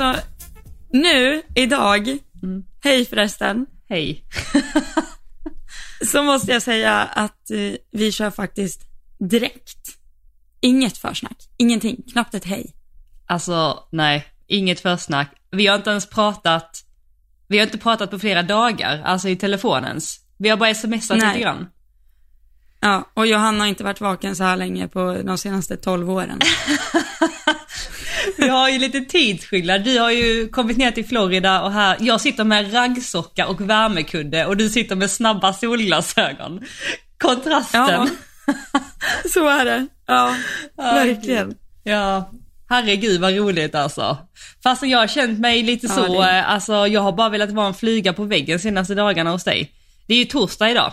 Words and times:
alltså 0.00 0.22
nu, 0.92 1.42
idag, 1.54 2.18
Mm. 2.42 2.64
hej 2.84 3.04
förresten, 3.04 3.66
Hej. 3.88 4.24
så 6.12 6.22
måste 6.22 6.52
jag 6.52 6.62
säga 6.62 7.04
att 7.04 7.50
eh, 7.50 7.74
vi 7.92 8.12
kör 8.12 8.30
faktiskt 8.30 8.82
direkt. 9.18 9.98
Inget 10.60 10.98
försnack, 10.98 11.36
ingenting, 11.56 12.02
knappt 12.12 12.34
ett 12.34 12.44
hej. 12.44 12.74
Alltså, 13.26 13.88
nej, 13.92 14.26
inget 14.46 14.80
försnack. 14.80 15.34
Vi 15.50 15.66
har 15.66 15.76
inte 15.76 15.90
ens 15.90 16.06
pratat, 16.06 16.84
vi 17.48 17.58
har 17.58 17.66
inte 17.66 17.78
pratat 17.78 18.10
på 18.10 18.18
flera 18.18 18.42
dagar, 18.42 19.02
alltså 19.04 19.28
i 19.28 19.36
telefonens. 19.36 20.20
Vi 20.38 20.48
har 20.48 20.56
bara 20.56 20.74
smsat 20.74 21.18
Nej. 21.18 21.28
lite 21.28 21.40
grann. 21.40 21.68
Ja, 22.80 23.10
och 23.14 23.26
Johanna 23.26 23.58
har 23.58 23.66
inte 23.66 23.84
varit 23.84 24.00
vaken 24.00 24.36
så 24.36 24.44
här 24.44 24.56
länge 24.56 24.88
på 24.88 25.22
de 25.24 25.38
senaste 25.38 25.76
12 25.76 26.10
åren. 26.10 26.40
Vi 28.38 28.48
har 28.48 28.68
ju 28.68 28.78
lite 28.78 29.00
tidsskillnad. 29.00 29.84
Du 29.84 29.98
har 29.98 30.10
ju 30.10 30.48
kommit 30.48 30.76
ner 30.76 30.90
till 30.90 31.06
Florida 31.06 31.62
och 31.62 31.72
här, 31.72 31.96
jag 32.00 32.20
sitter 32.20 32.44
med 32.44 32.74
raggsocka 32.74 33.46
och 33.46 33.60
värmekudde 33.70 34.46
och 34.46 34.56
du 34.56 34.70
sitter 34.70 34.96
med 34.96 35.10
snabba 35.10 35.52
solglasögon. 35.52 36.60
Kontrasten. 37.18 37.80
Ja, 37.80 38.06
så 39.32 39.48
är 39.48 39.64
det. 39.64 39.86
Ja, 40.06 40.34
verkligen. 40.76 41.54
Ja, 41.84 42.30
herregud 42.68 43.20
vad 43.20 43.36
roligt 43.36 43.74
alltså. 43.74 44.18
Fast 44.62 44.82
jag 44.82 44.98
har 44.98 45.06
känt 45.06 45.38
mig 45.38 45.62
lite 45.62 45.86
Ja, 45.86 45.92
så, 45.94 46.20
det- 46.22 46.30
eh, 46.38 46.50
alltså 46.50 46.86
jag 46.86 47.00
har 47.00 47.12
bara 47.12 47.28
velat 47.28 47.50
vara 47.50 47.66
en 47.66 47.74
flyga 47.74 48.12
på 48.12 48.24
väggen 48.24 48.58
senaste 48.60 48.94
dagarna 48.94 49.30
hos 49.30 49.44
dig. 49.44 49.72
Det 50.06 50.14
är 50.14 50.18
ju 50.18 50.24
torsdag 50.24 50.70
idag. 50.70 50.92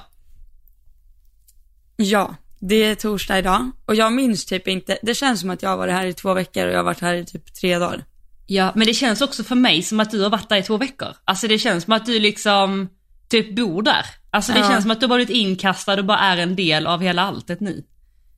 Ja, 1.97 2.35
det 2.67 2.75
är 2.83 2.95
torsdag 2.95 3.37
idag 3.39 3.71
och 3.85 3.95
jag 3.95 4.13
minns 4.13 4.45
typ 4.45 4.67
inte, 4.67 4.97
det 5.01 5.15
känns 5.15 5.39
som 5.41 5.49
att 5.49 5.61
jag 5.61 5.69
har 5.69 5.77
varit 5.77 5.93
här 5.93 6.05
i 6.05 6.13
två 6.13 6.33
veckor 6.33 6.65
och 6.67 6.71
jag 6.73 6.77
har 6.77 6.83
varit 6.83 7.01
här 7.01 7.13
i 7.13 7.25
typ 7.25 7.53
tre 7.53 7.77
dagar. 7.79 8.05
Ja, 8.47 8.71
men 8.75 8.87
det 8.87 8.93
känns 8.93 9.21
också 9.21 9.43
för 9.43 9.55
mig 9.55 9.83
som 9.83 9.99
att 9.99 10.11
du 10.11 10.21
har 10.21 10.29
varit 10.29 10.49
där 10.49 10.57
i 10.57 10.63
två 10.63 10.77
veckor. 10.77 11.07
Alltså 11.25 11.47
det 11.47 11.59
känns 11.59 11.83
som 11.83 11.93
att 11.93 12.05
du 12.05 12.19
liksom 12.19 12.89
typ 13.29 13.55
bor 13.55 13.81
där. 13.81 14.05
Alltså 14.29 14.51
det 14.53 14.59
Ja. 14.59 14.69
känns 14.69 14.81
som 14.83 14.91
att 14.91 14.99
du 14.99 15.07
har 15.07 15.15
blivit 15.15 15.35
inkastad 15.35 15.93
och 15.99 16.05
bara 16.05 16.19
är 16.19 16.37
en 16.37 16.55
del 16.55 16.87
av 16.87 17.01
hela 17.01 17.21
alltet 17.21 17.59
nu. 17.59 17.83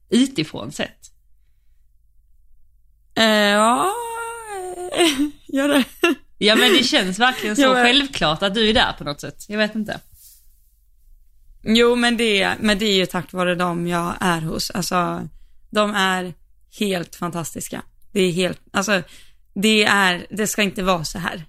Utifrån 0.10 0.72
sett. 0.72 1.12
Eh, 3.16 3.26
ja, 3.26 3.92
gör 5.48 5.68
det. 5.68 5.84
Ja 6.38 6.56
men 6.56 6.74
det 6.74 6.84
känns 6.84 7.20
verkligen 7.20 7.56
så 7.56 7.62
Ja, 7.62 7.74
men- 7.74 7.86
självklart 7.86 8.44
att 8.44 8.54
du 8.56 8.70
är 8.70 8.74
där 8.74 8.94
på 8.98 9.04
något 9.04 9.22
sätt. 9.22 9.46
Jag 9.48 9.58
vet 9.58 9.76
inte. 9.76 10.00
Jo, 11.70 11.96
men 11.96 12.18
det, 12.18 12.56
men 12.60 12.80
det 12.80 12.86
är 12.86 12.96
ju 12.96 13.06
tack 13.06 13.34
vare 13.34 13.56
dem 13.56 13.88
jag 13.88 14.14
är 14.20 14.42
hos. 14.42 14.72
Alltså, 14.72 15.28
de 15.70 15.96
är 15.96 16.34
helt 16.80 17.16
fantastiska. 17.16 17.82
Det 18.12 18.22
är 18.22 18.32
helt, 18.32 18.60
alltså, 18.72 19.02
det 19.54 19.84
är, 19.84 20.28
det 20.30 20.48
ska 20.48 20.62
inte 20.62 20.84
vara 20.84 21.04
så 21.04 21.20
här 21.20 21.46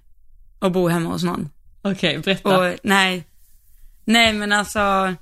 att 0.59 0.71
bo 0.71 0.87
hemma 0.87 1.09
hos 1.09 1.23
någon. 1.23 1.49
Okej, 1.81 2.17
berätta. 2.19 2.59
Och 2.59 2.75
nej, 2.83 3.23
nej 4.05 4.33
men 4.33 4.51
alltså, 4.51 5.15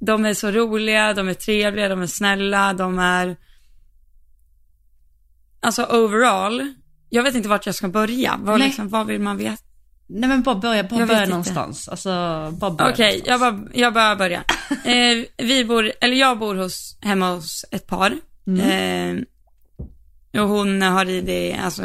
de 0.00 0.24
är 0.24 0.34
så 0.34 0.50
roliga, 0.50 1.14
de 1.14 1.28
är 1.28 1.34
trevliga, 1.34 1.88
de 1.88 2.02
är 2.02 2.06
snälla, 2.06 2.72
de 2.72 2.98
är, 2.98 3.36
alltså 5.60 5.84
overall, 5.84 6.74
jag 7.08 7.22
vet 7.22 7.34
inte 7.34 7.48
vart 7.48 7.66
jag 7.66 7.74
ska 7.74 7.88
börja. 7.88 8.36
Nej. 8.36 8.58
liksom, 8.58 8.88
vad 8.88 9.06
vill 9.06 9.20
man 9.20 9.36
veta? 9.36 9.67
Nej 10.10 10.28
men 10.28 10.42
bara 10.42 10.54
börja, 10.54 10.84
bara 10.84 11.00
Jag 11.00 11.08
börja 11.08 11.26
någonstans. 11.26 11.88
Alltså, 11.88 12.10
bara 12.52 12.70
börja 12.70 12.92
Okej, 12.92 13.22
jag, 13.26 13.40
någonstans. 13.40 13.70
bara, 13.70 13.80
jag 13.80 13.94
bara 13.94 14.16
börjar. 14.16 14.44
Eh, 14.84 15.24
vi 15.36 15.64
bor, 15.64 15.92
eller 16.00 16.16
jag 16.16 16.38
bor 16.38 16.54
hos, 16.54 16.98
hemma 17.00 17.34
hos 17.34 17.64
ett 17.70 17.86
par. 17.86 18.10
Eh, 18.46 19.16
och 20.42 20.48
hon 20.48 20.82
har 20.82 21.04
ridit, 21.04 21.56
alltså 21.58 21.82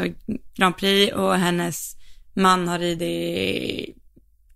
Grand 0.56 0.76
Prix 0.76 1.14
och 1.14 1.34
hennes 1.34 1.96
man 2.34 2.68
har 2.68 2.78
ridit, 2.78 3.96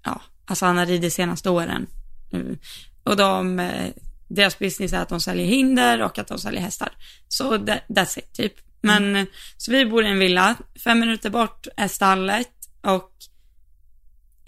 ja, 0.05 0.21
alltså 0.45 0.67
han 0.67 0.77
har 0.77 0.87
ridit 0.87 1.13
senaste 1.13 1.51
åren. 1.51 1.87
Mm. 2.33 2.59
Och 3.03 3.17
de, 3.17 3.61
eh, 3.61 3.91
deras 4.29 4.59
business 4.59 4.93
är 4.93 4.99
att 4.99 5.09
de 5.09 5.21
säljer 5.21 5.47
hinder 5.47 6.03
och 6.03 6.19
att 6.19 6.29
de 6.29 6.39
säljer 6.39 6.61
hästar. 6.61 6.93
Så 7.29 7.59
that, 7.59 7.81
that's 7.89 8.19
it, 8.19 8.33
typ. 8.33 8.53
Men, 8.81 9.17
eh, 9.17 9.27
så 9.57 9.73
vi 9.73 9.87
bor 9.87 10.05
i 10.05 10.09
en 10.09 10.19
villa, 10.19 10.57
fem 10.85 11.01
minuter 11.01 11.31
bort 11.31 11.67
är 11.77 11.89
stallet 11.89 12.51
och 12.83 13.13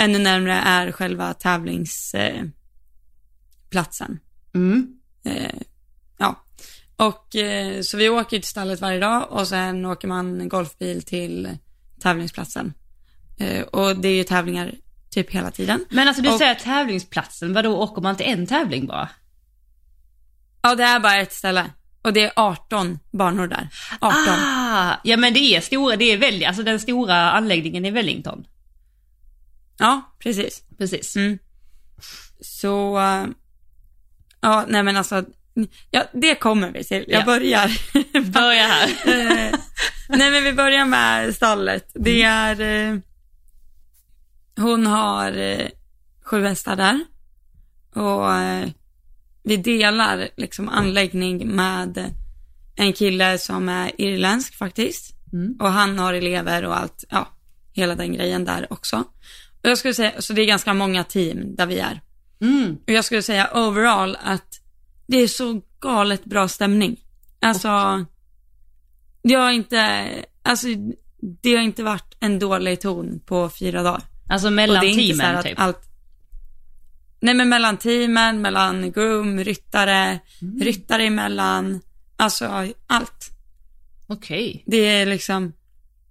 ännu 0.01 0.19
närmare 0.19 0.53
är 0.55 0.93
själva 0.93 1.35
tävlingsplatsen. 1.35 2.53
Platsen. 3.71 4.19
Mm. 4.55 4.87
Eh, 5.25 5.61
ja, 6.19 6.45
och 6.97 7.37
eh, 7.37 7.81
så 7.83 7.97
vi 7.97 8.09
åker 8.09 8.39
till 8.39 8.49
stallet 8.49 8.81
varje 8.81 9.01
dag 9.01 9.27
och 9.33 9.49
sen 9.49 9.85
åker 9.87 10.09
man 10.09 10.49
golfbil 10.49 11.03
till 11.03 11.57
tävlingsplatsen. 12.01 12.75
Eh, 13.39 13.63
och 13.63 13.97
det 13.97 14.09
är 14.09 14.15
ju 14.15 14.25
tävlingar 14.25 14.75
typ 15.11 15.31
hela 15.31 15.51
tiden. 15.51 15.85
Men 15.91 16.09
alltså 16.09 16.23
du 16.23 16.31
Och- 16.31 16.39
säger 16.39 16.55
tävlingsplatsen, 16.55 17.53
vadå 17.55 17.77
åker 17.77 18.03
man 18.03 18.17
till 18.17 18.27
en 18.27 18.47
tävling 18.47 18.87
bara? 18.87 19.09
Ja, 20.63 20.75
det 20.75 20.85
är 20.85 21.01
bara 21.01 21.21
ett 21.21 21.33
ställe. 21.33 21.71
Och 22.03 22.13
det 22.13 22.21
är 22.25 22.33
18 22.37 22.99
banor 23.13 23.47
där. 23.47 23.69
18. 24.01 24.19
Ah, 24.29 24.95
ja 25.05 25.17
men 25.17 25.35
det 25.35 25.41
är 25.41 25.61
stora, 25.61 25.97
det 25.97 26.05
är 26.05 26.19
väldigt, 26.19 26.49
alltså 26.49 26.63
den 26.63 26.81
stora 26.81 27.31
anläggningen 27.33 27.85
i 27.85 27.91
Wellington. 27.91 28.47
Ja, 29.81 30.15
precis. 30.19 30.63
Precis. 30.79 31.17
Mm. 31.17 31.39
Så, 32.41 32.99
eh, 32.99 33.27
ja, 34.41 34.65
nej 34.69 34.83
men 34.83 34.97
alltså, 34.97 35.25
ja, 35.91 36.05
det 36.13 36.35
kommer 36.35 36.71
vi 36.71 36.85
till. 36.85 37.05
Jag 37.09 37.21
Ja. 37.21 37.25
börjar. 37.27 37.71
Börja 38.33 38.67
här. 38.67 38.89
Eh, 40.11 40.17
nej 40.19 40.31
men 40.31 40.45
vi 40.45 40.53
börjar 40.53 40.85
med 40.85 41.35
stallet. 41.35 41.91
Det 41.95 42.23
är, 42.23 42.61
eh, 42.61 42.99
hon 44.57 44.87
har 44.87 45.33
eh, 45.39 45.69
sju 46.25 46.45
hästar 46.45 46.77
där. 46.77 47.05
Och 47.95 48.35
eh, 48.35 48.69
vi 49.43 49.57
delar 49.57 50.29
liksom 50.37 50.69
anläggning 50.69 51.49
med 51.49 52.15
en 52.77 52.93
kille 52.93 53.39
som 53.39 53.69
är 53.69 54.01
irländsk 54.01 54.55
faktiskt. 54.55 55.15
Mm. 55.33 55.57
Och 55.61 55.71
han 55.73 55.99
har 55.99 56.15
elever 56.15 56.65
och 56.65 56.79
allt, 56.79 57.05
ja, 57.09 57.29
hela 57.73 57.95
den 57.95 58.13
grejen 58.13 58.45
där 58.45 58.73
också. 58.73 59.05
Jag 59.63 59.79
skulle 59.79 59.95
säga, 59.95 60.13
så 60.23 60.33
det 60.33 60.43
är 60.43 60.47
ganska 60.47 60.75
många 60.75 61.05
team 61.05 61.55
där 61.57 61.67
vi 61.67 61.79
är. 61.79 62.01
Mm. 62.41 62.77
Och 62.87 62.93
jag 62.93 63.05
skulle 63.05 63.23
säga 63.23 63.51
overall 63.55 64.17
att 64.25 64.61
det 65.07 65.17
är 65.17 65.29
så 65.29 65.63
galet 65.81 66.25
bra 66.25 66.49
stämning. 66.49 67.01
Alltså, 67.41 68.05
det 69.23 69.35
har 69.35 69.51
inte, 69.51 70.09
alltså 70.43 70.67
det 71.43 71.55
har 71.57 71.63
inte 71.63 71.83
varit 71.83 72.17
en 72.21 72.39
dålig 72.39 72.81
ton 72.81 73.21
på 73.27 73.51
fyra 73.51 73.83
dagar. 73.83 74.03
Alltså 74.29 74.51
mellan 74.51 74.81
teamen 74.81 75.43
typ. 75.43 75.61
allt, 75.61 75.81
nej 77.21 77.35
men 77.35 77.49
mellan 77.49 77.77
teamen, 77.77 78.41
mellan 78.43 78.93
groom, 78.93 79.45
ryttare, 79.45 80.19
Mm. 80.43 80.61
ryttare 80.61 81.05
emellan, 81.05 81.81
alltså 82.17 82.67
allt. 82.87 83.31
Okej. 84.07 84.63
Det 84.67 84.77
är 84.77 85.07
liksom, 85.07 85.53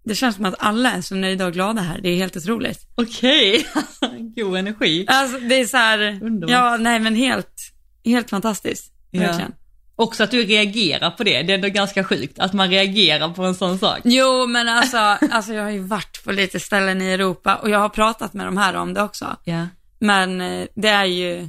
det 0.09 0.15
känns 0.15 0.35
som 0.35 0.45
att 0.45 0.55
alla 0.59 0.91
är 0.91 1.01
så 1.01 1.15
nöjda 1.15 1.45
och 1.45 1.53
glada 1.53 1.81
här. 1.81 1.99
Det 2.01 2.09
är 2.09 2.15
helt 2.15 2.37
otroligt. 2.37 2.79
Okej. 2.95 3.65
God 4.35 4.57
energi. 4.57 5.05
Alltså 5.07 5.39
det 5.39 5.55
är 5.55 5.65
så 5.65 5.77
här, 5.77 5.99
Underbart. 6.23 6.51
ja 6.51 6.77
nej 6.77 6.99
men 6.99 7.15
helt, 7.15 7.73
helt 8.05 8.29
fantastiskt. 8.29 8.93
Ja. 9.11 9.21
Verkligen. 9.21 9.51
Också 9.95 10.23
att 10.23 10.31
du 10.31 10.43
reagerar 10.43 11.11
på 11.11 11.23
det, 11.23 11.41
det 11.41 11.53
är 11.53 11.55
ändå 11.55 11.67
ganska 11.67 12.03
sjukt 12.03 12.39
att 12.39 12.53
man 12.53 12.69
reagerar 12.69 13.29
på 13.33 13.43
en 13.43 13.55
sån 13.55 13.79
sak. 13.79 13.99
Jo, 14.03 14.47
men 14.47 14.67
alltså, 14.69 14.97
alltså 15.31 15.53
jag 15.53 15.63
har 15.63 15.69
ju 15.69 15.79
varit 15.79 16.23
på 16.23 16.31
lite 16.31 16.59
ställen 16.59 17.01
i 17.01 17.05
Europa 17.05 17.55
och 17.55 17.69
jag 17.69 17.79
har 17.79 17.89
pratat 17.89 18.33
med 18.33 18.47
de 18.47 18.57
här 18.57 18.73
om 18.75 18.93
det 18.93 19.01
också. 19.01 19.35
Ja. 19.43 19.67
Men 19.99 20.41
eh, 20.41 20.65
det 20.75 20.89
är 20.89 21.05
ju, 21.05 21.47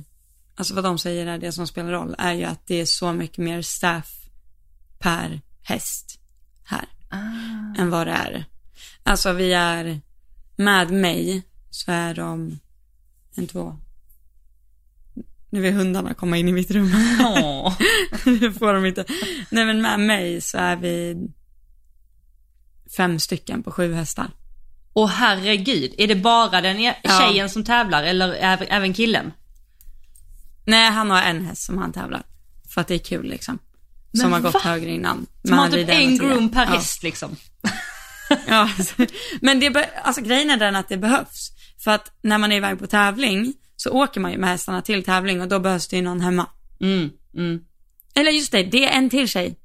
alltså 0.57 0.75
vad 0.75 0.85
de 0.85 0.99
säger 0.99 1.27
är 1.27 1.39
det 1.39 1.53
som 1.53 1.67
spelar 1.67 1.91
roll, 1.91 2.15
är 2.19 2.33
ju 2.33 2.45
att 2.45 2.67
det 2.67 2.81
är 2.81 2.85
så 2.85 3.13
mycket 3.13 3.39
mer 3.39 3.63
staff 3.63 4.09
per 4.99 5.41
häst 5.63 6.21
här 6.65 6.85
Ah. 7.13 7.81
än 7.81 7.91
vad 7.91 8.07
det 8.07 8.13
är. 8.13 8.45
Alltså 9.11 9.33
vi 9.33 9.53
är, 9.53 10.01
med 10.57 10.91
mig 10.91 11.43
så 11.71 11.93
är 11.93 12.15
de, 12.15 12.59
en, 13.37 13.47
två, 13.47 13.77
nu 15.51 15.61
vill 15.61 15.75
hundarna 15.75 16.15
komma 16.15 16.37
in 16.37 16.49
i 16.49 16.53
mitt 16.53 16.71
rum. 16.71 16.93
Åh. 17.21 17.77
det 18.41 18.53
får 18.53 18.75
de 18.75 18.87
inte. 18.87 19.05
Nej 19.51 19.65
men 19.65 19.83
med 19.83 20.01
mig 20.01 20.41
så 20.41 20.59
är 20.59 20.77
vi 20.77 21.17
fem 22.97 23.19
stycken 23.19 23.63
på 23.63 23.71
sju 23.71 23.95
hästar. 23.95 24.31
Och 24.93 25.09
herregud, 25.09 25.95
är 25.99 26.07
det 26.07 26.17
bara 26.17 26.61
den 26.61 26.79
e- 26.79 26.97
Ja. 27.03 27.21
tjejen 27.21 27.51
som 27.51 27.65
tävlar 27.65 28.03
eller 28.03 28.33
även, 28.69 28.95
killen? 28.95 29.33
Nej, 30.65 30.91
han 30.91 31.11
har 31.11 31.23
en 31.23 31.47
häst 31.47 31.63
som 31.63 31.79
han 31.79 31.93
tävlar. 31.93 32.23
För 32.75 32.81
att 32.81 32.89
det 32.89 32.95
är 32.95 32.99
kul 32.99 33.27
liksom. 33.27 33.59
Som 34.13 34.31
Men 34.31 34.33
har 34.33 34.41
gått 34.41 34.55
va? 34.55 34.61
högre 34.65 34.91
innan. 34.91 35.27
Som 35.45 35.59
har 35.59 35.69
typ 35.69 35.89
en 35.89 36.19
groom 36.19 36.49
per 36.49 36.65
ja. 36.65 36.71
häst 36.71 37.03
liksom. 37.03 37.37
Ja, 38.51 38.71
alltså, 38.79 38.95
men 39.41 39.61
det, 39.61 39.91
alltså 40.03 40.23
grejen 40.23 40.51
är 40.51 40.57
den 40.57 40.77
att 40.77 40.89
det 40.89 40.97
behövs. 40.97 41.53
För 41.85 41.91
att 41.91 42.13
när 42.23 42.39
man 42.39 42.53
är 42.53 42.57
iväg 42.57 42.79
på 42.79 42.87
tävling 42.87 43.55
så 43.77 43.91
åker 43.91 44.21
man 44.21 44.33
ju 44.33 44.39
med 44.39 44.51
hästarna 44.51 44.83
till 44.83 45.05
tävling 45.05 45.41
och 45.41 45.49
då 45.49 45.59
behövs 45.59 45.89
det 45.89 45.97
ju 45.97 46.03
någon 46.03 46.21
hemma. 46.21 46.47
Mm, 46.81 47.11
mm. 47.37 47.61
Eller 48.15 48.31
just 48.31 48.53
det, 48.53 48.63
det 48.63 48.89
är 48.89 48.99
en 48.99 49.11
till 49.11 49.29
tjej 49.29 49.59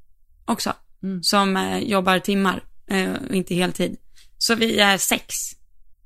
också. 0.45 0.73
Mm. 1.03 1.23
Som 1.23 1.57
eh, 1.57 1.77
jobbar 1.77 2.19
timmar, 2.19 2.63
eh, 2.89 3.13
och 3.29 3.35
inte 3.35 3.55
heltid. 3.55 3.97
Så 4.37 4.55
vi 4.55 4.79
är 4.79 4.97
sex 4.97 5.35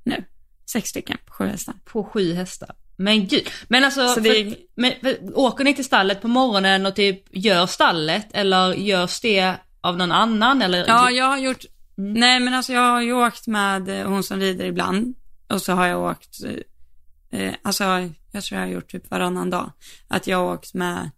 nu. 0.04 0.24
Sex 0.72 0.90
stycken 0.90 1.18
på 1.26 1.34
sju 1.34 1.46
hästar. 1.46 1.76
På 1.86 2.04
sju 2.04 2.34
hästar. 2.34 2.76
Men 2.98 3.28
gud. 3.28 3.50
Men 3.68 3.84
alltså, 3.84 4.08
Så 4.08 4.20
det 4.20 4.30
för, 4.30 4.56
men, 4.76 4.94
för, 5.02 5.38
åker 5.38 5.64
ni 5.64 5.74
till 5.74 5.86
stallet 5.86 6.22
på 6.22 6.28
morgonen 6.28 6.86
och 6.86 6.96
typ 6.96 7.24
gör 7.32 7.66
stallet 7.66 8.28
eller 8.34 8.74
görs 8.74 9.20
det 9.20 9.56
av 9.82 9.98
någon 9.98 10.12
annan 10.12 10.62
eller? 10.62 10.88
Ja, 10.88 11.12
jag 11.12 11.26
har 11.26 11.38
gjort, 11.38 11.66
nej 12.04 12.40
men 12.40 12.54
alltså 12.54 12.74
jag 12.74 12.92
har 12.92 13.02
ju 13.02 13.14
åkt 13.14 13.48
med 13.48 13.90
eh, 13.90 14.08
hon 14.08 14.24
som 14.24 14.40
rider 14.40 14.66
ibland. 14.66 15.16
Och 15.48 15.62
så 15.62 15.74
har 15.74 15.88
jag 15.88 16.02
åkt, 16.02 16.44
eh, 16.44 17.40
eh, 17.42 17.54
alltså 17.62 17.84
jag 18.32 18.44
tror 18.44 18.60
jag 18.60 18.68
har 18.68 18.74
gjort 18.74 18.92
typ 18.92 19.12
varannan 19.12 19.50
dag. 19.50 19.72
Att 20.08 20.28
jag 20.28 20.38
har 20.38 20.54
åkt 20.54 20.74
med 20.74 21.10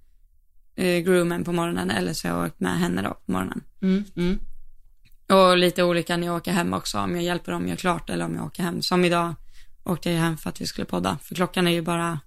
eh, 0.76 1.00
groomen 1.00 1.44
på 1.44 1.52
morgonen 1.52 1.92
eller 1.92 2.14
så 2.14 2.28
har 2.28 2.36
jag 2.38 2.46
åkt 2.48 2.60
med 2.60 2.80
henne 2.80 3.02
då 3.02 3.10
på 3.26 3.32
morgonen. 3.32 3.64
Mm, 3.82 4.04
mm. 4.16 4.40
Och 5.30 5.58
lite 5.58 5.84
olika 5.84 6.18
när 6.18 6.28
jag 6.28 6.36
åker 6.36 6.52
hem 6.52 6.74
också, 6.74 7.00
om 7.00 7.16
jag 7.16 7.24
hjälper 7.24 7.52
dem 7.52 7.68
gör 7.68 7.76
klart 7.76 8.10
eller 8.10 8.26
om 8.26 8.36
jag 8.36 8.46
åker 8.46 8.64
hem. 8.64 8.82
Som 8.82 9.06
idag 9.06 9.36
åkte 9.84 10.12
jag 10.12 10.20
hem 10.20 10.38
för 10.38 10.50
att 10.50 10.62
vi 10.62 10.66
skulle 10.68 10.86
podda, 10.86 11.18
för 11.24 11.36
klockan 11.36 11.68
är 11.68 11.72
ju 11.72 11.82
bara, 11.82 12.20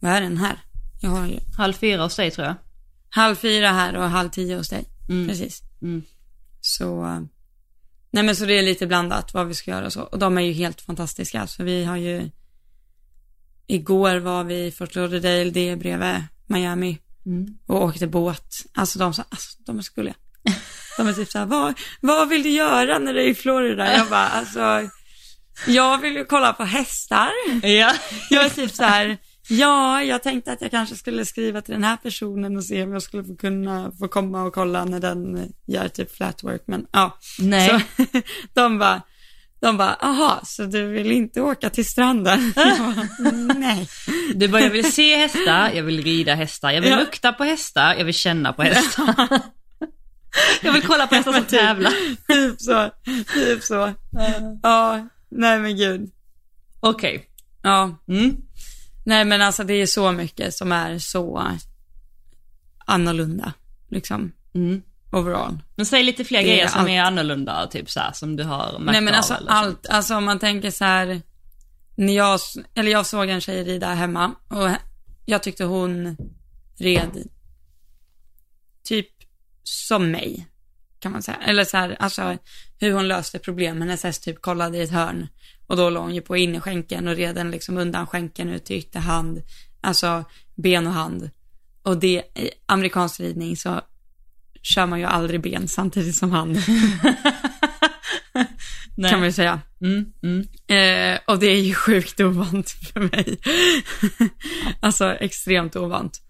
vad 0.00 0.12
är 0.12 0.20
den 0.20 0.36
här? 0.36 0.58
Jag 1.00 1.10
har 1.10 1.26
ju 1.26 1.38
Halv 1.56 1.72
fyra 1.72 2.02
hos 2.02 2.16
dig 2.16 2.30
tror 2.30 2.46
jag. 2.46 2.54
halv 3.08 3.34
fyra 3.36 3.68
här 3.68 3.96
och 3.96 4.04
halv 4.10 4.28
tio 4.30 4.56
hos 4.56 4.68
dig. 4.68 4.84
Mm. 5.08 5.28
Precis. 5.28 5.62
Mm. 5.82 6.02
Så, 6.60 7.04
nej 8.16 8.24
men 8.24 8.36
så 8.36 8.44
det 8.44 8.58
är 8.58 8.62
lite 8.62 8.86
blandat 8.86 9.34
vad 9.34 9.46
vi 9.46 9.54
ska 9.54 9.70
göra 9.70 9.86
och 9.86 9.92
så. 9.92 10.02
Och 10.02 10.18
de 10.18 10.38
är 10.38 10.42
ju 10.42 10.52
helt 10.52 10.80
fantastiska, 10.80 11.46
så 11.46 11.64
vi 11.64 11.84
har 11.84 11.96
ju, 11.96 12.30
igår 13.66 14.16
var 14.16 14.44
vi 14.44 14.66
i 14.66 14.70
Fort 14.72 14.94
Lauderdale, 14.94 15.50
det 15.50 15.68
är 15.68 15.76
bredvid 15.76 16.24
Miami, 16.46 16.98
Mm. 17.26 17.46
och 17.66 17.82
åkte 17.82 18.06
båt. 18.06 18.48
Alltså 18.74 18.98
de, 18.98 19.14
sa, 19.14 19.24
alltså, 19.28 19.48
de 19.66 19.78
är 19.78 19.82
så 19.82 19.92
gulliga. 19.94 20.14
De 20.96 21.08
är 21.08 21.12
typ 21.12 21.30
så 21.30 21.38
här, 21.38 21.46
vad, 21.46 21.74
vad 22.00 22.28
vill 22.28 22.42
du 22.42 22.48
göra 22.50 22.98
när 22.98 23.14
du 23.14 23.20
är 23.20 23.26
i 23.26 23.34
Florida? 23.34 23.96
Jag 23.96 24.08
bara, 24.08 24.28
alltså, 24.28 24.88
jag 25.66 25.98
vill 25.98 26.14
ju 26.14 26.24
kolla 26.24 26.52
på 26.52 26.64
hästar. 26.64 27.30
Ja. 27.62 27.92
Jag 28.30 28.44
är 28.44 28.48
typ 28.48 28.74
så 28.74 28.82
här, 28.84 29.18
ja, 29.48 30.02
jag 30.02 30.22
tänkte 30.22 30.52
att 30.52 30.60
jag 30.60 30.70
kanske 30.70 30.96
skulle 30.96 31.24
skriva 31.24 31.60
till 31.62 31.74
den 31.74 31.84
här 31.84 31.96
personen 31.96 32.56
och 32.56 32.64
se 32.64 32.82
om 32.82 32.92
jag 32.92 33.02
skulle 33.02 33.24
få 33.24 33.36
kunna 33.36 33.92
få 33.98 34.08
komma 34.08 34.42
och 34.42 34.54
kolla 34.54 34.84
när 34.84 35.00
den 35.00 35.52
gör 35.66 35.88
typ 35.88 36.16
flatwork, 36.16 36.62
men 36.66 36.86
ja. 36.92 37.18
Nej. 37.38 37.68
Så, 37.96 38.04
de 38.54 38.78
bara, 38.78 39.02
de 39.60 39.76
bara, 39.76 39.94
aha, 39.94 40.40
så 40.44 40.64
du 40.64 40.86
vill 40.86 41.12
inte 41.12 41.40
åka 41.40 41.70
till 41.70 41.86
stranden? 41.86 42.52
Bara, 42.56 43.06
Nej. 43.56 43.88
Du 44.34 44.48
bara, 44.48 44.60
jag 44.62 44.70
vill 44.70 44.92
se 44.92 45.16
hästar, 45.16 45.70
jag 45.74 45.82
vill 45.82 46.02
rida 46.02 46.34
hästar, 46.34 46.70
jag 46.70 46.80
vill 46.80 46.90
Ja. 46.90 46.98
lukta 46.98 47.32
på 47.32 47.44
hästar, 47.44 47.94
jag 47.94 48.04
vill 48.04 48.14
känna 48.14 48.52
på 48.52 48.62
hästar. 48.62 49.14
jag 50.62 50.72
vill 50.72 50.82
kolla 50.82 51.06
på 51.06 51.14
hästar 51.14 51.32
som 51.32 51.40
typ. 51.42 51.50
tävlar. 51.60 51.92
Typ 52.28 52.60
så, 52.60 52.90
typ 53.34 53.62
så. 53.62 53.92
Ja, 54.62 55.08
nej 55.30 55.58
men 55.58 55.76
gud. 55.76 56.10
Okej. 56.80 57.26
Ja, 57.62 57.98
Mm. 58.08 58.36
Nej 59.06 59.24
men 59.24 59.42
alltså 59.42 59.64
det 59.64 59.74
är 59.74 59.86
så 59.86 60.12
mycket 60.12 60.54
som 60.54 60.72
är 60.72 60.98
så 60.98 61.50
annorlunda, 62.86 63.52
liksom, 63.88 64.32
Mm. 64.54 64.82
overall. 65.12 65.58
Men 65.76 65.86
säg 65.86 66.02
lite 66.02 66.24
fler 66.24 66.38
Det 66.38 66.44
grejer 66.48 66.66
som 66.68 66.80
allt. 66.80 66.88
är 66.90 67.00
annorlunda, 67.00 67.66
typ 67.66 67.90
så 67.90 68.00
här, 68.00 68.12
som 68.12 68.36
du 68.36 68.44
har 68.44 68.78
märkt 68.78 68.92
Nej 68.92 69.00
men 69.00 69.14
alltså 69.14 69.34
allt, 69.48 69.86
alltså 69.86 70.14
om 70.16 70.24
man 70.24 70.38
tänker 70.38 70.70
så 70.70 70.84
här, 70.84 71.22
när 71.94 72.16
jag, 72.16 72.40
eller 72.74 72.90
jag 72.92 73.06
såg 73.06 73.28
en 73.28 73.40
tjej 73.40 73.64
rida 73.64 73.94
hemma 73.94 74.32
och 74.48 74.70
jag 75.26 75.42
tyckte 75.42 75.64
hon 75.64 76.16
red 76.78 77.28
typ 78.84 79.08
som 79.62 80.10
mig, 80.10 80.46
kan 80.98 81.12
man 81.12 81.22
säga. 81.22 81.36
Eller 81.46 81.64
så 81.64 81.76
här, 81.76 81.96
alltså 81.98 82.36
hur 82.78 82.92
hon 82.92 83.08
löste 83.08 83.38
problem. 83.38 83.80
Hennes 83.80 84.02
häst 84.04 84.22
typ 84.22 84.42
kollade 84.42 84.78
i 84.78 84.82
ett 84.82 84.90
hörn 84.90 85.28
och 85.66 85.76
då 85.76 85.90
låg 85.90 86.02
hon 86.02 86.14
ju 86.14 86.20
på 86.20 86.36
innerskänken 86.36 87.08
och 87.08 87.16
red 87.16 87.34
den 87.34 87.50
liksom 87.50 87.78
undan 87.78 88.06
skänken 88.06 88.48
ut 88.48 88.64
till 88.64 88.76
ytterhand, 88.76 89.42
alltså 89.80 90.24
ben 90.54 90.86
och 90.86 90.92
hand. 90.92 91.30
Och 91.82 91.96
det, 91.98 92.22
i 92.34 92.50
amerikansk 92.66 93.20
ridning 93.20 93.56
så 93.56 93.80
kör 94.62 94.86
man 94.86 94.98
ju 94.98 95.04
aldrig 95.04 95.40
ben 95.40 95.68
samtidigt 95.68 96.16
som 96.16 96.30
hand, 96.30 96.58
kan 99.10 99.18
man 99.18 99.24
ju 99.24 99.32
säga. 99.32 99.60
Mm, 99.80 100.12
mm. 100.22 100.40
Eh, 100.66 101.20
och 101.26 101.38
det 101.38 101.46
är 101.46 101.60
ju 101.60 101.74
sjukt 101.74 102.20
ovant 102.20 102.70
för 102.70 103.00
mig. 103.00 103.38
alltså 104.80 105.14
extremt 105.14 105.76
ovant. 105.76 106.22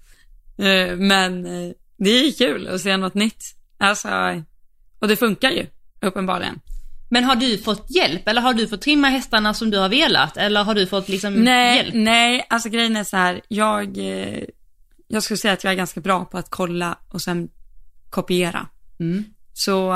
Eh, 0.58 0.96
men 0.96 1.46
eh, 1.46 1.72
det 1.98 2.10
är 2.10 2.24
ju 2.24 2.32
kul 2.32 2.68
att 2.68 2.80
se 2.80 2.96
något 2.96 3.14
nytt. 3.14 3.44
Alltså, 3.78 4.42
och 4.98 5.08
det 5.08 5.16
funkar 5.16 5.50
ju, 5.50 5.66
uppenbarligen. 6.00 6.60
Men 7.08 7.24
har 7.24 7.36
du 7.36 7.58
fått 7.58 7.90
hjälp 7.90 8.28
eller 8.28 8.42
har 8.42 8.54
du 8.54 8.68
fått 8.68 8.80
trimma 8.80 9.08
hästarna 9.08 9.54
som 9.54 9.70
du 9.70 9.78
har 9.78 9.88
velat 9.88 10.36
eller 10.36 10.64
har 10.64 10.74
du 10.74 10.86
fått 10.86 11.08
liksom 11.08 11.34
Nej, 11.34 11.76
hjälp? 11.76 11.94
nej, 11.94 12.46
alltså 12.50 12.68
grejen 12.68 12.96
är 12.96 13.04
så 13.04 13.16
här, 13.16 13.40
jag, 13.48 13.98
eh, 13.98 14.44
jag 15.08 15.22
skulle 15.22 15.38
säga 15.38 15.54
att 15.54 15.64
jag 15.64 15.72
är 15.72 15.76
ganska 15.76 16.00
bra 16.00 16.24
på 16.24 16.38
att 16.38 16.50
kolla 16.50 16.98
och 17.08 17.22
sen 17.22 17.48
kopiera. 18.10 18.68
Mm. 19.00 19.24
Så 19.52 19.92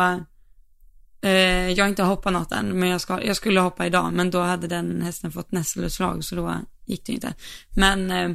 eh, 1.23 1.69
jag 1.71 1.85
har 1.85 1.89
inte 1.89 2.03
hoppat 2.03 2.33
något 2.33 2.53
än, 2.53 2.79
men 2.79 2.89
jag, 2.89 3.01
ska, 3.01 3.25
jag 3.25 3.37
skulle 3.37 3.61
hoppa 3.61 3.87
idag, 3.87 4.13
men 4.13 4.31
då 4.31 4.41
hade 4.41 4.67
den 4.67 5.03
hästen 5.03 5.33
fått 5.33 5.53
nässelutslag, 5.53 6.25
så 6.25 6.35
då 6.35 6.55
gick 6.87 7.07
det 7.07 7.13
inte. 7.13 7.35
Men 7.77 8.11
eh, 8.11 8.31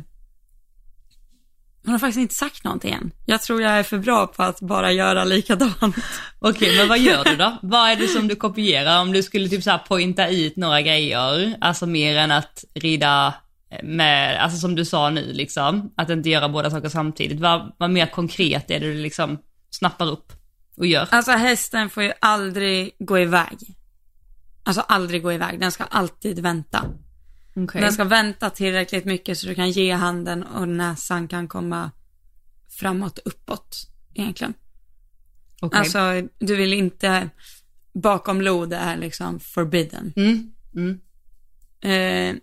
hon 1.86 1.92
har 1.92 2.00
faktiskt 2.00 2.20
inte 2.20 2.36
sagt 2.36 2.64
någonting 2.64 2.94
än. 2.94 3.12
Jag 3.26 3.42
tror 3.42 3.62
jag 3.62 3.72
är 3.72 3.84
för 3.84 3.98
bra 3.98 4.28
på 4.28 4.44
att 4.44 4.62
bara 4.62 4.92
göra 4.92 5.24
likadant. 5.24 5.96
Okej, 6.40 6.78
men 6.78 6.88
vad 6.88 7.00
gör 7.00 7.24
du 7.24 7.36
då? 7.36 7.58
vad 7.62 7.90
är 7.90 7.96
det 7.96 8.08
som 8.08 8.28
du 8.28 8.36
kopierar? 8.36 9.02
Om 9.02 9.12
du 9.12 9.24
skulle 9.24 9.50
typ 9.50 9.64
så 9.64 9.72
här 9.72 9.78
pointa 9.78 10.28
ut 10.28 10.56
några 10.56 10.82
grejer, 10.82 11.58
alltså 11.62 11.86
mer 11.86 12.18
än 12.18 12.32
att 12.32 12.64
rida 12.74 13.34
med, 13.84 14.44
alltså 14.44 14.60
som 14.60 14.76
du 14.76 14.86
sa 14.86 15.10
nu 15.10 15.34
liksom, 15.34 15.94
att 15.98 16.10
inte 16.10 16.30
göra 16.30 16.50
båda 16.50 16.72
saker 16.72 16.90
samtidigt. 16.90 17.40
Vad, 17.40 17.72
vad 17.78 17.90
mer 17.90 18.06
konkret 18.06 18.72
är 18.72 18.80
det 18.80 18.94
du 18.94 19.02
liksom 19.02 19.38
snappar 19.70 20.12
upp 20.12 20.34
och 20.78 20.86
gör? 20.86 21.08
Alltså 21.12 21.32
hästen 21.32 21.90
får 21.90 22.04
ju 22.04 22.14
aldrig 22.22 22.96
gå 23.00 23.20
iväg. 23.20 23.58
Alltså 24.64 24.82
aldrig 24.82 25.24
gå 25.24 25.34
iväg, 25.34 25.60
den 25.60 25.72
ska 25.72 25.84
alltid 25.84 26.40
vänta. 26.40 26.86
Okej. 27.56 27.82
Den 27.82 27.94
ska 27.94 28.04
vänta 28.04 28.50
tillräckligt 28.50 29.06
mycket 29.06 29.38
så 29.38 29.48
du 29.48 29.56
kan 29.56 29.72
ge 29.72 29.92
handen 29.92 30.44
och 30.44 30.68
näsan 30.68 31.28
kan 31.28 31.48
komma 31.48 31.92
framåt, 32.70 33.20
uppåt 33.26 33.88
egentligen. 34.14 34.54
Okej. 35.62 35.80
Alltså, 35.80 36.28
du 36.40 36.56
vill 36.56 36.74
inte, 36.74 37.30
bakom 37.94 38.42
lod 38.42 38.74
är 38.74 38.98
liksom 38.98 39.40
forbidden. 39.40 40.14
Mm, 40.16 40.52
mm, 40.76 41.00
Eh, 41.82 42.36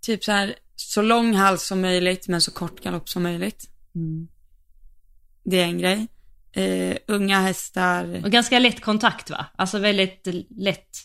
typ 0.00 0.24
så 0.24 0.32
här, 0.32 0.54
så 0.76 1.02
lång 1.02 1.34
hals 1.34 1.66
som 1.66 1.80
möjligt 1.80 2.28
men 2.28 2.40
så 2.40 2.50
kort 2.50 2.82
galopp 2.82 3.08
som 3.08 3.22
möjligt. 3.22 3.70
mm. 3.94 4.28
Det 5.44 5.60
är 5.60 5.64
en 5.64 5.78
grej. 5.78 6.06
Eh, 6.52 6.96
unga 7.06 7.40
hästar, 7.40 8.20
Och 8.24 8.30
ganska 8.30 8.58
lätt 8.58 8.80
kontakt 8.80 9.30
va? 9.30 9.46
Alltså 9.56 9.78
väldigt 9.78 10.28
lätt. 10.50 10.96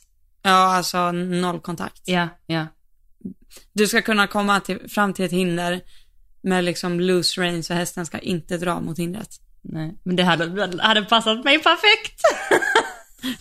Ja 0.41 0.51
alltså 0.51 1.11
noll 1.11 1.59
kontakt. 1.59 2.01
Ja, 2.05 2.27
ja. 2.45 2.67
Du 3.73 3.87
ska 3.87 4.01
kunna 4.01 4.27
komma 4.27 4.59
till, 4.59 4.89
fram 4.89 5.13
till 5.13 5.25
ett 5.25 5.31
hinder 5.31 5.81
med 6.41 6.63
liksom 6.63 6.99
loose 6.99 7.41
rein 7.41 7.63
så 7.63 7.73
hästen 7.73 8.05
ska 8.05 8.19
inte 8.19 8.57
dra 8.57 8.79
mot 8.79 8.99
hindret. 8.99 9.29
Nej, 9.61 9.95
men 10.03 10.15
det 10.15 10.23
hade, 10.23 10.77
hade 10.83 11.03
passat 11.03 11.43
mig 11.43 11.59
perfekt. 11.63 12.21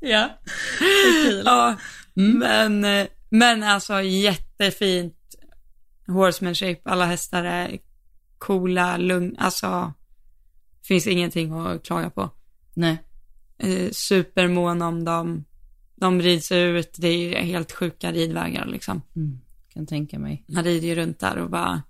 ja. 0.00 0.30
Det 0.78 0.84
är 0.84 1.30
kul. 1.30 1.42
Ja, 1.46 1.76
men, 2.14 2.86
men 3.28 3.62
alltså 3.62 4.02
jättefint 4.02 5.14
horsemanship. 6.06 6.80
Alla 6.84 7.04
hästar 7.04 7.44
är 7.44 7.78
coola, 8.38 8.96
lugn, 8.96 9.36
alltså 9.38 9.92
finns 10.82 11.06
ingenting 11.06 11.52
att 11.52 11.84
klaga 11.84 12.10
på. 12.10 12.30
Nej. 12.74 12.98
Eh, 13.58 13.90
supermån 13.92 14.82
om 14.82 15.04
dem. 15.04 15.44
De 15.96 16.22
rids 16.22 16.52
ut, 16.52 16.94
det 16.96 17.08
är 17.08 17.42
helt 17.42 17.72
sjuka 17.72 18.12
ridvägar 18.12 18.66
liksom. 18.66 19.02
Mm. 19.16 19.38
Kan 19.74 19.86
tänka 19.86 20.18
mig. 20.18 20.44
Man 20.48 20.64
rider 20.64 20.88
ju 20.88 20.94
runt 20.94 21.20
där 21.20 21.36
och 21.36 21.50
bara, 21.50 21.82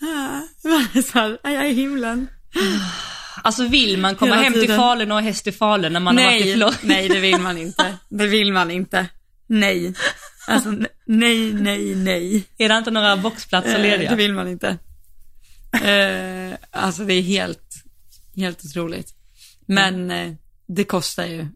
ah, 0.00 0.40
så 1.02 1.18
här, 1.18 1.38
är 1.42 1.50
jag 1.50 1.70
i 1.70 1.74
himlen? 1.74 2.26
Alltså 3.42 3.68
vill 3.68 3.98
man 3.98 4.14
komma 4.14 4.34
hem 4.34 4.52
till. 4.52 4.68
Falun 4.68 5.10
och 5.10 5.16
ha 5.16 5.22
häst 5.22 5.46
i 5.46 5.52
Falun 5.52 5.92
när 5.92 6.00
man 6.00 6.18
har 6.18 6.24
varit 6.24 6.40
i 6.40 6.44
Nej, 6.44 6.54
Florida? 6.54 6.78
nej 6.82 7.08
det 7.08 7.20
vill 7.20 7.38
man 7.38 7.58
inte. 7.58 7.96
Det 8.08 8.26
vill 8.26 8.52
man 8.52 8.70
inte. 8.70 9.06
Nej. 9.46 9.94
Alltså 10.48 10.70
nej, 11.06 11.52
nej, 11.52 11.94
nej. 11.94 12.44
Är 12.58 12.68
det 12.68 12.78
inte 12.78 12.90
några 12.90 13.16
boxplatser 13.16 13.74
Eh, 13.74 13.82
lediga? 13.82 14.10
Det 14.10 14.16
vill 14.16 14.34
man 14.34 14.48
inte. 14.48 14.68
Eh, 15.72 16.58
alltså 16.70 17.04
det 17.04 17.14
är 17.14 17.22
helt, 17.22 17.74
helt 18.36 18.64
otroligt. 18.64 19.14
Men 19.66 20.10
eh, 20.10 20.32
det 20.74 20.84
kostar 20.84 21.26
ju 21.26 21.46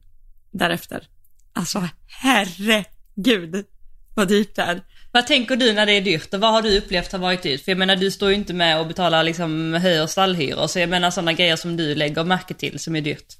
därefter. 0.50 1.08
Alltså 1.52 1.88
herregud 2.06 3.66
vad 4.14 4.28
dyrt 4.28 4.56
det 4.56 4.62
är. 4.62 4.82
Vad 5.12 5.26
tänker 5.26 5.56
du 5.56 5.72
när 5.72 5.86
det 5.86 5.92
är 5.92 6.00
dyrt 6.00 6.34
och 6.34 6.40
vad 6.40 6.52
har 6.52 6.62
du 6.62 6.78
upplevt 6.78 7.12
har 7.12 7.18
varit 7.18 7.42
dyrt? 7.42 7.64
För 7.64 7.72
jag 7.72 7.78
menar 7.78 7.96
du 7.96 8.10
står 8.10 8.28
ju 8.28 8.34
inte 8.34 8.54
med 8.54 8.80
och 8.80 8.86
betalar 8.86 9.22
liksom 9.22 9.74
hö 9.74 10.02
och 10.02 10.10
stallhyror 10.10 10.66
så 10.66 10.78
jag 10.78 10.88
menar 10.88 11.10
sådana 11.10 11.32
grejer 11.32 11.56
som 11.56 11.76
du 11.76 11.94
lägger 11.94 12.24
märke 12.24 12.54
till 12.54 12.78
som 12.78 12.96
är 12.96 13.00
dyrt. 13.00 13.36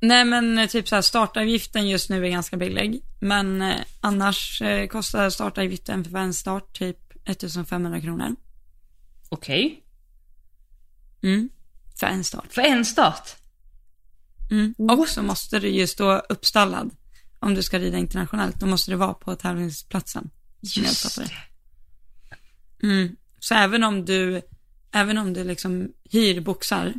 Nej 0.00 0.24
men 0.24 0.58
eh, 0.58 0.66
typ 0.66 0.88
så 0.88 0.94
här, 0.94 1.02
startavgiften 1.02 1.88
just 1.88 2.10
nu 2.10 2.26
är 2.26 2.30
ganska 2.30 2.56
billig. 2.56 3.02
Men 3.20 3.62
eh, 3.62 3.76
annars 4.00 4.62
eh, 4.62 4.86
kostar 4.86 5.30
startavgiften 5.30 6.04
för 6.04 6.18
en 6.18 6.34
start 6.34 6.78
typ 6.78 6.98
1500 7.24 8.00
kronor. 8.00 8.36
Okej. 9.28 9.82
Mm. 11.22 11.48
För 12.00 12.06
en 12.06 12.24
start. 12.24 12.46
För 12.50 12.62
en 12.62 12.84
start? 12.84 13.36
Mm. 14.50 14.74
Och 14.90 15.08
så 15.08 15.22
måste 15.22 15.58
du 15.58 15.68
ju 15.68 15.86
stå 15.86 16.18
uppstallad. 16.18 16.90
Om 17.38 17.54
du 17.54 17.62
ska 17.62 17.78
rida 17.78 17.98
internationellt, 17.98 18.60
då 18.60 18.66
måste 18.66 18.90
du 18.90 18.96
vara 18.96 19.14
på 19.14 19.34
tävlingsplatsen. 19.36 20.30
Just 20.60 21.18
det. 21.18 21.30
Mm. 22.82 23.16
Så 23.38 23.54
även 23.54 23.84
om 23.84 24.04
du, 24.04 24.42
även 24.92 25.18
om 25.18 25.32
du 25.32 25.44
liksom 25.44 25.88
hyr 26.10 26.40
boxar, 26.40 26.94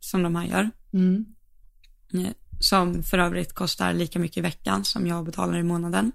som 0.00 0.22
de 0.22 0.36
här 0.36 0.46
gör, 0.46 0.70
Mm. 0.92 1.26
eh, 2.14 2.32
som 2.60 3.02
för 3.02 3.18
övrigt 3.18 3.52
kostar 3.52 3.92
lika 3.92 4.18
mycket 4.18 4.36
i 4.36 4.40
veckan 4.40 4.84
som 4.84 5.06
jag 5.06 5.24
betalar 5.24 5.58
i 5.58 5.62
månaden 5.62 6.12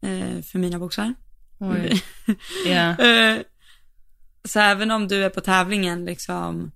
eh, 0.00 0.42
för 0.42 0.58
mina 0.58 0.78
boxar. 0.78 1.14
Oj. 1.58 2.02
Eh, 2.66 3.38
så 4.44 4.60
även 4.60 4.90
om 4.90 5.08
du 5.08 5.24
är 5.24 5.30
på 5.30 5.40
tävlingen 5.40 6.04
liksom 6.04 6.72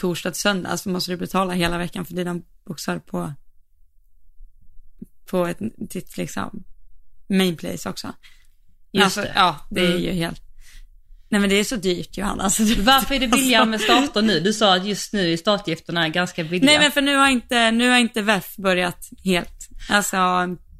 torsdag 0.00 0.30
till 0.30 0.40
söndag 0.40 0.76
så 0.76 0.88
måste 0.88 1.10
du 1.10 1.16
betala 1.16 1.52
hela 1.54 1.78
veckan 1.78 2.04
för 2.04 2.14
dina 2.14 2.40
boxar 2.66 2.98
på 2.98 3.32
på 5.30 5.46
ett, 5.46 5.58
ditt 5.90 6.16
liksom 6.16 6.64
main 7.28 7.56
place 7.56 7.88
också. 7.88 8.12
Just 8.92 9.04
alltså, 9.04 9.20
det. 9.20 9.32
Ja, 9.34 9.66
det 9.70 9.80
är 9.80 9.90
Mm. 9.90 10.02
ju 10.02 10.10
helt, 10.12 10.42
nej 11.28 11.40
men 11.40 11.50
det 11.50 11.56
är 11.56 11.64
så 11.64 11.76
dyrt 11.76 12.16
Johanna. 12.18 12.42
Alltså, 12.44 12.62
Varför 12.82 13.14
är 13.14 13.20
det 13.20 13.28
billigare 13.28 13.64
med 13.66 13.80
starter 13.80 14.22
nu? 14.22 14.40
Du 14.40 14.52
sa 14.52 14.76
att 14.76 14.86
just 14.86 15.12
nu 15.12 15.32
är 15.32 15.36
startgifterna 15.36 16.08
ganska 16.08 16.44
billiga. 16.44 16.64
Nej 16.64 16.78
men 16.78 16.92
för 16.92 17.02
nu 17.02 17.16
har 17.16 17.28
inte, 17.28 17.70
nu 17.70 17.88
har 17.90 17.98
inte 17.98 18.22
VEF 18.22 18.56
börjat 18.56 19.08
helt. 19.24 19.68
Alltså, 19.90 20.16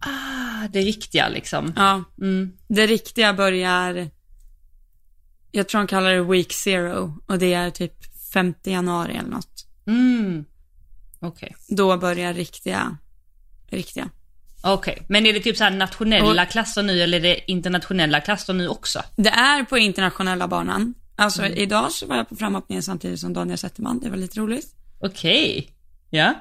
Ah, 0.02 0.68
det 0.70 0.80
riktiga 0.80 1.28
liksom. 1.28 1.72
ja, 1.76 2.04
Mm. 2.20 2.52
det 2.68 2.86
riktiga 2.86 3.34
börjar, 3.34 4.10
jag 5.50 5.68
tror 5.68 5.80
de 5.80 5.86
kallar 5.86 6.10
det 6.10 6.22
week 6.22 6.52
zero 6.52 7.18
och 7.26 7.38
det 7.38 7.54
är 7.54 7.70
typ 7.70 7.94
5 8.32 8.54
januari 8.64 9.16
eller 9.16 9.30
något. 9.30 9.66
Mm. 9.86 10.44
Okej. 11.20 11.56
Då 11.68 11.96
börjar 11.96 12.34
riktiga, 12.34 12.96
riktiga. 13.66 14.10
Okej, 14.62 15.02
men 15.08 15.26
är 15.26 15.32
det 15.32 15.40
typ 15.40 15.56
så 15.56 15.64
här 15.64 15.70
nationella 15.70 16.46
klasser 16.46 16.82
nu 16.82 17.02
eller 17.02 17.18
är 17.18 17.22
det 17.22 17.50
internationella 17.50 18.20
klasser 18.20 18.52
nu 18.52 18.68
också? 18.68 19.02
Det 19.16 19.30
är 19.30 19.64
på 19.64 19.78
internationella 19.78 20.48
banan. 20.48 20.94
Alltså 21.16 21.46
idag 21.46 21.92
så 21.92 22.06
var 22.06 22.16
jag 22.16 22.28
på 22.28 22.36
framhoppningen 22.36 22.82
samtidigt 22.82 23.20
som 23.20 23.32
Daniel 23.32 23.58
Zetterman, 23.58 24.00
det 24.00 24.10
var 24.10 24.16
lite 24.16 24.40
roligt. 24.40 24.74
Okej. 25.00 25.70
Ja. 26.10 26.34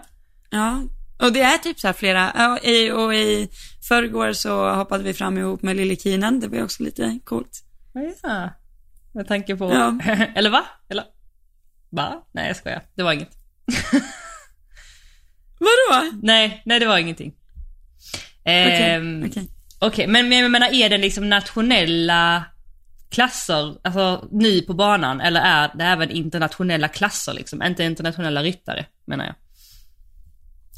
Ja, 0.50 0.84
och 1.20 1.34
det 1.34 1.42
är 1.42 1.58
typ 1.58 1.80
så 1.80 1.88
här 1.88 1.94
flera, 1.94 2.32
ja, 2.36 2.60
i, 2.60 2.92
och 2.92 3.16
i 3.16 3.50
förrgår 3.88 4.34
så 4.34 4.74
hoppade 4.74 5.04
vi 5.04 5.14
fram 5.14 5.38
ihop 5.38 5.62
med 5.62 5.76
Lille 5.76 5.96
Kinen, 5.96 6.40
det 6.40 6.48
var 6.48 6.64
också 6.64 6.84
lite 6.84 7.20
coolt. 7.24 7.64
Ja. 8.24 8.50
Med 9.14 9.28
tanke 9.28 9.56
på... 9.56 9.74
Ja. 9.74 10.00
eller 10.36 10.50
va? 10.50 10.66
Eller? 10.90 11.04
Va? 11.90 12.24
Nej 12.32 12.48
jag 12.48 12.56
skojar. 12.56 12.82
Det 12.96 13.04
var 13.04 13.14
inget. 13.14 13.30
Vadå? 15.60 16.12
Nej, 16.22 16.62
nej 16.66 16.80
det 16.80 16.86
var 16.86 16.98
ingenting. 16.98 17.34
Okej, 18.42 18.94
Ehm, 18.94 19.24
okej. 19.30 19.48
Okej, 19.80 20.08
men, 20.08 20.30
men 20.30 20.38
jag 20.38 20.52
menar 20.52 20.74
är 20.74 20.90
det 20.90 20.98
liksom 20.98 21.30
nationella 21.30 22.46
klasser, 23.10 23.76
alltså 23.84 24.28
ny 24.32 24.62
på 24.62 24.74
banan, 24.74 25.22
eller 25.22 25.42
är 25.42 25.72
det 25.78 25.84
även 25.84 26.10
internationella 26.10 26.88
klasser 26.88 27.34
liksom? 27.34 27.64
Inte 27.64 27.84
internationella 27.84 28.44
ryttare, 28.44 28.86
menar 29.06 29.26
jag. 29.26 29.36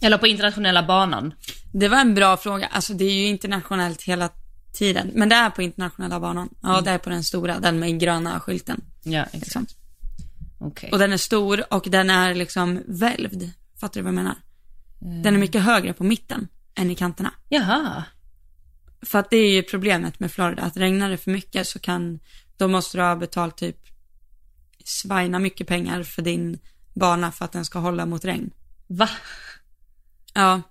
Eller 0.03 0.17
på 0.17 0.27
internationella 0.27 0.83
banan. 0.83 1.33
Det 1.73 1.87
var 1.87 1.97
en 2.01 2.15
bra 2.15 2.37
fråga, 2.37 2.67
alltså 2.67 2.93
det 2.93 3.05
är 3.05 3.13
ju 3.13 3.25
internationellt 3.27 4.01
hela 4.03 4.29
tiden, 4.73 5.11
men 5.13 5.29
det 5.29 5.35
är 5.35 5.49
på 5.49 5.61
internationella 5.61 6.19
banan. 6.19 6.49
Ja, 6.61 6.81
det 6.81 6.91
är 6.91 6.97
på 6.97 7.09
den 7.09 7.23
stora, 7.23 7.59
den 7.59 7.79
med 7.79 7.99
gröna 7.99 8.39
skylten. 8.39 8.81
Ja, 9.03 9.21
exakt. 9.23 9.43
Liksom. 9.43 9.65
Okej. 10.61 10.89
Och 10.91 10.99
den 10.99 11.13
är 11.13 11.17
stor 11.17 11.73
och 11.73 11.87
den 11.89 12.09
är 12.09 12.35
liksom 12.35 12.83
välvd. 12.87 13.51
Fattar 13.79 13.99
du 13.99 14.01
vad 14.01 14.07
jag 14.07 14.15
menar? 14.15 14.35
Den 15.23 15.35
är 15.35 15.39
mycket 15.39 15.61
högre 15.61 15.93
på 15.93 16.03
mitten 16.03 16.47
än 16.75 16.91
i 16.91 16.95
kanterna. 16.95 17.33
Jaha. 17.49 18.03
För 19.01 19.19
att 19.19 19.29
det 19.29 19.37
är 19.37 19.51
ju 19.51 19.63
problemet 19.63 20.19
med 20.19 20.31
Florida, 20.31 20.63
att 20.63 20.77
regnar 20.77 21.09
det 21.09 21.17
för 21.17 21.31
mycket 21.31 21.67
så 21.67 21.79
kan, 21.79 22.19
då 22.57 22.67
måste 22.67 22.97
du 22.97 23.01
ha 23.01 23.15
betalt 23.15 23.57
typ 23.57 23.77
svajna 24.85 25.39
mycket 25.39 25.67
pengar 25.67 26.03
för 26.03 26.21
din 26.21 26.59
bana 26.93 27.31
för 27.31 27.45
att 27.45 27.51
den 27.51 27.65
ska 27.65 27.79
hålla 27.79 28.05
mot 28.05 28.25
regn. 28.25 28.51
Va? 28.87 29.09
Ja, 30.33 30.61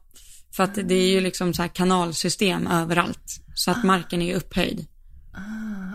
för 0.52 0.64
att 0.64 0.74
det 0.74 0.94
är 0.94 1.10
ju 1.10 1.20
liksom 1.20 1.54
så 1.54 1.62
här 1.62 1.68
kanalsystem 1.68 2.66
överallt. 2.66 3.40
Så 3.54 3.70
att 3.70 3.84
marken 3.84 4.22
är 4.22 4.34
upphöjd. 4.34 4.86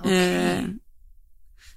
eh, 0.05 0.63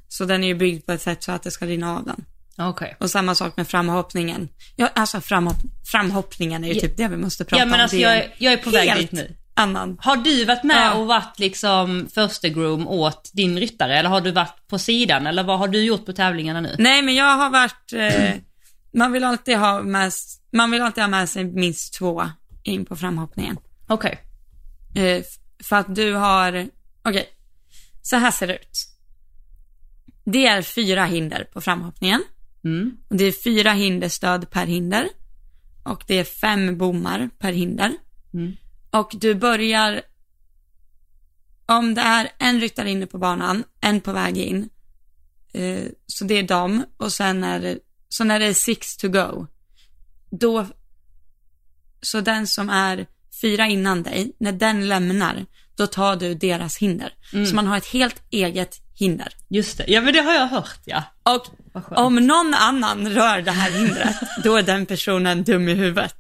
så 0.09 0.25
den 0.25 0.45
är 0.45 0.49
ju 0.49 0.55
byggd 0.55 0.87
på 0.87 0.93
ett 0.93 1.03
sätt 1.03 1.23
så 1.23 1.33
att 1.33 1.43
det 1.43 1.51
ska 1.51 1.67
rinna 1.67 1.97
av 1.97 2.05
den. 2.05 2.25
Okej. 2.59 2.97
Och 3.01 3.11
samma 3.11 3.35
sak 3.35 3.57
med 3.57 3.69
framhoppningen. 3.69 4.49
Ja, 4.77 4.89
alltså 4.95 5.21
framhopp, 5.21 5.57
framhoppningen 5.87 6.65
är 6.65 6.69
ju 6.69 6.75
Ja. 6.75 6.81
typ 6.81 6.97
det 6.97 7.09
vi 7.09 7.17
måste 7.17 7.45
prata 7.45 7.63
Ja 7.63 7.67
men 7.67 7.75
om. 7.75 7.81
alltså 7.81 7.97
jag 7.97 8.17
är, 8.17 8.35
jag 8.39 8.53
är 8.53 8.57
på 8.57 8.71
väg 8.71 8.97
dit 8.97 9.13
nu. 9.13 9.37
Annan. 9.55 9.99
Har 10.01 10.17
du 10.17 10.45
varit 10.45 10.65
med 10.65 10.77
Ja. 10.87 10.95
och 10.95 11.07
varit 11.07 11.39
liksom 11.39 12.09
första 12.15 12.49
groom 12.49 12.89
åt 12.89 13.31
din 13.33 13.59
ryttare 13.59 13.99
eller 13.99 14.09
har 14.11 14.21
du 14.21 14.31
varit 14.31 14.67
på 14.69 14.79
sidan 14.79 15.27
eller 15.27 15.43
vad 15.45 15.59
har 15.59 15.69
du 15.69 15.81
gjort 15.85 16.07
på 16.07 16.13
tävlingarna 16.13 16.61
nu? 16.61 16.75
Nej, 16.79 17.03
men 17.03 17.15
jag 17.15 17.37
har 17.37 17.51
varit, 17.51 17.93
eh, 17.93 18.35
man 18.95 19.13
vill 19.13 19.25
alltid 19.25 19.57
ha 19.59 19.83
med, 19.83 20.13
man 20.53 20.71
vill 20.71 20.83
alltid 20.83 21.03
ha 21.05 21.09
med 21.09 21.29
sig 21.29 21.45
minst 21.45 21.95
två 21.95 22.23
in 22.63 22.85
på 22.85 22.97
framhoppningen. 22.97 23.57
Okej. 23.89 24.19
Eh, 24.97 25.03
f- 25.05 25.27
för 25.65 25.77
att 25.77 25.95
du 25.95 26.13
har, 26.15 26.69
okej, 27.05 27.29
så 28.03 28.17
här 28.17 28.31
ser 28.31 28.47
det 28.47 28.55
ut. 28.55 28.88
Det 30.33 30.47
är 30.47 30.63
fyra 30.63 31.05
hinder 31.05 31.45
på 31.53 31.61
framhoppningen. 31.61 32.25
Mm. 32.65 32.97
Och 33.09 33.17
det 33.17 33.25
är 33.25 33.33
fyra 33.33 33.73
hinderstöd 33.73 34.51
per 34.51 34.67
hinder. 34.67 35.09
Och 35.83 36.05
det 36.07 36.15
är 36.19 36.25
fem 36.25 36.79
bommar 36.79 37.31
per 37.39 37.53
hinder. 37.53 37.97
Mm. 38.35 38.57
Och 38.91 39.11
du 39.15 39.35
börjar, 39.35 40.03
om 41.67 41.95
det 41.95 42.01
är 42.01 42.29
en 42.39 42.61
ryttare 42.61 42.91
inne 42.91 43.07
på 43.07 43.19
banan, 43.19 43.65
en 43.81 44.01
på 44.01 44.13
väg 44.13 44.39
in. 44.39 44.69
Eh, 45.53 45.85
så 46.07 46.25
det 46.25 46.35
är 46.35 46.43
dem. 46.43 46.85
Och 46.97 47.13
sen 47.13 47.45
är 47.45 47.61
det, 47.61 47.79
så 48.09 48.25
när 48.25 48.41
det 48.41 48.47
är 48.47 48.55
six 48.55 48.97
to 48.97 49.09
go, 49.09 49.47
då, 50.31 50.67
så 52.03 52.21
den 52.21 52.47
som 52.47 52.71
är 52.71 53.07
fyra 53.41 53.67
innan 53.67 54.03
dig, 54.03 54.33
när 54.39 54.53
den 54.53 54.89
lämnar, 54.89 55.47
då 55.77 55.87
tar 55.87 56.17
du 56.17 56.35
deras 56.35 56.79
hinder. 56.79 57.13
Så 57.47 57.55
man 57.55 57.67
har 57.67 57.77
ett 57.77 57.87
helt 57.87 58.23
eget 58.31 58.88
hinder. 58.99 59.29
Just 59.49 59.79
det. 59.79 59.85
Ja 59.89 60.01
men 60.01 60.13
det 60.13 60.21
har 60.21 60.35
jag 60.35 60.47
hört 60.47 60.81
ja. 60.85 61.03
Och 61.23 61.47
om 61.99 62.15
någon 62.15 62.55
annan 62.55 63.09
rör 63.09 63.43
det 63.43 63.51
här 63.51 63.71
hindret, 63.71 64.17
då 64.45 64.57
är 64.57 64.63
den 64.63 64.87
personen 64.87 65.45
dum 65.45 65.69
i 65.69 65.75
huvudet. 65.75 66.17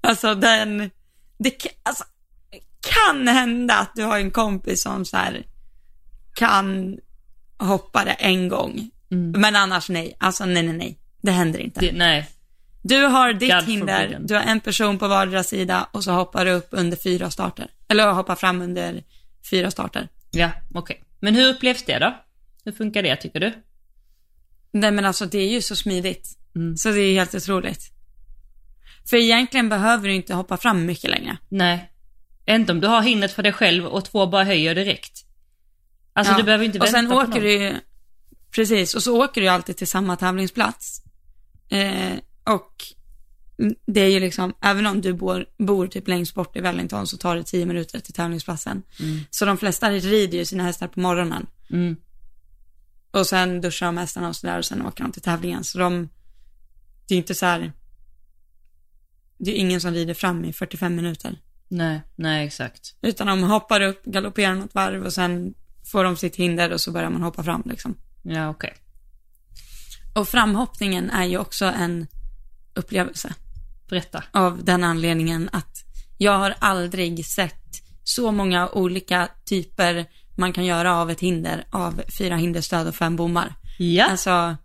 Alltså 0.00 0.34
den, 0.34 0.90
det 1.38 1.66
alltså, 1.82 2.04
kan 2.80 3.28
hända 3.28 3.74
att 3.74 3.92
du 3.94 4.02
har 4.02 4.18
en 4.18 4.30
kompis 4.30 4.82
som 4.82 5.04
så 5.04 5.16
här 5.16 5.46
kan 6.34 6.96
hoppa 7.58 8.04
det 8.04 8.12
en 8.12 8.48
gång. 8.48 8.90
Men 9.36 9.56
annars 9.56 9.88
nej, 9.88 10.16
alltså 10.20 10.44
nej, 10.44 10.62
nej, 10.62 10.76
nej. 10.76 10.98
Det 11.22 11.30
händer 11.30 11.58
inte. 11.58 11.80
Det, 11.80 11.92
nej. 11.92 12.30
Du 12.82 13.02
har 13.02 13.32
ditt 13.32 13.52
God 13.52 13.64
hinder, 13.64 14.00
forbidden. 14.00 14.26
du 14.26 14.34
har 14.34 14.42
en 14.42 14.60
person 14.60 14.98
på 14.98 15.08
vardera 15.08 15.42
sida 15.42 15.88
och 15.92 16.04
så 16.04 16.12
hoppar 16.12 16.44
du 16.44 16.50
upp 16.50 16.68
under 16.70 16.96
fyra 16.96 17.30
starter. 17.30 17.70
Eller 17.88 18.12
hoppar 18.12 18.36
fram 18.36 18.62
under 18.62 19.02
fyra 19.50 19.70
starter. 19.70 20.08
Ja, 20.30 20.50
okej. 20.74 21.02
Men 21.24 21.34
hur 21.34 21.48
upplevs 21.54 21.82
det 21.82 21.98
då? 21.98 22.24
Hur 22.64 22.72
funkar 22.72 23.02
det 23.02 23.16
tycker 23.16 23.40
du? 23.40 23.52
Nej 24.72 24.90
men 24.90 25.04
alltså 25.04 25.26
det 25.26 25.38
är 25.38 25.48
ju 25.50 25.62
så 25.62 25.76
smidigt. 25.76 26.28
Mm. 26.56 26.76
Så 26.76 26.88
det 26.90 27.00
är 27.00 27.14
helt 27.14 27.34
otroligt. 27.34 27.90
För 29.10 29.16
egentligen 29.16 29.68
behöver 29.68 30.08
du 30.08 30.14
inte 30.14 30.34
hoppa 30.34 30.56
fram 30.56 30.86
mycket 30.86 31.10
längre. 31.10 31.36
Nej. 31.48 31.90
Inte 32.46 32.72
om 32.72 32.80
du 32.80 32.86
har 32.86 33.02
hindret 33.02 33.32
för 33.32 33.42
dig 33.42 33.52
själv 33.52 33.86
och 33.86 34.04
två 34.04 34.26
bara 34.26 34.44
höjer 34.44 34.74
direkt. 34.74 35.24
Alltså 36.12 36.32
Ja. 36.32 36.36
du 36.38 36.42
behöver 36.44 36.64
inte 36.64 36.78
Och 36.78 36.84
vänta 36.84 36.98
sen 36.98 37.08
på 37.08 37.14
åker 37.16 37.28
någon. 37.28 37.40
du 37.40 37.52
ju, 37.52 37.74
precis, 38.54 38.94
och 38.94 39.02
så 39.02 39.24
åker 39.24 39.40
du 39.40 39.46
ju 39.46 39.52
alltid 39.52 39.76
till 39.76 39.86
samma 39.86 40.16
tävlingsplats. 40.16 41.02
Eh, 41.68 42.12
och 42.54 42.72
det 43.86 44.00
är 44.00 44.08
ju 44.08 44.20
liksom, 44.20 44.54
även 44.60 44.86
om 44.86 45.00
du 45.00 45.12
bor, 45.12 45.46
bor 45.58 45.86
typ 45.86 46.08
längst 46.08 46.34
bort 46.34 46.56
i 46.56 46.60
Wellington 46.60 47.06
så 47.06 47.16
tar 47.16 47.36
det 47.36 47.44
tio 47.44 47.66
minuter 47.66 48.00
till 48.00 48.14
tävlingsplatsen. 48.14 48.82
Så 49.30 49.44
de 49.44 49.56
flesta 49.58 49.90
rider 49.90 50.38
ju 50.38 50.44
sina 50.44 50.64
hästar 50.64 50.88
på 50.88 51.00
morgonen. 51.00 51.46
Mm. 51.70 51.96
Och 53.10 53.26
sen 53.26 53.60
duschar 53.60 53.86
de 53.86 53.96
hästarna 53.96 54.28
och 54.28 54.36
sådär 54.36 54.58
och 54.58 54.64
sen 54.64 54.86
åker 54.86 55.02
de 55.02 55.12
till 55.12 55.22
tävlingen. 55.22 55.64
Så 55.64 55.78
de, 55.78 56.08
det 57.08 57.14
är 57.14 57.18
inte 57.18 57.34
så 57.34 57.46
här, 57.46 57.72
det 59.38 59.50
är 59.50 59.54
ingen 59.54 59.80
som 59.80 59.94
rider 59.94 60.14
fram 60.14 60.44
i 60.44 60.52
45 60.52 60.94
minuter. 60.94 61.38
Nej, 61.68 62.00
nej 62.16 62.46
exakt. 62.46 62.94
Utan 63.02 63.26
de 63.26 63.42
hoppar 63.42 63.80
upp, 63.80 64.04
galopperar 64.04 64.54
något 64.54 64.74
varv 64.74 65.04
och 65.04 65.12
sen 65.12 65.54
får 65.92 66.04
de 66.04 66.16
sitt 66.16 66.36
hinder 66.36 66.72
och 66.72 66.80
så 66.80 66.92
börjar 66.92 67.10
man 67.10 67.22
hoppa 67.22 67.42
fram 67.42 67.62
liksom. 67.66 67.96
Ja 68.22 68.48
okej. 68.48 68.74
Och 70.14 70.28
framhoppningen 70.28 71.10
är 71.10 71.24
ju 71.24 71.38
också 71.38 71.64
en 71.64 72.06
upplevelse. 72.74 73.34
Berätta. 73.88 74.22
av 74.32 74.64
den 74.64 74.84
anledningen 74.84 75.50
att 75.52 75.84
jag 76.18 76.38
har 76.38 76.54
aldrig 76.58 77.26
sett 77.26 77.82
så 78.04 78.32
många 78.32 78.68
olika 78.68 79.28
typer 79.44 80.06
man 80.36 80.52
kan 80.52 80.64
göra 80.64 80.96
av 80.96 81.10
ett 81.10 81.20
hinder 81.20 81.64
av 81.70 82.02
fyra 82.18 82.36
hinderstöd 82.36 82.88
och 82.88 82.94
fem 82.94 83.16
bommar. 83.16 83.54
Ja. 83.78 84.04
Alltså, 84.04 84.56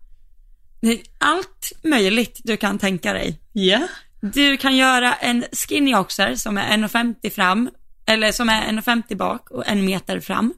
allt 1.17 1.71
möjligt 1.83 2.39
du 2.43 2.57
kan 2.57 2.79
tänka 2.79 3.13
dig. 3.13 3.39
Ja. 3.53 3.87
Du 4.21 4.57
kan 4.57 4.77
göra 4.77 5.13
en 5.13 5.45
skinny 5.51 5.95
oxer 5.95 6.35
som 6.35 6.57
är 6.57 6.77
1,50 6.77 7.29
fram, 7.29 7.69
eller 8.05 8.31
som 8.31 8.49
är 8.49 8.61
1,50 8.61 9.15
bak 9.15 9.51
och 9.51 9.67
en 9.67 9.85
meter 9.85 10.19
fram. 10.19 10.53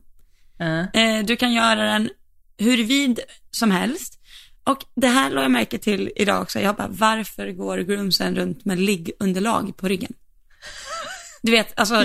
Uh. 0.62 1.26
Du 1.26 1.36
kan 1.36 1.54
göra 1.54 1.84
den 1.84 2.10
hur 2.58 2.84
vid 2.84 3.20
som 3.52 3.72
helst. 3.72 4.21
Och 4.64 4.84
det 4.96 5.08
här 5.08 5.30
la 5.30 5.42
jag 5.42 5.52
märke 5.52 5.78
till 5.78 6.12
idag 6.16 6.42
också. 6.42 6.60
Jag 6.60 6.76
bara, 6.76 6.88
varför 6.90 7.52
går 7.52 7.78
groomsen 7.78 8.36
runt 8.36 8.66
med 8.66 8.80
liggunderlag 8.80 9.78
på 9.78 9.88
ryggen? 9.88 10.14
Du 11.42 11.52
vet, 11.52 11.80
alltså 11.80 12.04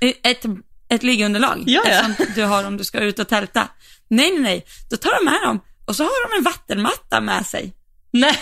Ja. 0.00 0.12
ett, 0.22 0.44
ett 0.88 1.02
liggunderlag. 1.02 1.62
Ja, 1.66 1.82
ja. 1.86 2.24
Du 2.34 2.42
har 2.44 2.64
om 2.64 2.76
du 2.76 2.84
ska 2.84 2.98
ut 3.00 3.18
och 3.18 3.28
tälta. 3.28 3.68
Nej, 4.08 4.30
nej, 4.30 4.40
nej. 4.42 4.64
Då 4.90 4.96
tar 4.96 5.18
de 5.18 5.24
med 5.24 5.42
dem 5.42 5.60
och 5.86 5.96
så 5.96 6.02
har 6.02 6.30
de 6.30 6.36
en 6.38 6.44
vattenmatta 6.44 7.20
med 7.20 7.46
sig. 7.46 7.72
Nej. 8.10 8.38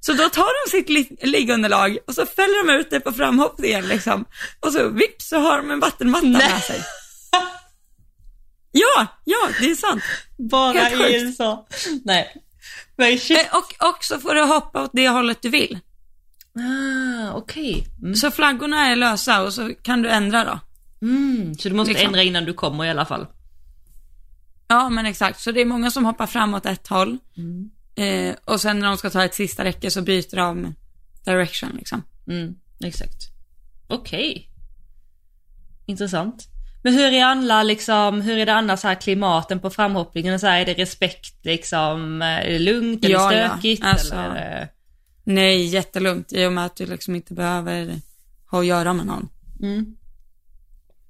Så 0.00 0.12
då 0.12 0.28
tar 0.28 0.64
de 0.66 0.70
sitt 0.70 0.88
li- 0.88 1.16
liggunderlag 1.22 1.98
och 2.06 2.14
så 2.14 2.26
fäller 2.26 2.66
de 2.66 2.80
ut 2.80 2.90
det 2.90 3.00
på 3.00 3.12
framhoppningen 3.12 3.86
liksom. 3.88 4.24
Och 4.60 4.72
så 4.72 4.88
vips 4.88 5.28
så 5.28 5.38
har 5.38 5.56
de 5.56 5.70
en 5.70 5.80
vattenmatta 5.80 6.26
Nej. 6.26 6.52
med 6.52 6.62
sig. 6.62 6.82
Ja, 8.76 9.06
ja, 9.24 9.48
det 9.60 9.70
är 9.70 9.74
sant. 9.74 10.02
Bara 10.38 10.90
i. 10.90 11.20
USA. 11.22 11.66
Nej. 12.04 12.36
Men 12.96 13.18
shit. 13.18 13.38
Eh, 13.38 13.56
Och, 13.56 13.88
och 13.88 14.04
så 14.04 14.18
får 14.20 14.34
du 14.34 14.42
hoppa 14.42 14.82
åt 14.84 14.90
det 14.92 15.08
hållet 15.08 15.42
du 15.42 15.48
vill. 15.48 15.78
Ah, 16.56 17.32
okej. 17.36 17.86
Mm. 18.02 18.14
Så 18.14 18.30
flaggorna 18.30 18.86
är 18.86 18.96
lösa 18.96 19.42
och 19.42 19.52
så 19.54 19.74
kan 19.82 20.02
du 20.02 20.08
ändra 20.10 20.44
då. 20.44 20.60
Mm. 21.06 21.54
Så 21.54 21.68
du 21.68 21.74
måste 21.74 21.92
Liksom. 21.92 22.06
ändra 22.06 22.22
innan 22.22 22.44
du 22.44 22.52
kommer 22.54 22.84
i 22.84 22.90
alla 22.90 23.04
fall. 23.06 23.26
Ja, 24.68 24.88
men 24.88 25.06
exakt. 25.06 25.40
Så 25.40 25.52
det 25.52 25.60
är 25.60 25.64
många 25.64 25.90
som 25.90 26.04
hoppar 26.04 26.26
framåt 26.26 26.66
ett 26.66 26.88
håll. 26.88 27.18
Eh, 27.94 28.34
och 28.44 28.60
sen 28.60 28.78
när 28.78 28.86
de 28.88 28.96
ska 28.96 29.10
ta 29.10 29.24
ett 29.24 29.34
sista 29.34 29.64
räcke 29.64 29.90
så 29.90 30.02
byter 30.02 30.36
de 30.36 30.74
direction 31.24 31.70
liksom. 31.76 32.02
Mm, 32.28 32.54
exakt. 32.84 33.28
Okej. 33.88 34.50
Intressant. 35.86 36.48
Men 36.84 36.94
hur 36.94 37.12
är 37.12 37.24
alla 37.24 37.62
liksom, 37.62 38.20
hur 38.20 38.38
är 38.38 38.46
det 38.46 38.54
annars 38.54 38.82
här 38.82 38.94
klimaten 38.94 39.60
på 39.60 39.70
framhoppningen? 39.70 40.40
Så 40.40 40.46
här, 40.46 40.60
är 40.60 40.64
det 40.66 40.74
respekt 40.74 41.44
liksom, 41.44 42.22
är 42.22 42.50
det 42.50 42.58
lugnt, 42.58 43.04
är 43.04 43.08
Ja, 43.08 43.30
det 43.30 43.38
ja. 43.40 43.48
stökigt? 43.48 43.84
Alltså- 43.84 44.14
eller. 44.14 44.68
Nej, 45.24 45.64
jättelugnt 45.66 46.32
i 46.32 46.46
och 46.46 46.52
med 46.52 46.66
att 46.66 46.76
du 46.76 46.86
liksom 46.86 47.14
inte 47.14 47.34
behöver 47.34 48.00
ha 48.50 48.60
att 48.60 48.66
göra 48.66 48.92
med 48.92 49.06
någon. 49.06 49.28
mm. 49.62 49.96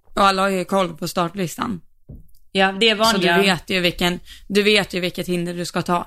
Och 0.04 0.20
alla 0.26 0.42
har 0.42 0.48
ju 0.48 0.64
koll 0.64 0.96
på 0.96 1.08
startlistan. 1.08 1.80
Ja, 2.52 2.72
det 2.72 2.88
är 2.90 2.96
Så 2.96 3.02
du 3.18 3.26
vanliga. 3.26 3.38
vet 3.38 3.70
ju 3.70 3.80
vilken, 3.80 4.20
du 4.48 4.62
vet 4.62 4.94
ju 4.94 5.00
vilket 5.00 5.26
hinder 5.28 5.54
du 5.54 5.64
ska 5.64 5.82
ta. 5.82 6.06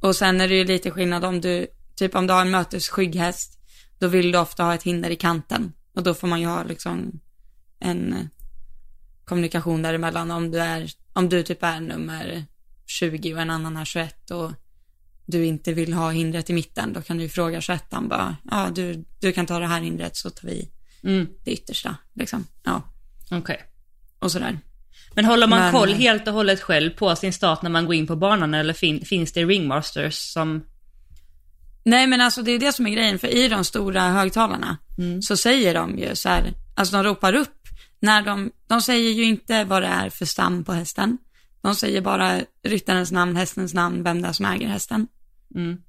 Och 0.00 0.16
sen 0.16 0.40
är 0.40 0.48
det 0.48 0.54
ju 0.54 0.64
lite 0.64 0.90
skillnad 0.90 1.24
om 1.24 1.40
du, 1.40 1.66
typ 1.96 2.14
om 2.14 2.26
du 2.26 2.32
har 2.32 2.40
en 2.40 2.50
mötesskygghäst, 2.50 3.58
då 3.98 4.08
vill 4.08 4.32
du 4.32 4.38
ofta 4.38 4.62
ha 4.62 4.74
ett 4.74 4.82
hinder 4.82 5.10
i 5.10 5.16
kanten. 5.16 5.72
Och 5.94 6.02
då 6.02 6.14
får 6.14 6.28
man 6.28 6.40
ju 6.40 6.46
ha 6.46 6.62
liksom 6.62 7.20
en 7.80 8.12
eh, 8.12 8.18
kommunikation 9.28 9.82
däremellan 9.82 10.30
om 10.30 10.50
du 10.50 10.58
är, 10.60 10.90
om 11.12 11.28
du 11.28 11.42
typ 11.42 11.62
är 11.62 11.80
nummer 11.80 12.44
20 12.86 13.34
och 13.34 13.40
en 13.40 13.50
annan 13.50 13.76
är 13.76 13.84
21 13.84 14.30
och 14.30 14.52
du 15.26 15.44
inte 15.44 15.72
vill 15.72 15.92
ha 15.92 16.10
hindret 16.10 16.50
i 16.50 16.52
mitten, 16.52 16.92
då 16.92 17.02
kan 17.02 17.16
du 17.16 17.22
ju 17.22 17.28
fråga 17.28 17.60
21 17.60 17.84
bara, 18.02 18.36
ja 18.50 18.70
du, 18.74 19.04
du 19.20 19.32
kan 19.32 19.46
ta 19.46 19.58
det 19.58 19.66
här 19.66 19.80
hindret 19.80 20.16
så 20.16 20.30
tar 20.30 20.48
vi 20.48 20.68
Mm, 21.04 21.26
det 21.44 21.50
yttersta, 21.50 21.96
liksom. 22.14 22.46
Ja, 22.64 22.82
okej. 23.30 23.60
och 24.18 24.32
sådär. 24.32 24.58
Men 25.14 25.24
håller 25.24 25.46
man 25.46 25.58
Men- 25.60 25.72
koll 25.72 25.92
helt 25.92 26.28
och 26.28 26.34
hållet 26.34 26.60
själv 26.60 26.90
på 26.90 27.16
sin 27.16 27.32
start 27.32 27.62
när 27.62 27.70
man 27.70 27.86
går 27.86 27.94
in 27.94 28.06
på 28.06 28.16
banan 28.16 28.54
eller 28.54 28.72
fin- 28.74 29.04
finns 29.04 29.32
det 29.32 29.44
ringmasters 29.44 30.14
som... 30.32 30.64
Nej 31.84 32.06
men 32.06 32.20
alltså 32.20 32.42
det 32.42 32.52
är 32.52 32.58
det 32.58 32.72
som 32.72 32.86
är 32.86 32.90
grejen, 32.90 33.18
för 33.18 33.28
i 33.28 33.48
de 33.48 33.64
stora 33.64 34.00
högtalarna 34.02 34.76
så 35.22 35.36
säger 35.36 35.74
de 35.74 35.98
ju 35.98 36.14
så 36.16 36.28
här, 36.28 36.52
alltså 36.74 36.96
de 36.96 37.04
ropar 37.04 37.34
upp 37.34 37.57
när 38.00 38.22
de, 38.22 38.50
de 38.66 38.82
säger 38.82 39.12
ju 39.12 39.24
inte 39.24 39.64
vad 39.64 39.82
det 39.82 39.88
är 39.88 40.10
för 40.10 40.24
stam 40.24 40.64
på 40.64 40.72
hästen. 40.72 41.18
De 41.60 41.74
säger 41.74 42.00
bara 42.00 42.40
ryttarens 42.62 43.12
namn, 43.12 43.36
hästens 43.36 43.74
namn, 43.74 44.02
vem 44.02 44.22
det 44.22 44.28
är 44.28 44.32
som 44.32 44.46
äger 44.46 44.68
hästen. 44.68 45.06
Mm. 45.54 45.82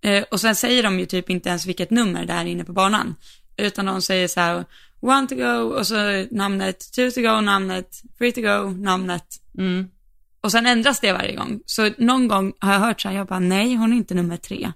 Eh, 0.00 0.24
och 0.30 0.40
sen 0.40 0.56
säger 0.56 0.82
de 0.82 0.98
ju 0.98 1.06
typ 1.06 1.30
inte 1.30 1.48
ens 1.48 1.66
vilket 1.66 1.90
nummer 1.90 2.26
det 2.26 2.32
är 2.32 2.44
inne 2.44 2.64
på 2.64 2.72
banan. 2.72 3.14
Utan 3.56 3.86
de 3.86 4.02
säger 4.02 4.28
så 4.28 4.40
här, 4.40 4.64
one 5.00 5.26
to 5.26 5.34
go 5.34 5.78
och 5.78 5.86
så 5.86 6.26
namnet, 6.30 6.92
two 6.96 7.10
to 7.10 7.20
go 7.20 7.40
namnet, 7.40 8.02
three 8.18 8.32
to 8.32 8.40
go 8.40 8.70
namnet. 8.70 9.26
Mm. 9.58 9.88
Och 10.40 10.52
sen 10.52 10.66
ändras 10.66 11.00
det 11.00 11.12
varje 11.12 11.36
gång. 11.36 11.60
Så 11.66 11.90
någon 11.98 12.28
gång 12.28 12.52
har 12.58 12.72
jag 12.72 12.80
hört 12.80 13.00
så 13.00 13.08
här, 13.08 13.16
jag 13.16 13.26
bara, 13.26 13.38
nej 13.38 13.74
hon 13.74 13.92
är 13.92 13.96
inte 13.96 14.14
nummer 14.14 14.36
tre. 14.36 14.72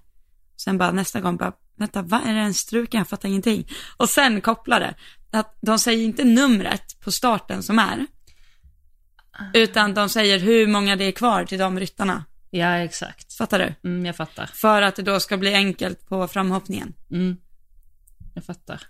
Sen 0.57 0.79
bara 0.79 0.92
nästa 0.92 1.20
gång 1.20 1.37
bara, 1.37 1.53
vänta, 1.76 2.03
vad 2.03 2.20
är 2.26 2.35
det 2.35 2.40
en 2.40 2.55
struken? 2.55 2.98
Jag 2.98 3.09
fattar 3.09 3.29
ingenting. 3.29 3.68
Och 3.96 4.09
sen 4.09 4.40
kopplar 4.40 4.81
det, 4.81 4.94
att 5.31 5.59
de 5.61 5.79
säger 5.79 6.05
inte 6.05 6.25
numret 6.25 7.01
på 7.01 7.12
starten 7.12 7.62
som 7.62 7.79
är, 7.79 8.07
utan 9.55 9.95
de 9.95 10.09
säger 10.09 10.38
hur 10.38 10.66
många 10.66 10.97
det 10.97 11.05
är 11.05 11.12
kvar 11.12 11.45
till 11.45 11.59
de 11.59 11.81
ryttarna. 11.81 12.25
Ja, 12.51 12.77
exakt. 12.77 13.33
Fattar 13.33 13.59
du? 13.59 13.88
Mm, 13.88 14.07
jag 14.07 14.16
fattar. 14.16 14.47
För 14.47 14.83
att 14.83 14.97
det 14.97 15.03
då 15.03 15.21
ska 15.21 15.37
bli 15.37 15.55
enkelt 15.55 16.09
på 16.09 16.29
framhoppningen. 16.29 16.93
Mm. 17.11 17.37
Jag 18.35 18.45
fattar. 18.45 18.83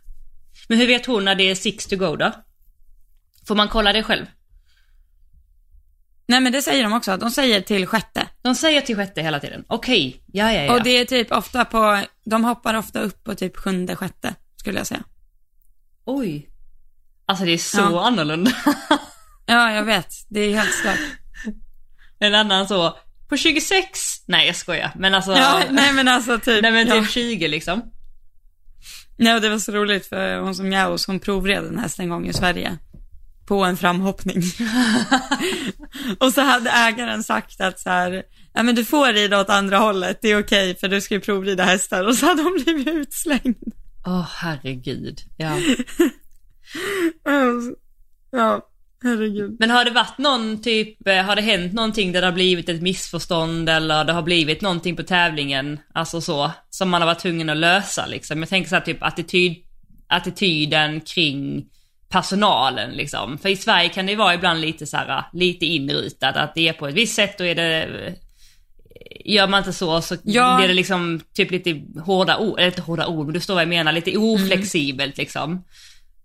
Men 0.69 0.79
hur 0.79 0.87
vet 0.87 1.07
hon 1.07 1.25
när 1.25 1.35
det 1.35 1.51
är 1.51 1.55
six 1.55 1.87
to 1.87 1.97
go 1.97 2.17
då? 2.17 2.33
Får 3.47 3.55
man 3.55 3.69
kolla 3.69 3.93
det 3.93 4.03
själv? 4.03 4.27
Nej 6.27 6.41
men 6.41 6.53
det 6.53 6.63
säger 6.63 6.83
de 6.83 6.93
också, 6.93 7.17
de 7.17 7.31
säger 7.31 7.61
till 7.61 7.87
sjätte. 7.87 8.27
De 8.43 8.55
säger 8.55 8.81
till 8.81 8.97
sjätte 8.97 9.23
hela 9.23 9.41
tiden. 9.41 9.65
Okej, 9.69 10.23
ja, 10.27 10.53
ja, 10.53 10.63
ja. 10.63 10.75
Och 10.75 10.83
det 10.83 10.91
är 10.91 11.05
typ 11.05 11.33
ofta 11.33 11.65
på, 11.65 12.03
de 12.25 12.45
hoppar 12.45 12.75
ofta 12.75 13.01
upp 13.01 13.25
på 13.25 13.35
typ 13.35 13.57
sjunde, 13.57 13.97
sjätte, 13.97 14.35
skulle 14.57 14.79
jag 14.79 14.87
säga. 14.87 15.03
Oj. 16.17 16.47
Alltså 17.27 17.45
det 17.45 17.53
är 17.53 17.59
så 17.59 17.79
Ja. 17.79 18.07
annorlunda. 18.07 18.53
Ja, 19.47 19.73
jag 19.73 19.85
vet. 19.85 20.07
Det 20.29 20.41
är 20.41 20.55
helt 20.55 20.75
stört. 20.75 20.99
en 22.19 22.35
annan 22.35 22.69
så, 22.69 22.97
på 23.29 23.37
26? 23.37 23.89
Nej 24.27 24.47
jag 24.47 24.57
skojar. 24.57 24.91
Men 24.97 25.15
alltså, 25.15 25.33
Ja, 25.33 25.63
nej 25.71 25.93
men 25.93 26.09
alltså 26.09 26.39
typ. 26.39 26.63
nej 26.63 26.73
men 26.73 26.87
ja. 26.87 26.95
typ 27.01 27.11
20 27.11 27.49
liksom. 27.49 27.83
Nej, 29.19 29.35
och 29.35 29.41
det 29.41 29.49
var 29.49 29.59
så 29.59 29.73
roligt 29.73 30.07
för 30.07 30.39
hon 30.41 30.55
som 30.55 30.73
Jaus, 30.73 31.07
hon 31.07 31.21
provred 31.21 31.65
en 31.65 31.79
häst 31.79 31.99
en 32.01 32.09
gång 32.09 32.27
i 32.29 32.33
Sverige. 32.33 32.79
På 33.47 33.65
en 33.65 33.77
framhoppning. 33.77 34.43
och 36.19 36.33
så 36.33 36.41
hade 36.41 36.71
ägaren 36.71 37.23
sagt 37.25 37.61
att 37.61 37.81
så 37.81 37.91
här, 37.91 38.23
ja 38.55 38.63
men 38.63 38.75
du 38.75 38.85
får 38.85 39.13
rida 39.13 39.41
åt 39.41 39.51
andra 39.51 39.79
hållet, 39.79 40.19
det 40.23 40.29
är 40.29 40.41
okej 40.43 40.77
för 40.77 40.89
du 40.89 41.01
ska 41.01 41.15
ju 41.15 41.21
provrida 41.21 41.65
hästar. 41.65 42.05
Och 42.05 42.15
så 42.15 42.27
hade 42.27 42.43
hon 42.43 42.61
blivit 42.65 42.89
utslängd. 42.89 43.57
Åh 44.07 44.27
herregud. 44.37 45.21
Ja. 45.37 45.59
Ja, 48.33 48.61
herregud. 49.03 49.57
Men 49.59 49.71
har 49.71 49.85
det 49.85 49.91
varit 49.91 50.19
någon 50.19 50.63
typ, 50.63 51.07
eh, 51.09 51.23
har 51.23 51.37
det 51.37 51.43
hänt 51.43 51.73
någonting 51.73 52.13
där 52.13 52.21
det 52.21 52.27
har 52.27 52.33
blivit 52.33 52.69
ett 52.69 52.83
missförstånd 52.83 53.69
eller 53.69 54.05
det 54.05 54.13
har 54.13 54.23
blivit 54.23 54.61
någonting 54.61 54.97
på 54.97 55.03
tävlingen, 55.03 55.81
alltså 55.93 56.21
så, 56.21 56.51
som 56.71 56.91
man 56.91 57.03
har 57.03 57.07
varit 57.07 57.19
tvungen 57.19 57.51
att 57.51 57.57
lösa 57.57 58.07
liksom? 58.07 58.39
Jag 58.39 58.49
tänker 58.49 58.69
så 58.69 58.75
här 58.75 58.83
typ 58.83 59.03
attityd, 59.03 59.57
attityden 60.07 61.01
kring 61.01 61.67
personalen 62.09 62.91
liksom. 62.91 63.39
För 63.39 63.49
i 63.49 63.57
Sverige 63.57 63.89
kan 63.89 64.07
det 64.07 64.13
ju 64.13 64.19
vara 64.19 64.35
ibland 64.35 64.61
lite 64.61 64.87
så 64.87 64.97
här, 64.97 65.25
lite 65.33 65.67
inrutat 65.67 66.37
att 66.37 66.55
det 66.55 66.69
är 66.69 66.73
på 66.73 66.89
ett 66.89 66.95
visst 66.95 67.15
sätt 67.15 67.41
och 67.41 67.47
är 67.47 67.55
det 67.55 67.83
eh, 67.83 68.13
Gör 69.25 69.49
man 69.49 69.59
inte 69.59 69.73
så 69.73 70.03
så 70.03 70.17
Ja. 70.25 70.57
blir 70.57 70.69
det 70.69 70.75
liksom 70.75 71.21
typ 71.33 71.51
lite 71.51 71.83
hårda 72.01 72.39
ord, 72.39 72.59
eller 72.59 72.69
inte 72.69 72.83
hårda 72.83 73.07
ord, 73.07 73.27
men 73.27 73.35
du 73.35 73.41
står 73.41 73.55
vad 73.55 73.63
jag 73.63 73.69
menar, 73.69 73.93
lite 73.93 74.17
oflexibelt 74.17 75.17
liksom. 75.17 75.65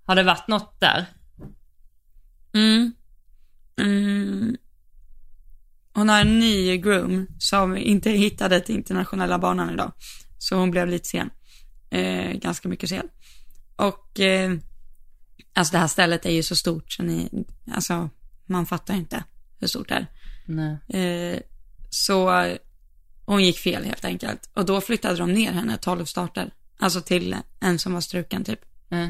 Har 0.06 0.16
det 0.16 0.24
varit 0.24 0.48
något 0.48 0.80
där? 0.80 1.06
Mm. 2.54 2.94
Mm. 3.82 4.58
Hon 5.94 6.10
har 6.10 6.22
en 6.22 6.40
ny 6.40 6.78
groom 6.78 7.28
som 7.40 7.78
inte 7.78 8.10
hittade 8.10 8.60
till 8.60 8.76
internationella 8.76 9.40
banan 9.40 9.74
idag. 9.74 9.92
Så 10.38 10.56
hon 10.56 10.72
blev 10.72 10.88
lite 10.88 11.08
sen. 11.10 11.30
Eh, 11.90 12.32
ganska 12.32 12.70
mycket 12.70 12.90
sen. 12.90 13.10
Och 13.76 14.20
eh, 14.20 14.52
alltså 15.54 15.72
det 15.72 15.78
här 15.78 15.88
stället 15.88 16.26
är 16.26 16.32
ju 16.32 16.44
så 16.44 16.56
stort 16.56 16.92
så 16.92 17.04
ni, 17.04 17.46
alltså 17.72 18.10
man 18.46 18.66
fattar 18.66 18.94
inte 18.96 19.24
hur 19.60 19.68
stort 19.68 19.90
det 19.90 19.96
är. 19.96 20.08
Nej. 20.46 20.78
Eh, 21.04 21.40
så 21.90 22.30
hon 23.26 23.44
gick 23.44 23.58
fel 23.58 23.84
helt 23.84 24.06
enkelt. 24.06 24.50
Och 24.54 24.66
då 24.66 24.82
flyttade 24.82 25.18
de 25.18 25.34
ner 25.34 25.52
henne 25.52 25.78
12 25.78 26.06
starter. 26.06 26.52
Alltså 26.78 27.02
till 27.02 27.36
en 27.60 27.80
som 27.80 27.94
var 27.94 28.02
struken 28.02 28.44
typ. 28.44 28.60
Mm. 28.90 29.10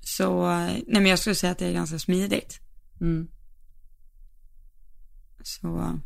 Så, 0.00 0.46
nej 0.46 0.84
men 0.86 1.06
jag 1.06 1.18
skulle 1.18 1.34
säga 1.34 1.52
att 1.52 1.58
det 1.58 1.66
är 1.66 1.72
ganska 1.72 1.98
smidigt. 1.98 2.60
Mm. 3.00 3.28
Så, 5.42 5.98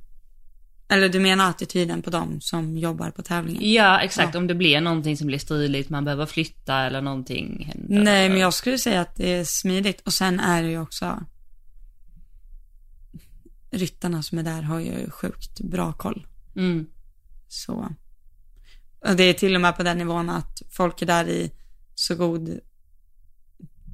Eller 0.89 1.09
du 1.09 1.21
menar 1.21 1.51
attityden 1.51 2.03
på 2.03 2.11
dem 2.11 2.39
som 2.41 2.79
jobbar 2.79 3.11
på 3.11 3.23
tävlingen? 3.23 3.73
Ja, 3.73 4.01
exakt. 4.01 4.35
Om 4.35 4.47
det 4.47 4.55
blir 4.55 4.81
någonting 4.81 5.17
som 5.17 5.27
blir 5.27 5.39
stridigt, 5.39 5.89
man 5.89 6.05
behöver 6.05 6.27
flytta 6.27 6.77
eller 6.77 7.01
någonting 7.01 7.65
händer. 7.65 8.05
Nej, 8.05 8.29
men 8.29 8.39
jag 8.39 8.55
skulle 8.55 8.79
säga 8.79 9.01
att 9.01 9.17
det 9.17 9.33
är 9.33 9.45
smidigt. 9.45 10.01
Och 10.01 10.13
sen 10.13 10.41
är 10.41 10.63
det 10.63 10.69
ju 10.69 10.81
också 10.81 11.25
ryttarna 13.71 14.23
som 14.23 14.39
är 14.39 14.43
där 14.43 14.63
har 14.63 14.81
ju 14.81 15.11
sjukt 15.11 15.61
bra 15.61 15.93
koll. 15.93 16.27
Mm. 16.57 16.87
Så. 17.49 17.89
Och 19.01 19.17
det 19.17 19.23
är 19.23 19.35
till 19.35 19.55
och 19.55 19.61
med 19.61 19.77
på 19.77 19.83
den 19.83 19.99
nivån 19.99 20.31
att 20.31 20.63
folk 20.71 21.03
är 21.03 21.07
där 21.07 21.29
i 21.29 21.53
så 21.95 22.15
god 22.15 22.61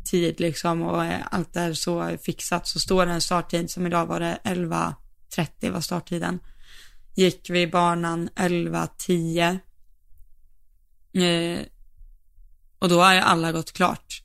tid 0.05 0.40
liksom 0.40 0.83
och 0.83 1.03
allt 1.31 1.57
är 1.57 1.72
så 1.72 2.16
fixat 2.22 2.66
så 2.66 2.81
står 2.81 3.07
det 3.07 3.12
en 3.12 3.20
starttid 3.20 3.70
som 3.70 3.87
idag 3.87 4.07
var 4.07 4.20
det 4.20 4.38
11.30 4.44 5.70
var 5.70 5.81
starttiden. 5.81 6.38
Gick 7.14 7.51
vi 7.51 7.66
banan 7.66 8.29
11.10 8.37 9.59
eh, 11.12 11.66
och 12.79 12.88
då 12.88 13.01
har 13.01 13.14
ju 13.14 13.20
alla 13.20 13.53
gått 13.53 13.72
klart 13.72 14.22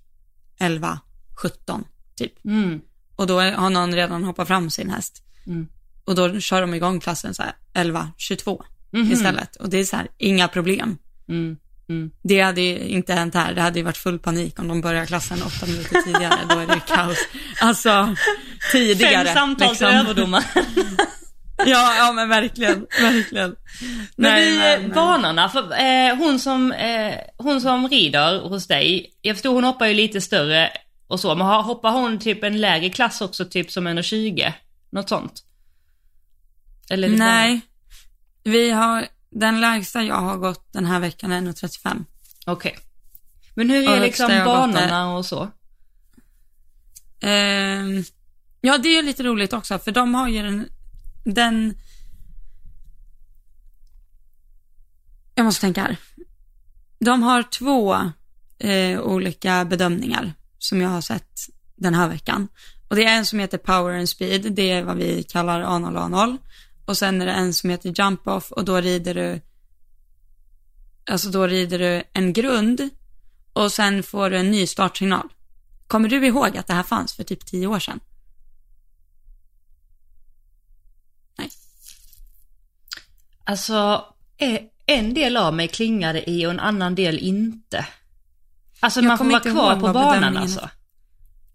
11.17 0.60 1.84
typ. 2.16 2.46
Mm. 2.46 2.82
Och 3.16 3.28
då 3.28 3.40
har 3.40 3.70
någon 3.70 3.96
redan 3.96 4.24
hoppat 4.24 4.48
fram 4.48 4.70
sin 4.70 4.90
häst. 4.90 5.24
Mm. 5.46 5.68
Och 6.08 6.16
då 6.16 6.40
kör 6.40 6.62
de 6.62 6.74
igång 6.74 7.00
klassen 7.00 7.34
så 7.34 7.44
här 7.44 7.54
11.22 7.74 8.64
Mhm. 8.94 9.12
istället. 9.12 9.56
Och 9.56 9.70
det 9.70 9.78
är 9.78 9.84
så 9.84 9.96
här, 9.96 10.08
inga 10.18 10.48
problem. 10.48 10.98
Mm. 11.30 11.58
Mm. 11.90 12.12
Det 12.24 12.42
hade 12.42 12.62
ju 12.62 12.80
inte 12.80 13.14
hänt 13.14 13.34
här. 13.34 13.54
Det 13.54 13.62
hade 13.62 13.80
ju 13.80 13.86
varit 13.86 13.98
full 13.98 14.20
panik 14.20 14.60
om 14.60 14.68
de 14.68 14.82
börjar 14.82 15.06
klassen 15.06 15.44
åtta 15.44 15.66
minuter 15.66 16.02
tidigare. 16.02 16.36
Då 16.50 16.60
är 16.60 16.68
det 16.68 16.80
kaos. 16.88 17.18
Alltså, 17.62 18.16
tidigare. 18.72 19.26
Fem 19.26 19.34
samtal 19.34 19.76
till 19.76 19.88
överdomaren. 19.88 20.44
Ja, 21.66 21.96
ja 21.98 22.12
men 22.12 22.30
verkligen, 22.30 22.86
verkligen. 23.02 23.56
Men 24.16 24.32
Nej, 24.32 24.52
vi, 24.52 24.58
men, 24.84 24.92
banorna, 24.92 25.50
för, 25.50 25.60
eh, 25.80 26.16
hon, 26.16 26.40
som, 26.40 26.72
eh, 26.72 27.14
hon 27.38 27.62
som 27.62 27.88
rider 27.90 28.40
hos 28.40 28.68
dig, 28.68 29.12
jag 29.22 29.36
förstår 29.36 29.54
hon 29.54 29.64
hoppar 29.64 29.86
ju 29.88 29.94
lite 29.94 30.22
större 30.22 30.72
och 31.08 31.20
så, 31.20 31.36
men 31.36 31.48
hoppar 31.48 31.92
hon 31.92 32.20
typ 32.20 32.44
en 32.44 32.62
lägre 32.62 32.90
klass 32.90 33.22
också, 33.22 33.46
typ 33.46 33.72
som 33.72 33.88
1,20? 33.88 34.54
Något 34.92 35.10
sånt? 35.10 35.44
Eller 36.90 37.10
Nej, 37.10 37.62
vi 38.44 38.70
har, 38.72 39.08
den 39.30 39.62
lägsta 39.62 40.04
jag 40.04 40.16
har 40.22 40.38
gått 40.38 40.74
den 40.74 40.86
här 40.86 41.00
veckan 41.00 41.32
är 41.32 41.42
1,35. 41.42 41.84
bara- 41.84 42.54
Okej. 42.54 42.78
Men 43.54 43.70
hur 43.70 43.88
Och 43.88 43.94
är 43.96 44.00
högsta 44.00 44.28
liksom 44.28 44.46
banorna 44.46 45.16
och 45.18 45.26
så? 45.26 45.52
Ehm, 47.20 48.04
ja, 48.62 48.78
det 48.78 48.90
är 48.98 49.04
lite 49.04 49.24
roligt 49.24 49.54
också, 49.54 49.80
för 49.80 49.92
de 49.92 50.14
har 50.16 50.28
ju 50.28 50.44
den, 50.44 50.70
den... 51.24 51.74
Jag 55.36 55.44
måste 55.44 55.62
tänka 55.62 55.82
här. 55.82 55.98
De 57.00 57.24
har 57.24 57.44
två 57.44 57.96
eh, 58.60 59.00
olika 59.02 59.66
bedömningar 59.66 60.34
som 60.58 60.82
jag 60.82 60.90
har 60.90 61.02
sett 61.02 61.40
den 61.76 61.94
här 61.94 62.10
veckan. 62.10 62.48
Och 62.88 62.96
det 62.96 63.06
är 63.06 63.18
en 63.18 63.26
som 63.26 63.40
heter 63.40 63.58
Power 63.58 63.98
and 63.98 64.10
Speed, 64.10 64.52
det 64.54 64.72
är 64.72 64.84
vad 64.84 64.98
vi 64.98 65.24
kallar 65.24 65.62
A0 65.62 65.98
A0. 66.10 66.38
Och 66.88 66.98
sen 66.98 67.22
är 67.22 67.26
det 67.26 67.32
en 67.32 67.54
som 67.54 67.70
heter 67.70 67.94
Jump 68.02 68.28
Off 68.28 68.52
och 68.52 68.66
då 68.66 68.82
rider 68.82 69.14
du, 69.14 69.42
alltså 71.10 71.30
då 71.30 71.48
rider 71.48 71.80
du 71.80 72.04
en 72.14 72.34
grund 72.34 72.90
och 73.54 73.72
sen 73.72 74.04
får 74.04 74.30
du 74.30 74.38
en 74.38 74.52
ny 74.52 74.68
startsignal. 74.68 75.30
Kommer 75.88 76.10
du 76.10 76.28
ihåg 76.28 76.58
att 76.58 76.68
det 76.68 76.74
här 76.74 76.84
fanns 76.84 77.14
för 77.14 77.24
typ 77.24 77.46
tio 77.46 77.68
år 77.68 77.80
sedan? 77.80 78.00
Alltså, 83.44 84.06
eh, 84.38 84.60
en 84.86 85.14
del 85.14 85.38
av 85.38 85.54
mig 85.54 85.68
klingade 85.68 86.30
i 86.30 86.46
och 86.46 86.52
en 86.52 86.60
annan 86.60 86.96
del 86.96 87.20
inte. 87.20 87.86
Alltså 88.80 89.02
man 89.02 89.18
får 89.18 89.26
vara 89.26 89.40
kvar 89.40 89.76
på 89.76 89.94
banan 89.94 90.38
alltså. 90.38 90.70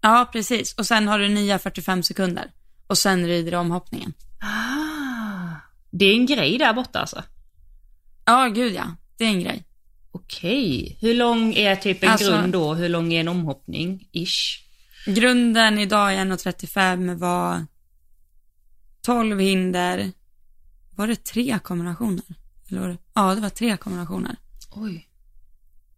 Ja, 0.01 0.29
precis. 0.31 0.73
Och 0.73 0.87
sen 0.87 1.07
har 1.07 1.19
du 1.19 1.29
nya 1.29 1.59
45 1.59 2.03
sekunder. 2.03 2.51
Och 2.87 2.97
sen 2.97 3.27
rider 3.27 3.51
du 3.51 3.57
omhoppningen. 3.57 4.13
Ah, 4.39 5.02
det 5.93 6.05
är 6.05 6.15
en 6.15 6.25
grej 6.25 6.57
där 6.57 6.73
borta 6.73 6.99
alltså. 6.99 7.23
Ja, 8.25 8.47
gud 8.47 8.73
ja. 8.73 8.95
Det 9.17 9.23
är 9.23 9.29
en 9.29 9.39
grej. 9.39 9.63
Okej, 10.11 10.97
hur 11.01 11.13
lång 11.13 11.53
är 11.53 11.75
typ 11.75 12.03
en 12.03 12.09
Alltså- 12.09 12.31
grund 12.31 12.53
då? 12.53 12.73
Hur 12.73 12.89
lång 12.89 13.13
är 13.13 13.19
en 13.19 13.27
omhoppning? 13.27 14.09
Ish. 14.11 14.59
Grunden 15.05 15.79
idag 15.79 16.13
är 16.13 16.25
1.35 16.25 17.15
var 17.15 17.65
12 19.01 19.39
hinder. 19.39 20.11
Var 20.95 21.07
det 21.07 21.15
tre 21.23 21.59
kombinationer? 21.63 22.23
Eller 22.69 22.81
var 22.81 22.87
det? 22.87 22.97
Ja, 23.13 23.35
det 23.35 23.41
var 23.41 23.49
tre 23.49 23.77
kombinationer. 23.77 24.35
Oj. 24.71 25.07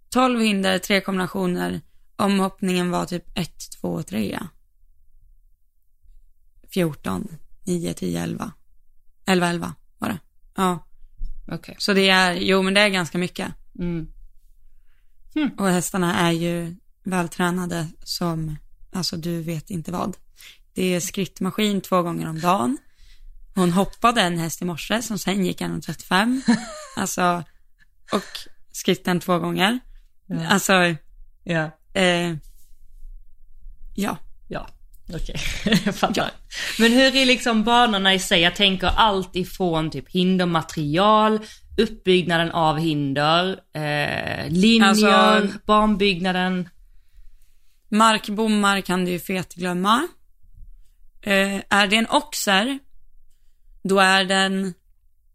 12 0.09 0.39
hinder, 0.41 0.79
tre 0.79 1.01
kombinationer. 1.01 1.81
Omhoppningen 2.15 2.91
var 2.91 3.05
typ 3.05 3.37
1, 3.37 3.71
2, 3.81 4.03
3. 4.03 4.39
14, 6.73 7.27
9, 7.63 7.93
10, 7.93 8.19
11. 8.23 8.51
11, 9.25 9.47
11 9.49 9.59
var 9.67 9.67
det. 9.67 9.75
Ja, 10.57 10.87
Okej. 11.47 11.75
så 11.79 11.93
det 11.93 12.09
är, 12.09 12.33
jo 12.33 12.61
men 12.61 12.73
det 12.73 12.81
är 12.81 12.89
ganska 12.89 13.17
mycket. 13.17 13.53
Mm. 13.79 14.07
Och 15.57 15.67
hästarna 15.69 16.19
är 16.19 16.31
ju 16.31 16.75
vältränade 17.03 17.87
som, 18.03 18.57
alltså 18.93 19.17
du 19.17 19.41
vet 19.41 19.69
inte 19.69 19.91
vad. 19.91 20.17
Det 20.73 20.83
är 20.95 20.99
skrittmaskin 20.99 21.81
två 21.81 22.01
gånger 22.01 22.29
om 22.29 22.39
dagen. 22.39 22.77
Hon 23.55 23.71
hoppade 23.71 24.21
en 24.21 24.37
häst 24.39 24.61
i 24.61 24.65
morse 24.65 25.01
som 25.01 25.19
sen 25.19 25.45
gick 25.45 25.61
1,35. 25.61 26.41
Alltså, 26.97 27.43
och 28.11 28.23
skritten 28.71 29.19
två 29.19 29.39
gånger. 29.39 29.79
Ja. 30.25 30.47
Alltså, 30.47 30.73
Ja. 31.43 31.71
eh, 31.93 32.35
ja. 33.95 34.17
Ja. 34.47 34.67
Okej, 35.13 35.35
jag 35.85 35.95
fattar. 35.95 36.31
Men 36.79 36.91
hur 36.91 37.15
är 37.15 37.25
liksom 37.25 37.63
banorna 37.63 38.13
i 38.13 38.19
sig? 38.19 38.41
Jag 38.41 38.55
tänker 38.55 38.87
allt 38.87 39.35
ifrån 39.35 39.91
typ 39.91 40.09
hindermaterial, 40.11 41.39
uppbyggnaden 41.77 42.51
av 42.51 42.77
hinder, 42.77 43.59
eh, 43.73 44.49
linjer, 44.49 44.87
Alltså- 44.87 45.57
banbyggnaden. 45.65 46.69
Markbommar 47.89 48.81
kan 48.81 49.05
du 49.05 49.11
ju 49.11 49.19
fetglömma. 49.19 50.07
Eh, 51.21 51.55
är 51.69 51.87
det 51.87 51.95
en 51.95 52.07
oxer, 52.09 52.79
då 53.83 53.99
är 53.99 54.23
den, 54.25 54.73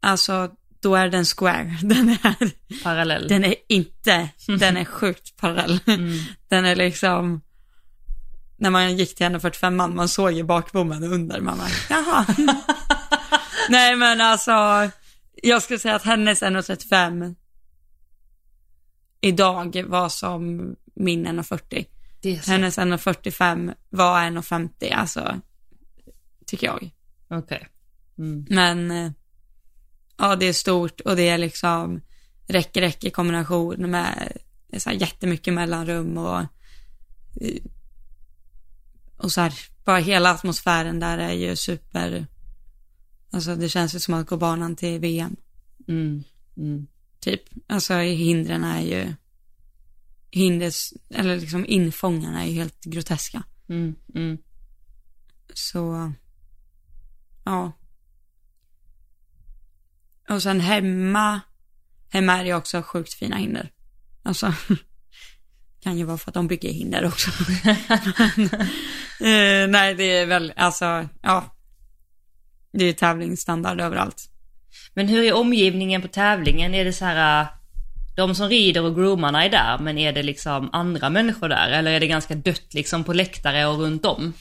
alltså, 0.01 0.51
då 0.83 0.95
är 0.97 1.09
den 1.09 1.25
square. 1.25 1.77
Den 1.83 2.09
är, 2.09 2.35
Parallell. 2.83 3.29
den 3.29 3.45
är 3.45 3.55
inte, 3.69 4.29
den 4.59 4.77
är 4.77 4.85
sjukt 4.85 5.37
parallell. 5.37 5.79
Den 6.49 6.65
är 6.65 6.77
liksom, 6.77 7.41
när 8.61 8.71
man 8.71 8.97
gick 8.97 9.15
till 9.15 9.25
145 9.27 9.77
man, 9.77 9.95
man 9.95 10.09
såg 10.09 10.33
ju 10.33 10.43
bakbommen 10.43 11.05
under, 11.05 11.41
man 11.41 11.59
bara, 11.59 11.69
jaha. 11.91 12.27
Nej 13.69 13.97
men 13.97 14.21
alltså, 14.21 14.53
jag 15.43 15.63
skulle 15.63 15.79
säga 15.79 15.95
att 15.95 16.03
hennes 16.03 16.43
135 16.43 17.35
idag 19.21 19.85
var 19.87 20.09
som 20.09 20.75
min 20.95 21.27
140. 21.27 21.87
Det 22.23 22.37
är 22.37 22.41
så. 22.41 22.51
Hennes 22.51 22.79
1,45 22.79 23.75
var 23.91 24.21
1,50 24.21 24.95
alltså, 24.95 25.41
tycker 26.47 26.67
jag. 26.67 26.91
Okej. 27.31 27.69
Mm. 28.19 28.47
Men, 28.49 28.91
eh, 28.91 29.13
ja 30.19 30.37
det 30.37 30.47
är 30.47 30.53
stort 30.53 31.01
och 31.01 31.17
det 31.17 31.29
är 31.29 31.39
liksom 31.39 32.01
räcker, 32.47 32.81
räcker 32.81 33.09
i 33.09 33.11
kombination 33.11 33.91
med 33.91 34.33
så 34.77 34.91
här 34.91 34.97
jättemycket 34.97 35.55
mellanrum 35.55 36.19
och, 36.19 36.41
eh, 37.41 37.63
och 39.23 39.33
så 39.33 39.41
här, 39.41 39.55
bara 39.85 39.99
hela 39.99 40.31
atmosfären 40.31 41.01
där 41.01 41.19
är 41.19 41.33
ju 41.33 41.57
super, 41.57 42.27
alltså 43.31 43.57
det 43.57 43.69
känns 43.69 43.95
ju 43.95 43.99
som 43.99 44.15
att 44.15 44.27
gå 44.27 44.37
banan 44.37 44.77
till 44.77 45.01
VM, 45.01 45.37
Mm. 45.89 46.25
Mm. 46.57 46.87
typ. 47.21 47.43
Alltså 47.67 47.95
hindren 47.95 48.65
är 48.65 48.81
ju, 48.81 49.15
hinders, 50.31 50.93
eller 51.11 51.41
liksom 51.41 51.67
infångarna 51.67 52.43
är 52.43 52.47
ju 52.49 52.55
helt 52.55 52.85
groteska. 52.85 53.43
Mm. 53.69 53.95
Mm. 54.15 54.39
Så, 55.55 56.13
ja. 57.45 57.73
Och 60.29 60.43
sen 60.43 60.61
hemma, 60.61 61.41
hemma 62.09 62.39
är 62.39 62.45
det 62.45 62.55
också 62.55 62.83
sjukt 62.83 63.15
fina 63.15 63.37
hinder. 63.37 63.71
Alltså, 64.23 64.55
kan 65.81 65.99
ju 65.99 66.05
vara 66.05 66.19
för 66.19 66.31
att 66.31 66.35
de 66.35 66.49
bygger 66.49 66.73
hinder 66.73 67.05
också. 67.05 67.31
Men, 67.65 67.77
eh, 69.21 69.69
nej, 69.69 69.95
det 69.95 70.19
är 70.19 70.27
väl, 70.27 70.53
alltså, 70.57 71.09
ja. 71.23 71.57
Det 72.73 72.85
är 72.85 72.93
tävlingsstandard 72.93 73.81
överallt. 73.81 74.31
Men 74.95 75.09
hur 75.09 75.25
är 75.25 75.33
omgivningen 75.33 76.03
på 76.03 76.09
tävlingen? 76.09 76.75
Är 76.75 76.85
det 76.85 76.93
så 76.93 77.05
här, 77.05 77.43
äh, 77.43 77.49
de 78.17 78.35
som 78.35 78.49
rider 78.49 78.85
och 78.85 78.95
groomarna 78.95 79.45
är 79.45 79.51
där, 79.51 79.79
men 79.79 79.99
är 79.99 80.13
det 80.13 80.23
liksom 80.23 80.71
andra 80.73 81.11
människor 81.11 81.49
där? 81.49 81.69
Eller 81.71 81.93
är 81.93 82.01
det 82.01 82.07
ganska 82.07 82.35
dött 82.35 82.75
liksom 82.75 83.05
på 83.05 83.13
läktare 83.13 83.67
och 83.67 83.79
runt 83.79 84.07
om? 84.07 84.33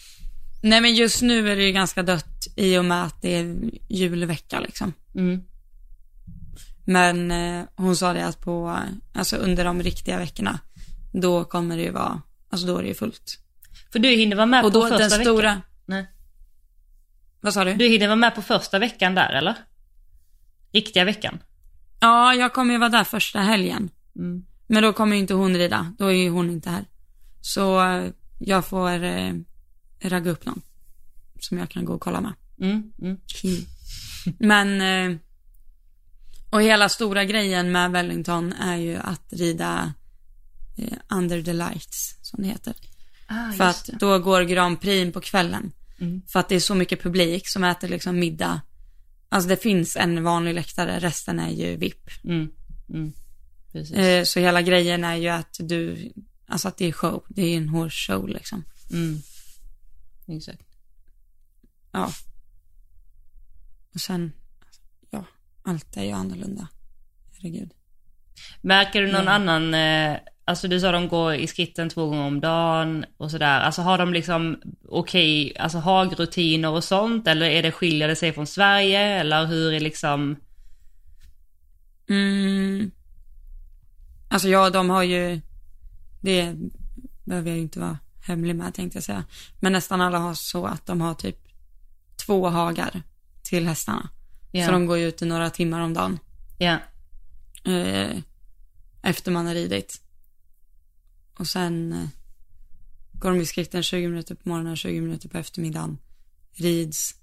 Nej 0.62 0.82
men 0.82 0.96
just 0.96 1.22
nu 1.22 1.52
är 1.52 1.56
det 1.56 1.64
ju 1.64 1.72
ganska 1.72 2.04
dött 2.04 2.48
i 2.56 2.78
och 2.78 2.86
med 2.86 3.04
att 3.04 3.22
det 3.22 3.36
är 3.36 3.56
julvecka 3.90 4.60
liksom. 4.60 4.94
Mm. 5.16 5.42
Men 6.86 7.32
eh, 7.32 7.66
hon 7.76 7.96
sa 7.96 8.14
det 8.14 8.26
att 8.26 8.42
på, 8.42 8.80
alltså 9.14 9.36
under 9.36 9.66
de 9.66 9.84
riktiga 9.84 10.18
veckorna, 10.18 10.60
då 11.14 11.44
kommer 11.44 11.78
det 11.78 11.84
ju 11.84 11.92
vara, 11.92 12.22
alltså 12.50 12.68
då 12.68 12.78
är 12.78 12.82
det 12.82 12.88
ju 12.88 12.94
fullt. 12.94 13.40
För 13.92 14.00
du 14.00 14.10
hinner 14.10 14.36
vara 14.36 14.46
med 14.46 14.66
Och 14.66 14.72
då 14.72 14.82
på 14.82 14.88
första 14.88 15.16
den 15.18 15.26
stora, 15.26 15.50
veckan? 15.50 15.62
Nej. 15.86 16.08
vad 17.42 17.54
sa 17.54 17.66
du? 17.66 17.74
Du 17.74 17.88
hinner 17.88 18.08
vara 18.08 18.16
med 18.16 18.36
på 18.36 18.42
första 18.42 18.80
veckan 18.80 19.16
där 19.16 19.34
eller? 19.34 19.56
Riktiga 20.72 21.06
veckan? 21.06 21.40
Ja, 22.00 22.34
jag 22.34 22.54
kommer 22.54 22.74
ju 22.74 22.80
vara 22.80 22.90
där 22.90 23.04
första 23.04 23.40
helgen. 23.40 23.90
Mm. 24.16 24.46
Men 24.68 24.84
då 24.84 24.94
kommer 24.94 25.16
ju 25.16 25.22
inte 25.22 25.34
hon 25.34 25.58
rida, 25.58 25.94
då 25.98 26.06
är 26.06 26.12
ju 26.12 26.30
hon 26.30 26.50
inte 26.50 26.70
här. 26.70 26.86
Så 27.42 27.82
eh, 27.82 28.12
jag 28.40 28.66
får 28.66 29.04
eh, 29.04 29.34
ragga 30.02 30.32
upp 30.32 30.46
någon. 30.46 30.62
Som 31.40 31.58
jag 31.58 31.70
kan 31.70 31.86
gå 31.86 31.94
och 31.94 32.02
kolla 32.02 32.22
med. 32.22 32.34
Mm. 32.62 32.92
Mm. 33.02 33.18
Men, 34.40 34.82
eh, 34.82 35.18
och 36.50 36.62
hela 36.62 36.90
stora 36.90 37.26
grejen 37.26 37.72
med 37.72 37.92
Wellington 37.92 38.54
är 38.54 38.76
ju 38.76 38.96
att 38.96 39.34
rida 39.34 39.94
eh, 40.78 40.98
Under 41.10 41.42
the 41.42 41.54
Lights, 41.54 42.20
som 42.22 42.44
det 42.44 42.50
heter. 42.50 42.74
Ah, 43.32 43.52
För 43.52 43.64
att 43.64 43.86
då 44.00 44.20
går 44.20 44.42
Grand 44.42 44.82
Prix 44.82 45.14
på 45.14 45.22
kvällen. 45.22 45.72
Mm. 46.00 46.22
För 46.28 46.40
att 46.40 46.50
det 46.50 46.56
är 46.56 46.60
så 46.60 46.76
mycket 46.76 47.02
publik 47.04 47.48
som 47.48 47.64
äter 47.64 47.88
liksom 47.88 48.20
middag. 48.20 48.62
Alltså 49.30 49.50
det 49.50 49.58
finns 49.58 49.96
en 49.96 50.24
vanlig 50.24 50.54
läktare, 50.54 51.00
resten 51.00 51.40
är 51.40 51.50
ju 51.50 51.76
VIP. 51.76 52.10
Mm. 52.24 52.52
Mm. 52.90 53.14
Precis. 53.72 53.96
Eh, 53.96 54.24
så 54.24 54.40
hela 54.40 54.62
grejen 54.62 55.04
är 55.04 55.16
ju 55.16 55.28
att 55.28 55.58
du, 55.60 56.12
alltså 56.48 56.68
att 56.68 56.78
det 56.78 56.86
är 56.86 56.92
show, 56.92 57.24
det 57.30 57.42
är 57.42 57.58
en 57.58 57.70
horse 57.70 58.12
show 58.14 58.28
liksom. 58.28 58.64
Mm. 58.92 59.18
Exakt. 60.28 60.64
Ja. 61.92 62.12
Och 63.94 64.02
sen, 64.02 64.32
ja, 65.10 65.26
allt 65.64 65.98
är 65.98 66.04
ju 66.04 66.12
annorlunda. 66.12 66.68
Herregud. 67.34 67.72
Märker 68.62 69.02
du 69.02 69.12
någon 69.12 69.26
Ja. 69.26 69.32
annan, 69.32 69.74
eh, 69.74 70.18
alltså 70.50 70.68
du 70.68 70.80
sa 70.80 70.92
de 70.92 71.08
går 71.08 71.34
i 71.34 71.48
skritten 71.48 71.90
två 71.90 72.06
gånger 72.06 72.24
om 72.28 72.40
dagen 72.42 73.06
och 73.18 73.32
sådär. 73.32 73.60
Alltså 73.60 73.82
har 73.82 73.98
de 73.98 74.14
liksom 74.14 74.62
okej, 74.90 75.58
alltså 75.60 75.78
hagrutiner 75.78 76.70
och 76.70 76.84
sånt 76.84 77.28
eller 77.28 77.46
är 77.46 77.64
det 77.64 77.72
skiljer 77.72 78.08
det 78.08 78.16
sig 78.16 78.34
från 78.34 78.48
Sverige 78.48 79.00
eller 79.00 79.46
hur 79.46 79.74
är 79.74 79.80
liksom, 79.80 80.36
Mm. 82.10 82.92
Alltså 84.30 84.48
ja, 84.50 84.70
de 84.70 84.90
har 84.90 85.04
ju, 85.04 85.42
det 86.22 86.56
behöver 87.26 87.50
jag 87.50 87.58
ju 87.58 87.62
inte 87.62 87.80
vara 87.80 87.98
hemlig 88.22 88.56
med 88.56 88.74
tänkte 88.74 88.98
jag 88.98 89.04
säga. 89.04 89.24
Men 89.60 89.74
nästan 89.74 90.02
alla 90.02 90.18
har 90.18 90.34
så 90.34 90.66
att 90.66 90.86
de 90.86 91.02
har 91.02 91.14
typ 91.14 91.38
två 92.26 92.50
hagar 92.50 93.02
till 93.44 93.68
hästarna. 93.68 94.10
ja, 94.52 94.66
Så 94.66 94.72
de 94.72 94.86
går 94.86 94.98
ju 94.98 95.08
ute 95.08 95.26
några 95.26 95.50
timmar 95.50 95.82
om 95.82 95.94
dagen. 95.94 96.20
ja, 96.58 96.78
eh, 97.72 98.18
efter 99.02 99.32
man 99.32 99.48
har 99.48 99.54
ridit. 99.54 100.02
Och 101.40 101.48
sen 101.48 101.94
eh, 101.94 102.08
går 103.14 103.30
de 103.32 103.40
i 103.42 103.46
skritten 103.46 103.84
20 103.84 104.08
minuter 104.08 104.36
på 104.36 104.50
morgonen, 104.50 104.76
20 104.76 105.02
minuter 105.02 105.30
på 105.30 105.38
eftermiddagen. 105.38 105.98
Rids, 106.54 107.16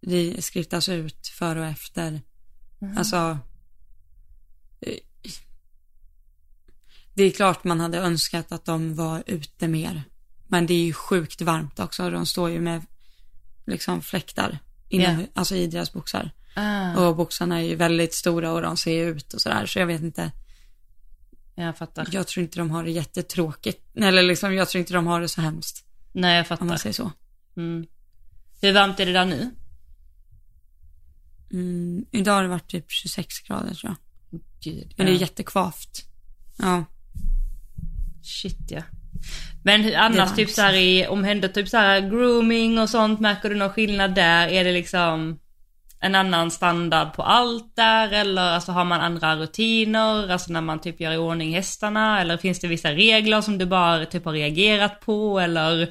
ri, 0.00 0.42
skrittas 0.42 0.88
ut 0.88 1.26
före 1.26 1.60
och 1.60 1.66
efter. 1.66 2.20
Alltså, 2.96 3.38
eh, 4.80 4.98
det 7.14 7.24
är 7.24 7.30
klart 7.30 7.64
man 7.64 7.80
hade 7.80 7.98
önskat 7.98 8.52
att 8.52 8.64
de 8.64 8.94
var 8.94 9.22
ute 9.26 9.68
mer. 9.68 10.02
Men 10.46 10.66
det 10.66 10.74
är 10.74 10.84
ju 10.84 10.92
sjukt 10.92 11.40
varmt 11.42 11.80
också. 11.80 12.10
De 12.10 12.26
står 12.26 12.50
ju 12.50 12.60
med 12.60 12.82
liksom 13.66 14.02
fläktar 14.02 14.58
innan, 14.88 15.20
Ja. 15.20 15.26
alltså 15.34 15.54
i 15.56 15.66
deras 15.66 15.92
boxar. 15.92 16.30
ah, 16.56 16.96
Och 17.08 17.16
boxarna 17.16 17.58
är 17.62 17.64
ju 17.64 17.74
väldigt 17.74 18.14
stora 18.14 18.52
och 18.52 18.62
de 18.62 18.76
ser 18.76 19.06
ut 19.06 19.34
och 19.34 19.40
sådär. 19.40 19.66
Så 19.66 19.78
jag 19.78 19.86
vet 19.86 20.02
inte. 20.02 20.32
Jag 21.54 21.78
fattar. 21.78 22.08
Jag 22.12 22.26
tror 22.26 22.44
inte 22.44 22.58
de 22.58 22.70
har 22.70 22.84
det 22.84 22.90
jättetråkigt. 22.90 23.96
Eller 23.96 24.22
liksom, 24.22 24.54
jag 24.54 24.68
tror 24.68 24.80
inte 24.80 24.92
de 24.92 25.06
har 25.06 25.20
det 25.20 25.28
så 25.28 25.40
hemskt. 25.40 25.84
Nej 26.12 26.34
jag 26.36 26.40
Om 26.40 26.44
fattar. 26.44 26.64
man 26.64 26.78
säger 26.78 26.94
så. 26.94 27.12
Mm. 27.56 27.86
Hur 28.60 28.72
varmt 28.72 29.00
är 29.00 29.06
det 29.06 29.12
där 29.12 29.24
nu? 29.24 29.50
Mm, 31.52 32.04
idag 32.10 32.34
har 32.34 32.42
det 32.42 32.48
varit 32.48 32.70
typ 32.70 32.90
26 32.90 33.40
grader 33.40 33.74
tror 33.74 33.90
jag. 33.92 33.96
Gud, 34.60 34.94
Men 34.96 35.06
det 35.06 35.12
är 35.12 35.14
ja. 35.14 35.20
jättekvavt. 35.20 36.04
Ja. 36.58 36.84
Shit 38.22 38.70
ja. 38.70 38.82
Men 39.62 39.94
annars 39.94 40.34
typ 40.34 40.50
så 40.50 40.62
här 40.62 40.74
i 40.74 41.06
omhända 41.06 41.48
typ 41.48 41.68
så 41.68 41.76
här 41.76 42.00
grooming 42.00 42.78
och 42.78 42.90
sånt, 42.90 43.20
märker 43.20 43.48
du 43.48 43.54
någon 43.54 43.70
skillnad 43.72 44.14
där? 44.14 44.48
Är 44.48 44.64
det 44.64 44.72
liksom 44.72 45.38
en 46.04 46.14
annan 46.14 46.50
standard 46.50 47.12
på 47.12 47.22
allt 47.22 47.76
där 47.76 48.12
eller 48.12 48.42
alltså 48.42 48.72
har 48.72 48.84
man 48.84 49.00
andra 49.00 49.36
rutiner, 49.36 50.30
alltså 50.30 50.52
när 50.52 50.60
man 50.60 50.78
typ 50.78 51.00
gör 51.00 51.12
i 51.12 51.16
ordning 51.16 51.54
hästarna 51.54 52.20
eller 52.20 52.36
finns 52.36 52.60
det 52.60 52.68
vissa 52.68 52.92
regler 52.92 53.40
som 53.40 53.58
du 53.58 53.66
bara 53.66 54.06
typ 54.06 54.24
har 54.24 54.32
reagerat 54.32 55.00
på 55.00 55.40
eller 55.40 55.88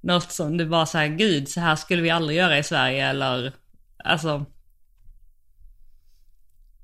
något 0.00 0.32
som 0.32 0.56
du 0.56 0.66
bara 0.66 0.86
säger 0.86 1.16
gud 1.16 1.48
så 1.48 1.60
här 1.60 1.76
skulle 1.76 2.02
vi 2.02 2.10
aldrig 2.10 2.38
göra 2.38 2.58
i 2.58 2.62
Sverige 2.62 3.06
eller 3.06 3.52
alltså 4.04 4.46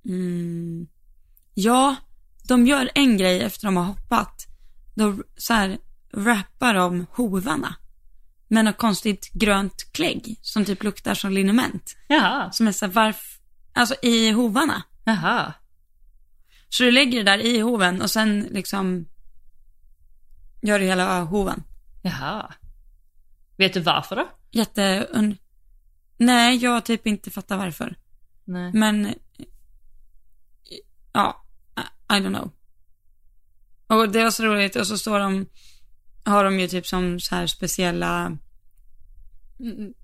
Mm. 0.04 0.86
Ja, 1.54 1.96
de 2.48 2.66
gör 2.66 2.90
en 2.94 3.16
grej 3.16 3.42
efter 3.42 3.66
de 3.66 3.76
har 3.76 3.84
hoppat. 3.84 4.46
Då 4.94 5.14
så 5.36 5.54
här 5.54 5.78
rappar 6.12 6.74
de 6.74 7.06
hovarna. 7.10 7.74
Med 8.48 8.64
något 8.64 8.76
konstigt 8.78 9.30
grönt 9.32 9.92
klägg 9.92 10.38
som 10.42 10.64
typ 10.64 10.82
luktar 10.82 11.14
som 11.14 11.32
liniment. 11.32 11.96
jaha, 12.08 12.52
Som 12.52 12.68
är 12.68 12.72
så 12.72 12.86
här 12.86 12.92
varf, 12.92 13.38
alltså 13.72 13.94
i 14.02 14.30
hovarna. 14.30 14.82
jaha, 15.04 15.52
Så 16.68 16.82
du 16.82 16.90
lägger 16.90 17.18
det 17.18 17.24
där 17.32 17.38
i 17.38 17.58
hoven 17.60 18.02
och 18.02 18.10
sen 18.10 18.40
liksom 18.50 19.06
gör 20.62 20.78
du 20.78 20.84
hela 20.84 21.20
hoven. 21.22 21.62
jaha. 22.02 22.54
Vet 23.56 23.74
du 23.74 23.80
varför 23.80 24.16
då? 24.16 24.28
Jätte... 24.50 25.08
Nej, 26.16 26.56
jag 26.56 26.84
typ 26.84 27.06
inte 27.06 27.30
fattar 27.30 27.56
varför. 27.56 27.96
Nej. 28.44 28.72
Men, 28.72 29.14
ja, 31.12 31.44
I 32.10 32.14
don't 32.14 32.28
know. 32.38 32.52
Och 33.86 34.08
det 34.08 34.22
var 34.24 34.30
så 34.30 34.44
roligt 34.44 34.76
och 34.76 34.86
så 34.86 34.98
står 34.98 35.18
de, 35.18 35.46
har 36.28 36.44
de 36.44 36.60
ju 36.60 36.68
typ 36.68 36.86
som 36.86 37.20
så 37.20 37.34
här 37.34 37.46
speciella, 37.46 38.36
mm, 39.60 39.94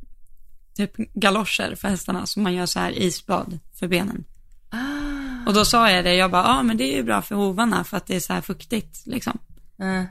typ 0.77 0.97
galoscher 0.97 1.75
för 1.75 1.89
hästarna 1.89 2.27
som 2.27 2.43
man 2.43 2.55
gör 2.55 2.67
så 2.67 2.81
här 2.81 2.99
isbad 2.99 3.59
för 3.79 3.89
benen. 3.89 4.25
Ah. 4.71 5.47
Och 5.47 5.55
då 5.55 5.65
sa 5.65 5.91
jag 5.91 6.05
det, 6.05 6.15
jag 6.15 6.31
bara, 6.31 6.43
ja 6.43 6.63
men 6.63 6.77
det 6.77 6.85
är 6.85 6.97
ju 6.97 7.03
bra 7.03 7.23
för 7.23 7.35
hovarna 7.35 7.85
för 7.85 7.97
att 7.97 8.07
det 8.07 8.17
är 8.17 8.21
så 8.21 8.33
här 8.33 8.41
fuktigt 8.41 9.07
liksom. 9.07 9.39
Eh, 9.79 10.05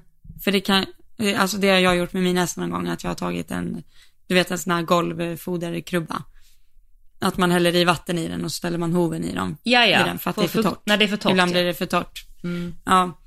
För 0.43 0.51
det 0.51 0.61
kan, 0.61 0.85
alltså 1.37 1.57
det 1.57 1.69
har 1.69 1.77
jag 1.77 1.97
gjort 1.97 2.13
med 2.13 2.23
mina 2.23 2.41
hästar 2.41 2.61
någon 2.61 2.71
gång, 2.71 2.87
att 2.87 3.03
jag 3.03 3.09
har 3.09 3.15
tagit 3.15 3.51
en, 3.51 3.83
du 4.27 4.35
vet 4.35 4.51
en 4.51 4.57
sån 4.57 4.73
här 4.73 4.81
golvfoderkrubba. 4.81 6.23
Att 7.19 7.37
man 7.37 7.51
häller 7.51 7.75
i 7.75 7.83
vatten 7.83 8.17
i 8.17 8.27
den 8.27 8.45
och 8.45 8.51
så 8.51 8.55
ställer 8.55 8.77
man 8.77 8.93
hoven 8.93 9.23
i 9.23 9.33
dem. 9.33 9.57
Ja, 9.63 9.85
ja. 9.85 10.01
I 10.01 10.03
den 10.03 10.19
för 10.19 10.29
att 10.29 10.35
På 10.35 10.41
det 10.41 10.47
är 10.47 10.49
för 10.49 10.63
torrt. 10.63 10.81
När 10.85 10.97
det 10.97 11.05
är 11.05 11.07
för 11.07 11.17
torrt. 11.17 11.31
Ibland 11.31 11.49
ja. 11.49 11.53
blir 11.53 11.63
det 11.63 11.73
för 11.73 11.85
torrt. 11.85 12.25
Mm. 12.43 12.75
Ja. 12.85 13.19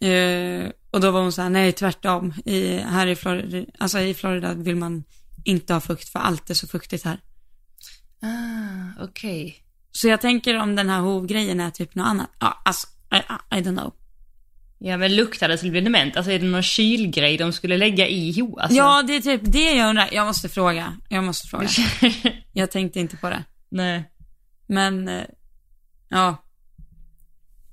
Eh, 0.00 0.70
och 0.90 1.00
då 1.00 1.10
var 1.10 1.20
hon 1.20 1.32
så 1.32 1.42
här, 1.42 1.50
nej 1.50 1.72
tvärtom. 1.72 2.34
I, 2.44 2.78
här 2.78 3.06
i 3.06 3.16
Florida, 3.16 3.70
alltså 3.78 4.00
i 4.00 4.14
Florida 4.14 4.54
vill 4.54 4.76
man 4.76 5.04
inte 5.44 5.72
ha 5.72 5.80
fukt 5.80 6.08
för 6.08 6.18
allt 6.18 6.50
är 6.50 6.54
så 6.54 6.66
fuktigt 6.68 7.04
här. 7.04 7.20
Ah, 8.22 9.04
okej. 9.04 9.56
Så 9.92 10.08
jag 10.08 10.20
tänker 10.20 10.58
om 10.58 10.76
den 10.76 10.88
här 10.88 11.00
hovgrejen 11.00 11.60
är 11.60 11.70
typ 11.70 11.94
något 11.94 12.06
annat. 12.06 12.30
Ja, 12.40 12.62
alltså, 12.64 12.86
I, 13.12 13.16
I, 13.16 13.58
I 13.58 13.62
don't 13.62 13.78
know. 13.78 13.94
Ja 14.78 14.96
men 14.96 15.16
luktar 15.16 15.48
det 15.48 15.56
till 15.56 15.68
evenement? 15.68 16.16
Alltså 16.16 16.32
är 16.32 16.38
det 16.38 16.46
någon 16.46 16.62
kylgrej 16.62 17.36
de 17.36 17.52
skulle 17.52 17.76
lägga 17.76 18.08
i 18.08 18.40
ho? 18.40 18.58
Alltså, 18.58 18.76
Ja, 18.76 19.02
det 19.02 19.16
är 19.16 19.20
typ 19.20 19.40
det 19.44 19.74
jag 19.74 19.88
undrar. 19.88 20.08
Jag 20.12 20.26
måste 20.26 20.48
fråga. 20.48 20.96
Jag 21.08 21.24
måste 21.24 21.48
fråga. 21.48 21.68
Jag 22.52 22.70
tänkte 22.70 23.00
inte 23.00 23.16
på 23.16 23.30
det. 23.30 23.44
Nej. 23.68 24.10
Men, 24.66 25.08
eh, 25.08 25.24
ja. 26.08 26.44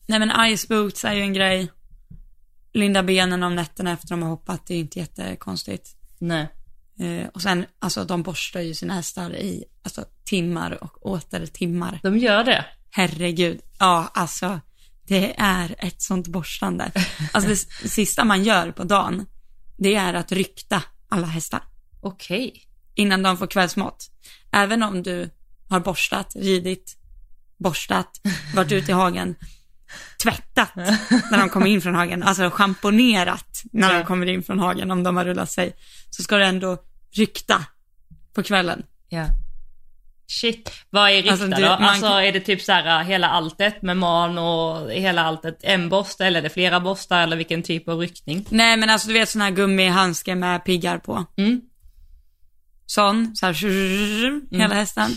Nej 0.07 0.19
men 0.19 0.57
ice 0.57 0.67
boots 0.67 1.05
är 1.05 1.13
ju 1.13 1.21
en 1.21 1.33
grej. 1.33 1.71
Linda 2.75 3.03
benen 3.03 3.43
om 3.43 3.55
nätterna 3.55 3.91
efter 3.91 4.09
de 4.09 4.21
har 4.21 4.29
hoppat, 4.29 4.67
det 4.67 4.73
är 4.73 4.75
ju 4.75 4.81
inte 4.81 4.99
jättekonstigt. 4.99 5.95
Nej. 6.19 6.47
Eh, 6.99 7.27
och 7.27 7.41
sen, 7.41 7.65
alltså 7.79 8.05
de 8.05 8.23
borstar 8.23 8.61
ju 8.61 8.73
sina 8.73 8.93
hästar 8.93 9.35
i, 9.35 9.63
alltså 9.83 10.05
timmar 10.23 10.83
och 10.83 11.05
åter 11.05 11.45
timmar. 11.45 11.99
De 12.03 12.17
gör 12.17 12.43
det? 12.43 12.65
Herregud. 12.91 13.61
Ja, 13.79 14.11
alltså 14.13 14.59
det 15.07 15.33
är 15.37 15.75
ett 15.77 16.01
sånt 16.01 16.27
borstande. 16.27 16.91
Alltså 17.33 17.49
det 17.49 17.89
sista 17.89 18.23
man 18.23 18.43
gör 18.43 18.71
på 18.71 18.83
dagen, 18.83 19.25
det 19.77 19.95
är 19.95 20.13
att 20.13 20.31
rykta 20.31 20.83
alla 21.09 21.27
hästar 21.27 21.63
Okej. 22.01 22.63
innan 22.95 23.23
de 23.23 23.37
får 23.37 23.47
kvällsmat. 23.47 24.09
Även 24.51 24.83
om 24.83 25.03
du 25.03 25.29
har 25.69 25.79
borstat, 25.79 26.35
ridit, 26.35 26.97
borstat, 27.57 28.21
varit 28.55 28.71
ute 28.71 28.91
i 28.91 28.93
hagen, 28.93 29.35
tvättat 30.23 30.75
när 31.31 31.37
de 31.37 31.49
kommer 31.49 31.67
in 31.67 31.81
från 31.81 31.95
hagen, 31.95 32.23
alltså 32.23 32.49
schamponerat 32.49 33.61
när 33.71 33.93
de 33.93 34.05
kommer 34.05 34.25
in 34.25 34.43
från 34.43 34.59
hagen 34.59 34.91
om 34.91 35.03
de 35.03 35.17
har 35.17 35.25
rullat 35.25 35.51
sig, 35.51 35.73
så 36.09 36.23
ska 36.23 36.37
du 36.37 36.45
ändå 36.45 36.77
rykta 37.15 37.65
på 38.35 38.43
kvällen. 38.43 38.83
Ja. 39.09 39.25
Shit, 40.27 40.71
vad 40.89 41.09
är 41.11 41.15
rikta 41.15 41.31
Alltså, 41.31 41.47
det- 41.47 41.61
då? 41.61 41.67
Alltså 41.67 42.05
är 42.07 42.31
det 42.31 42.39
typ 42.39 42.61
så 42.61 42.71
här 42.71 43.03
hela 43.03 43.27
alltet 43.29 43.81
med 43.81 43.97
man 43.97 44.37
och 44.37 44.91
hela 44.91 45.21
alltet 45.23 45.57
en 45.63 45.89
borste 45.89 46.25
eller 46.25 46.39
är 46.39 46.43
det 46.43 46.49
flera 46.49 46.79
borstar 46.79 47.21
eller 47.23 47.37
vilken 47.37 47.63
typ 47.63 47.87
av 47.89 47.99
ryckning? 47.99 48.45
Nej 48.49 48.77
men 48.77 48.89
alltså 48.89 49.07
du 49.07 49.13
vet 49.13 49.29
sån 49.29 49.41
här 49.41 49.51
gummihandske 49.51 50.35
med 50.35 50.65
piggar 50.65 50.97
på. 50.97 51.25
Mm. 51.37 51.61
Sån, 52.85 53.35
så 53.35 53.45
här 53.45 53.53
hela 54.57 54.75
hästen. 54.75 55.11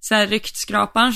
Sen 0.00 0.26
ryktskrapan, 0.26 1.12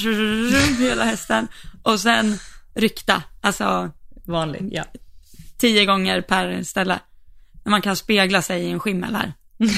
hela 0.78 1.04
hästen. 1.04 1.48
Och 1.82 2.00
sen 2.00 2.38
rykta, 2.76 3.22
alltså 3.40 3.90
Vanlig, 4.24 4.68
ja. 4.72 4.84
tio 5.56 5.84
gånger 5.84 6.20
per 6.20 6.62
ställe. 6.62 7.00
Man 7.64 7.82
kan 7.82 7.96
spegla 7.96 8.42
sig 8.42 8.62
i 8.62 8.70
en 8.70 8.80
skimmel 8.80 9.14
här. 9.14 9.32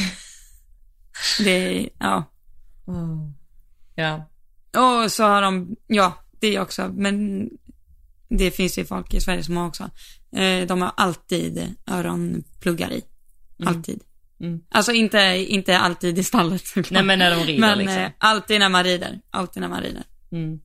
Det 1.39 1.51
är, 1.51 1.89
ja. 1.99 2.25
Ja. 3.95 4.29
Och 4.81 5.13
så 5.13 5.25
har 5.25 5.43
de, 5.43 5.77
ja, 5.87 6.25
det 6.41 6.61
också, 6.61 6.93
men 6.95 7.49
det 8.29 8.51
finns 8.51 8.79
ju 8.79 8.85
folk 8.85 9.15
i 9.15 9.21
Sverige 9.21 9.43
som 9.43 9.57
har 9.57 9.67
också. 9.67 9.91
Eh, 10.33 10.67
de 10.67 10.83
har 10.83 10.93
alltid 10.97 11.75
öronpluggar 11.91 12.93
i. 12.93 13.03
Alltid. 13.67 14.01
Mm. 14.41 14.61
Alltså 14.69 14.93
inte, 14.93 15.19
inte 15.49 15.79
alltid 15.79 16.19
i 16.19 16.25
stallet 16.25 16.67
såklart. 16.67 16.91
Nej 16.91 17.03
men 17.03 17.19
när 17.19 17.31
de 17.31 17.45
rider 17.45 17.61
Men 17.61 17.79
liksom. 17.79 17.97
eh, 17.97 18.11
alltid 18.19 18.61
när 18.61 18.69
man 18.69 18.85
rider. 18.85 19.21
Alltid 19.31 19.61
när 19.61 19.69
man 19.69 19.83
rider. 19.83 20.05
Mm. 20.33 20.61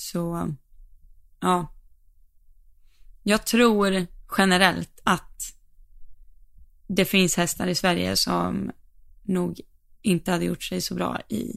Så, 0.00 0.54
ja. 1.40 1.74
Jag 3.22 3.46
tror 3.46 4.06
generellt 4.38 5.00
att 5.04 5.56
det 6.86 7.04
finns 7.04 7.36
hästar 7.36 7.66
i 7.66 7.74
Sverige 7.74 8.16
som 8.16 8.70
nog 9.22 9.60
inte 10.02 10.30
hade 10.30 10.44
gjort 10.44 10.62
sig 10.62 10.80
så 10.80 10.94
bra 10.94 11.20
i 11.28 11.56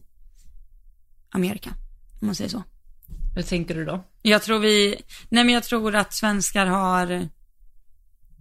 Amerika. 1.29 1.73
Om 2.21 2.27
man 2.27 2.35
säger 2.35 2.49
så. 2.49 2.63
Hur 3.35 3.41
tänker 3.43 3.75
du 3.75 3.85
då? 3.85 4.03
Jag 4.21 4.41
tror 4.41 4.59
vi, 4.59 5.01
nej 5.29 5.43
men 5.43 5.53
jag 5.53 5.63
tror 5.63 5.95
att 5.95 6.13
svenskar 6.13 6.65
har 6.65 7.29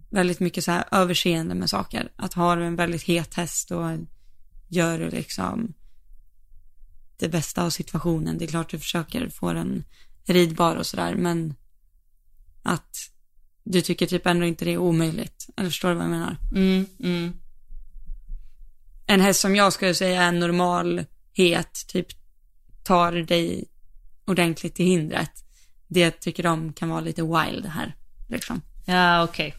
väldigt 0.09 0.39
mycket 0.39 0.63
så 0.63 0.71
här 0.71 0.85
överseende 0.91 1.55
med 1.55 1.69
saker. 1.69 2.11
Att 2.15 2.33
har 2.33 2.57
du 2.57 2.65
en 2.65 2.75
väldigt 2.75 3.03
het 3.03 3.33
häst 3.33 3.71
och 3.71 3.97
gör 4.69 4.99
du 4.99 5.09
liksom 5.09 5.73
det 7.17 7.29
bästa 7.29 7.63
av 7.63 7.69
situationen. 7.69 8.37
Det 8.37 8.45
är 8.45 8.47
klart 8.47 8.69
du 8.69 8.79
försöker 8.79 9.29
få 9.29 9.53
den 9.53 9.83
ridbar 10.25 10.75
och 10.75 10.85
sådär 10.87 11.15
men 11.15 11.55
att 12.63 12.97
du 13.63 13.81
tycker 13.81 14.05
typ 14.05 14.25
ändå 14.25 14.45
inte 14.45 14.65
det 14.65 14.71
är 14.73 14.77
omöjligt. 14.77 15.47
Eller 15.57 15.69
förstår 15.69 15.89
du 15.89 15.95
vad 15.95 16.03
jag 16.03 16.11
menar? 16.11 16.37
Mm, 16.51 16.85
mm. 16.99 17.33
En 19.07 19.21
häst 19.21 19.39
som 19.39 19.55
jag 19.55 19.73
skulle 19.73 19.95
säga 19.95 20.21
är 20.23 20.31
normal, 20.31 21.05
het, 21.33 21.87
typ 21.87 22.07
tar 22.83 23.11
dig 23.11 23.65
ordentligt 24.25 24.79
i 24.79 24.83
hindret. 24.83 25.31
Det 25.87 26.11
tycker 26.11 26.43
de 26.43 26.73
kan 26.73 26.89
vara 26.89 27.01
lite 27.01 27.21
wild 27.21 27.65
här. 27.65 27.95
Liksom. 28.29 28.61
Ja, 28.85 29.23
okej. 29.23 29.55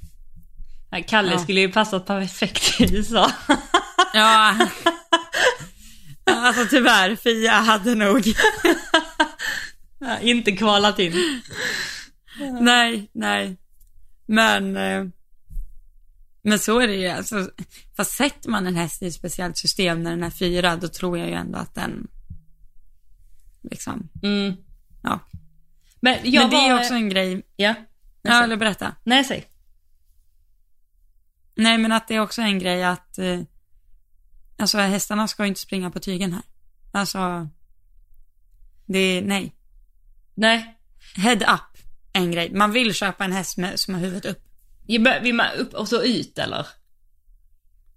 Ja, 0.91 1.03
Kalle 1.09 1.33
Ja. 1.33 1.39
skulle 1.39 1.61
ju 1.61 1.73
passat 1.73 2.07
perfekt 2.07 2.81
i 2.81 2.97
USA. 2.97 3.31
Ja. 4.15 4.69
alltså 6.25 6.67
tyvärr, 6.71 7.17
Fia 7.17 7.53
hade 7.53 7.95
nog. 7.95 8.23
Inte 10.21 10.53
kvalat 10.53 10.99
in. 10.99 11.43
nej, 12.61 13.11
nej. 13.13 13.57
Men, 14.27 14.77
eh, 14.77 15.05
men 16.43 16.59
så 16.59 16.79
är 16.81 16.87
det 16.89 16.95
ju. 16.95 17.09
Alltså, 17.09 17.51
fast 17.97 18.11
sätter 18.11 18.51
man 18.51 18.67
en 18.67 18.77
häst 18.77 19.03
i 19.03 19.07
ett 19.07 19.15
speciellt 19.15 19.59
system 19.59 20.03
när 20.03 20.11
den 20.11 20.23
är 20.23 20.31
fyra, 20.31 20.77
då 20.77 20.89
tror 20.89 21.19
jag 21.19 21.29
ju 21.29 21.35
ändå 21.35 21.59
att 21.59 21.75
den, 21.75 22.07
liksom, 23.71 24.09
Mm. 24.23 24.55
ja. 25.03 25.21
Men 26.01 26.19
men 26.23 26.51
det 26.51 26.57
är 26.57 26.73
var... 26.73 26.81
också 26.81 26.95
en 26.95 27.09
grej. 27.09 27.43
Ja. 27.57 27.75
Ja, 28.23 28.45
eller 28.45 28.57
berätta. 28.57 28.95
Nej, 29.05 29.25
säg. 29.25 29.47
Nej, 31.57 31.79
men 31.79 31.93
att 31.93 32.09
det 32.09 32.15
är 32.15 32.21
också 32.21 32.43
en 32.43 32.59
grej 32.59 32.85
att, 32.85 33.19
eh, 33.19 33.41
alltså 34.59 34.79
hästarna 34.79 35.29
ska 35.29 35.43
ju 35.43 35.49
inte 35.49 35.61
springa 35.61 35.91
på 35.91 36.01
tygen 36.01 36.33
här. 36.33 36.43
Alltså, 36.93 37.49
det 38.87 38.99
är, 38.99 39.23
nej. 39.23 39.53
Nej. 40.35 40.77
Head 41.17 41.55
up, 41.55 41.83
en 42.13 42.31
grej. 42.31 42.51
Man 42.55 42.73
vill 42.73 42.95
köpa 42.95 43.25
en 43.25 43.33
häst 43.33 43.57
med, 43.57 43.81
som 43.81 43.95
har 43.95 44.01
huvudet 44.01 44.25
upp. 44.25 44.45
Vill 45.23 45.35
man 45.35 45.47
upp 45.59 45.75
och 45.75 45.89
så 45.89 46.03
ut 46.03 46.39
eller? 46.39 46.67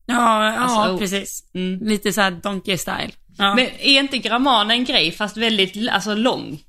Ja, 0.05 0.45
ja 0.45 0.57
Alltså, 0.57 0.93
oh. 0.93 0.99
precis. 0.99 1.49
Mm. 1.53 1.79
Lite 1.87 2.13
så 2.13 2.21
här 2.21 2.31
donkey 2.31 2.77
style. 2.77 3.11
Ja. 3.37 3.55
Men 3.55 3.65
är 3.65 3.99
inte 3.99 4.17
gramman 4.17 4.71
en 4.71 4.85
grej 4.85 5.11
fast 5.11 5.37
väldigt 5.37 5.89
alltså, 5.89 6.15
lång? 6.15 6.63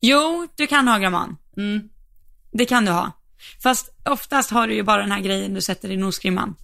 Jo, 0.00 0.48
du 0.56 0.66
kan 0.66 0.88
ha 0.88 0.98
gramman. 0.98 1.36
Mm. 1.56 1.88
Det 2.52 2.64
kan 2.64 2.84
du 2.84 2.90
ha. 2.90 3.12
Fast 3.62 3.90
oftast 4.04 4.50
har 4.50 4.66
du 4.66 4.74
ju 4.74 4.82
bara 4.82 5.00
den 5.02 5.12
här 5.12 5.20
grejen 5.20 5.54
du 5.54 5.60
sätter 5.60 5.90
i 5.90 5.96
nosgrimman. 5.96 6.54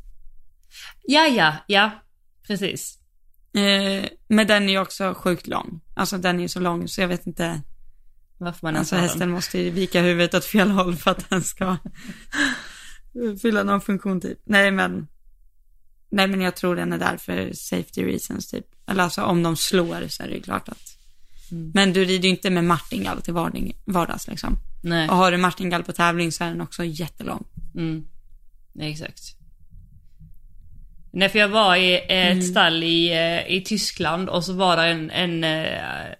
Ja, 1.02 1.26
ja, 1.26 1.57
ja. 1.66 1.90
Precis. 2.46 2.98
Eh, 3.55 4.09
men 4.29 4.46
den 4.46 4.62
är 4.68 4.72
ju 4.72 4.79
också 4.79 5.14
sjukt 5.14 5.46
lång. 5.46 5.81
Alltså 5.94 6.18
den 6.18 6.37
är 6.38 6.42
ju 6.42 6.48
så 6.48 6.61
lång 6.61 6.88
så 6.88 7.00
jag 7.00 7.09
vet 7.09 7.26
inte. 7.26 7.62
Varför 8.38 8.66
man 8.66 8.76
Alltså 8.76 8.96
hästen 8.96 9.20
den. 9.20 9.31
måste 9.31 9.59
ju 9.59 9.70
vika 9.70 10.02
huvudet 10.02 10.35
åt 10.35 10.44
fel 10.44 10.70
håll 10.70 10.96
för 10.96 11.11
att 11.11 11.31
den 11.31 11.42
ska 11.42 11.76
fylla 13.42 13.62
någon 13.62 13.81
funktion 13.81 14.20
typ. 14.20 14.38
Nej 14.44 14.70
men, 14.70 15.07
nej 16.11 16.26
men 16.29 16.40
jag 16.40 16.57
tror 16.57 16.76
den 16.76 16.92
är 16.92 16.98
där 16.98 17.16
för 17.16 17.52
safety 17.52 18.05
reasons 18.05 18.46
typ. 18.50 18.66
Eller 18.87 19.02
alltså 19.02 19.22
om 19.22 19.42
de 19.42 19.57
slår 19.57 20.09
så 20.09 20.22
är 20.22 20.29
det 20.29 20.35
ju 20.35 20.42
klart 20.42 20.68
att. 20.68 20.96
Mm. 21.50 21.70
Men 21.74 21.92
du 21.92 22.05
rider 22.05 22.24
ju 22.24 22.31
inte 22.35 22.50
med 22.50 22.64
martingall 22.64 23.22
till 23.22 23.35
vardags 23.85 24.29
liksom. 24.29 24.59
Nej. 24.83 25.09
Och 25.09 25.16
har 25.16 25.33
du 25.33 25.37
martingall 25.37 25.83
på 25.85 25.92
tävling 25.92 26.33
så 26.33 26.44
är 26.44 26.48
den 26.48 26.61
också 26.61 26.85
jättelång. 26.85 27.44
Mm. 27.74 28.05
Nej, 28.72 28.92
exakt. 28.92 29.36
Nej, 31.18 31.29
för 31.29 31.38
jag 31.38 31.48
var 31.48 31.76
i 31.76 31.94
ett 31.94 32.11
Mm. 32.11 32.42
stall 32.42 32.83
i, 32.83 33.12
eh, 33.12 33.57
i 33.57 33.61
Tyskland 33.66 34.29
och 34.29 34.44
så 34.44 34.52
var 34.52 34.76
det 34.76 34.83
en, 34.83 35.11
en 35.11 35.44
eh, 35.44 36.12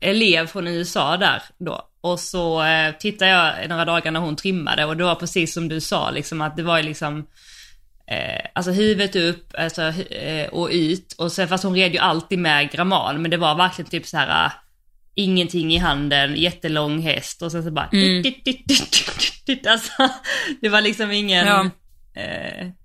elev 0.00 0.46
från 0.46 0.66
USA 0.68 1.16
där 1.16 1.42
då. 1.58 1.88
Och 2.00 2.20
så 2.20 2.62
eh, 2.64 2.94
tittade 2.98 3.30
jag 3.30 3.68
några 3.68 3.84
dagar 3.84 4.10
när 4.10 4.20
hon 4.20 4.36
trimmade 4.36 4.84
och 4.84 4.96
det 4.96 5.04
var 5.04 5.14
precis 5.14 5.54
som 5.54 5.68
du 5.68 5.80
sa 5.80 6.10
liksom 6.10 6.40
att 6.40 6.56
det 6.56 6.62
var 6.62 6.76
ju 6.76 6.82
liksom 6.82 7.26
eh, 8.10 8.46
alltså 8.54 8.70
huvudet 8.70 9.16
upp 9.16 9.54
alltså, 9.58 9.82
eh, 10.12 10.48
och 10.48 10.68
ut 10.72 11.12
och 11.18 11.32
sen 11.32 11.48
fast 11.48 11.64
hon 11.64 11.74
red 11.76 11.92
ju 11.92 11.98
alltid 11.98 12.38
med 12.38 12.70
gramman 12.70 13.22
men 13.22 13.30
det 13.30 13.36
var 13.36 13.54
verkligen 13.54 13.90
typ 13.90 14.06
så 14.06 14.16
här. 14.16 14.44
eh, 14.46 14.52
Ingenting 15.16 15.74
i 15.74 15.78
handen, 15.78 16.34
jättelång 16.36 16.98
häst 17.02 17.42
och 17.42 17.52
sen 17.52 17.64
så 17.64 17.70
bara 17.70 17.88
Mm. 17.92 18.22
dit, 18.22 18.44
dit, 18.44 18.68
dit. 19.46 19.66
Alltså, 19.66 19.92
det 20.60 20.68
var 20.68 20.80
liksom 20.80 21.10
ingen 21.12 21.46
Ja. 21.46 21.70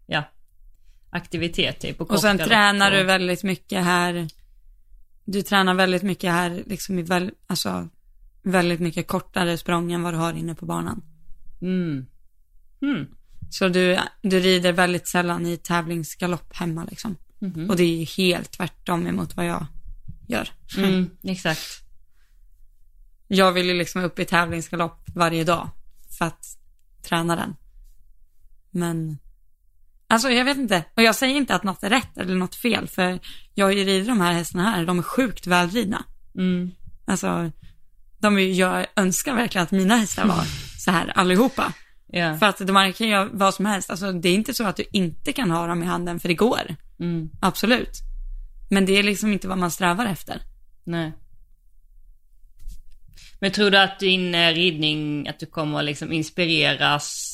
ja, 0.08 0.24
aktivitet 1.10 1.80
typ. 1.80 2.02
Och 2.02 2.22
sen 2.22 2.38
kort 2.38 2.48
tränar 2.48 2.92
och- 2.92 2.98
du 2.98 3.04
väldigt 3.04 3.44
mycket 3.44 3.84
här. 3.84 4.28
Du 5.26 5.42
tränar 5.42 5.74
väldigt 5.74 6.04
mycket 6.04 6.32
här, 6.32 6.64
liksom 6.68 7.00
i 7.00 7.02
väl, 7.02 7.32
alltså 7.48 7.90
väldigt 8.44 8.80
mycket 8.80 9.08
kortare 9.08 9.58
språng 9.58 9.92
än 9.92 10.04
vad 10.04 10.14
du 10.14 10.18
har 10.18 10.34
inne 10.34 10.56
på 10.56 10.66
banan. 10.66 11.02
Mm. 11.62 12.06
Mm. 12.82 13.08
Så 13.50 13.68
du, 13.70 14.00
du 14.22 14.40
rider 14.40 14.72
väldigt 14.72 15.08
sällan 15.08 15.46
i 15.46 15.58
tävlingsgalopp 15.58 16.56
hemma 16.56 16.84
liksom. 16.84 17.16
Mhm. 17.40 17.70
Och 17.70 17.76
det 17.76 17.84
är 17.84 17.98
ju 17.98 18.06
helt 18.06 18.52
tvärtom 18.52 19.08
emot 19.08 19.36
vad 19.38 19.46
jag 19.46 19.66
gör. 20.28 20.50
Mm, 20.78 21.10
exakt. 21.24 21.62
Jag 23.28 23.52
vill 23.52 23.66
ju 23.68 23.74
liksom 23.74 24.04
upp 24.04 24.20
i 24.20 24.26
tävlingsgalopp 24.26 25.04
varje 25.16 25.44
dag 25.44 25.70
för 26.18 26.26
att 26.26 26.46
träna 27.02 27.36
den. 27.36 27.56
Men, 28.72 29.18
alltså 30.10 30.30
jag 30.30 30.46
vet 30.46 30.58
inte. 30.58 30.84
Och 30.96 31.04
jag 31.04 31.16
säger 31.16 31.36
inte 31.36 31.56
att 31.56 31.64
något 31.64 31.84
är 31.84 31.90
rätt 31.90 32.18
eller 32.18 32.36
något 32.36 32.56
fel, 32.56 32.88
för 32.88 33.20
jag 33.54 33.66
har 33.66 33.72
ju 33.72 33.84
ridit 33.84 34.08
de 34.08 34.22
här 34.22 34.34
hästarna 34.34 34.72
här, 34.72 34.86
de 34.86 35.00
är 35.00 35.04
sjukt 35.04 35.48
välridna. 35.48 36.04
Mm. 36.38 36.72
Alltså, 37.06 37.52
de 38.20 38.38
är, 38.38 38.42
jag 38.42 38.86
önskar 38.96 39.36
verkligen 39.36 39.64
att 39.64 39.72
mina 39.72 39.96
hästar 39.96 40.26
var 40.26 40.44
så 40.80 40.92
här 40.92 41.12
allihopa. 41.16 41.74
Ja. 42.08 42.38
För 42.38 42.46
att 42.46 42.58
de 42.58 42.94
kan 42.94 43.08
göra 43.08 43.30
vad 43.32 43.54
som 43.54 43.66
helst. 43.66 43.90
Alltså 43.90 44.12
det 44.12 44.30
är 44.30 44.34
inte 44.34 44.54
så 44.54 44.64
att 44.64 44.76
du 44.76 44.84
inte 44.92 45.34
kan 45.34 45.52
ha 45.52 45.68
dem 45.68 45.84
i 45.84 45.86
handen, 45.86 46.20
för 46.20 46.28
det 46.28 46.34
går. 46.34 46.76
Mm. 47.00 47.30
Absolut. 47.40 48.00
Men 48.70 48.86
det 48.86 48.98
är 48.98 49.04
liksom 49.04 49.34
inte 49.34 49.48
vad 49.48 49.58
man 49.58 49.72
strävar 49.72 50.06
efter. 50.06 50.42
Nej. 50.84 51.12
Men 53.40 53.52
tror 53.52 53.72
du 53.72 53.78
att 53.78 54.00
din 54.00 54.36
eh, 54.36 54.54
ridning, 54.54 55.28
att 55.28 55.40
du 55.40 55.46
kommer 55.46 55.84
liksom 55.84 56.12
inspireras 56.12 57.29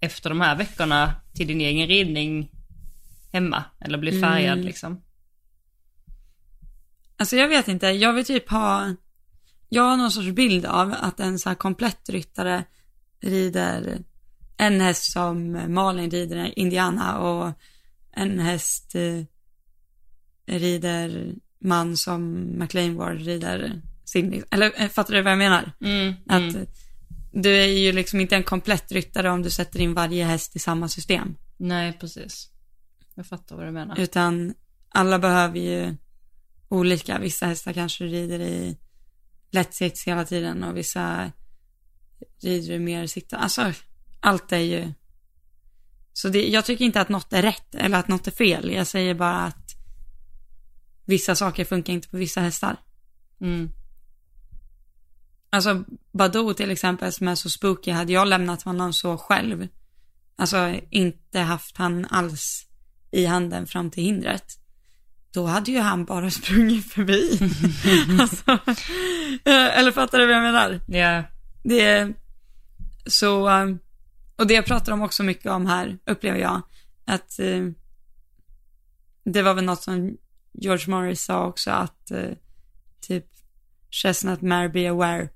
efter 0.00 0.30
de 0.30 0.40
här 0.40 0.56
veckorna 0.56 1.14
till 1.34 1.46
din 1.46 1.60
egen 1.60 1.86
ridning 1.88 2.50
hemma? 3.32 3.64
Eller 3.80 3.98
bli 3.98 4.20
färgad 4.20 4.52
Mm. 4.52 4.66
liksom? 4.66 5.02
Alltså 7.16 7.36
jag 7.36 7.48
vet 7.48 7.68
inte, 7.68 7.86
jag 7.86 8.12
vill 8.12 8.24
typ 8.24 8.50
ha, 8.50 8.94
jag 9.68 9.82
har 9.82 9.96
någon 9.96 10.10
sorts 10.10 10.30
bild 10.30 10.66
av 10.66 10.94
att 11.00 11.20
en 11.20 11.38
så 11.38 11.48
här 11.48 11.56
komplett 11.56 12.08
ryttare 12.08 12.64
rider 13.20 13.98
en 14.56 14.80
häst 14.80 15.12
som 15.12 15.60
Malin 15.74 16.10
rider 16.10 16.58
Indiana 16.58 17.18
och 17.18 17.52
en 18.12 18.38
häst 18.38 18.94
eh, 18.94 19.24
rider 20.46 21.34
man 21.60 21.96
som 21.96 22.32
McLean 22.58 22.96
Ward 22.96 23.20
rider 23.20 23.82
Sydney. 24.04 24.42
Eller 24.50 24.72
eh, 24.82 24.88
fattar 24.88 25.14
du 25.14 25.22
vad 25.22 25.32
jag 25.32 25.38
menar? 25.38 25.72
Mm, 25.80 26.14
Att 26.26 26.54
mm. 26.54 26.66
Du 27.32 27.56
är 27.56 27.66
ju 27.66 27.92
liksom 27.92 28.20
inte 28.20 28.36
en 28.36 28.42
komplett 28.42 28.92
ryttare 28.92 29.30
om 29.30 29.42
du 29.42 29.50
sätter 29.50 29.80
in 29.80 29.94
varje 29.94 30.24
häst 30.24 30.56
i 30.56 30.58
samma 30.58 30.88
system. 30.88 31.36
Nej, 31.56 31.92
precis. 32.00 32.50
Jag 33.14 33.26
fattar 33.26 33.56
vad 33.56 33.66
du 33.66 33.70
menar. 33.70 33.98
Utan 33.98 34.54
alla 34.88 35.18
behöver 35.18 35.58
ju 35.58 35.96
olika. 36.68 37.18
Vissa 37.18 37.46
hästar 37.46 37.72
kanske 37.72 38.04
rider 38.04 38.40
i 38.40 38.78
lätt 39.50 39.74
sits 39.74 40.04
hela 40.04 40.24
tiden 40.24 40.64
och 40.64 40.76
vissa 40.76 41.32
rider 42.42 42.74
i 42.74 42.78
mer 42.78 43.06
sitta. 43.06 43.36
Alltså, 43.36 43.72
allt 44.20 44.52
är 44.52 44.58
ju... 44.58 44.92
Så 46.12 46.28
det, 46.28 46.48
jag 46.48 46.64
tycker 46.64 46.84
inte 46.84 47.00
att 47.00 47.08
något 47.08 47.32
är 47.32 47.42
rätt 47.42 47.74
eller 47.74 47.98
att 47.98 48.08
något 48.08 48.26
är 48.26 48.30
fel. 48.30 48.70
Jag 48.70 48.86
säger 48.86 49.14
bara 49.14 49.40
att 49.44 49.74
vissa 51.04 51.34
saker 51.34 51.64
funkar 51.64 51.92
inte 51.92 52.08
på 52.08 52.16
vissa 52.16 52.40
hästar. 52.40 52.76
Mm. 53.40 53.72
Alltså 55.50 55.84
Badoo 56.12 56.54
till 56.54 56.70
exempel 56.70 57.12
som 57.12 57.28
är 57.28 57.34
så 57.34 57.50
spooky, 57.50 57.90
hade 57.90 58.12
jag 58.12 58.28
lämnat 58.28 58.62
honom 58.62 58.92
så 58.92 59.16
själv, 59.16 59.68
alltså 60.36 60.80
inte 60.90 61.40
haft 61.40 61.76
han 61.76 62.06
alls 62.10 62.66
i 63.10 63.26
handen 63.26 63.66
fram 63.66 63.90
till 63.90 64.04
hindret, 64.04 64.44
då 65.32 65.46
hade 65.46 65.70
ju 65.70 65.78
han 65.78 66.04
bara 66.04 66.30
sprungit 66.30 66.92
förbi. 66.92 67.38
alltså, 68.20 68.50
eh, 69.44 69.78
eller 69.78 69.92
fattar 69.92 70.18
du 70.18 70.26
vad 70.26 70.36
jag 70.36 70.42
menar? 70.42 70.80
Ja. 70.86 71.22
Det 71.62 71.80
är 71.80 72.14
så, 73.06 73.48
eh, 73.48 73.66
och 74.36 74.46
det 74.46 74.54
jag 74.54 74.66
pratar 74.66 74.92
om 74.92 75.02
också 75.02 75.22
mycket 75.22 75.46
om 75.46 75.66
här, 75.66 75.98
upplever 76.06 76.38
jag, 76.38 76.62
att 77.04 77.38
eh, 77.38 77.64
det 79.24 79.42
var 79.42 79.54
väl 79.54 79.64
något 79.64 79.82
som 79.82 80.16
George 80.52 80.90
Morris 80.90 81.24
sa 81.24 81.46
också, 81.46 81.70
att 81.70 82.12
typ 83.00 83.26
Chestnut 83.90 84.42
Mare 84.42 84.68
Be 84.68 84.90
Aware, 84.90 85.28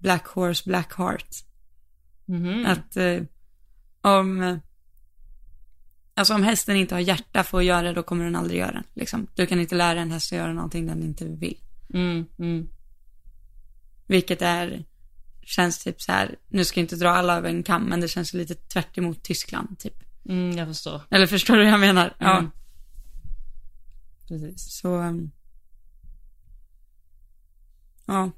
Black 0.00 0.26
Horse 0.26 0.62
Black 0.66 0.94
Heart. 0.94 1.28
Mhm. 2.24 2.66
Att 2.66 2.96
eh, 2.96 3.22
om, 4.00 4.60
alltså 6.14 6.34
om 6.34 6.42
hästen 6.42 6.76
inte 6.76 6.94
har 6.94 7.00
hjärta 7.00 7.44
för 7.44 7.58
att 7.58 7.64
göra 7.64 7.82
det, 7.82 7.92
då 7.92 8.02
kommer 8.02 8.24
den 8.24 8.36
aldrig 8.36 8.60
göra 8.60 8.72
det. 8.72 8.84
Liksom. 8.94 9.26
Du 9.34 9.46
kan 9.46 9.60
inte 9.60 9.74
lära 9.74 10.00
en 10.00 10.10
häst 10.10 10.32
att 10.32 10.38
göra 10.38 10.52
någonting 10.52 10.86
den 10.86 11.02
inte 11.02 11.24
vill. 11.24 11.58
Mm, 11.94 12.26
mm. 12.38 12.68
Vilket 14.06 14.42
är, 14.42 14.84
känns 15.42 15.84
typ 15.84 16.02
så 16.02 16.12
här, 16.12 16.36
nu 16.48 16.64
ska 16.64 16.80
jag 16.80 16.84
inte 16.84 16.96
dra 16.96 17.08
alla 17.10 17.36
över 17.36 17.48
en 17.48 17.62
kam, 17.62 17.84
men 17.84 18.00
det 18.00 18.08
känns 18.08 18.34
lite 18.34 18.54
tvärt 18.54 18.98
emot 18.98 19.22
Tyskland 19.22 19.78
typ. 19.78 19.94
Mm, 20.28 20.58
jag 20.58 20.68
förstår. 20.68 21.02
Eller 21.10 21.26
förstår 21.26 21.56
du 21.56 21.64
vad 21.64 21.72
jag 21.72 21.80
menar? 21.80 22.16
Ja. 22.18 22.38
Mm. 22.38 22.50
Precis. 24.28 24.72
Så, 24.80 24.96
um, 24.96 25.30
ja. 28.06 28.30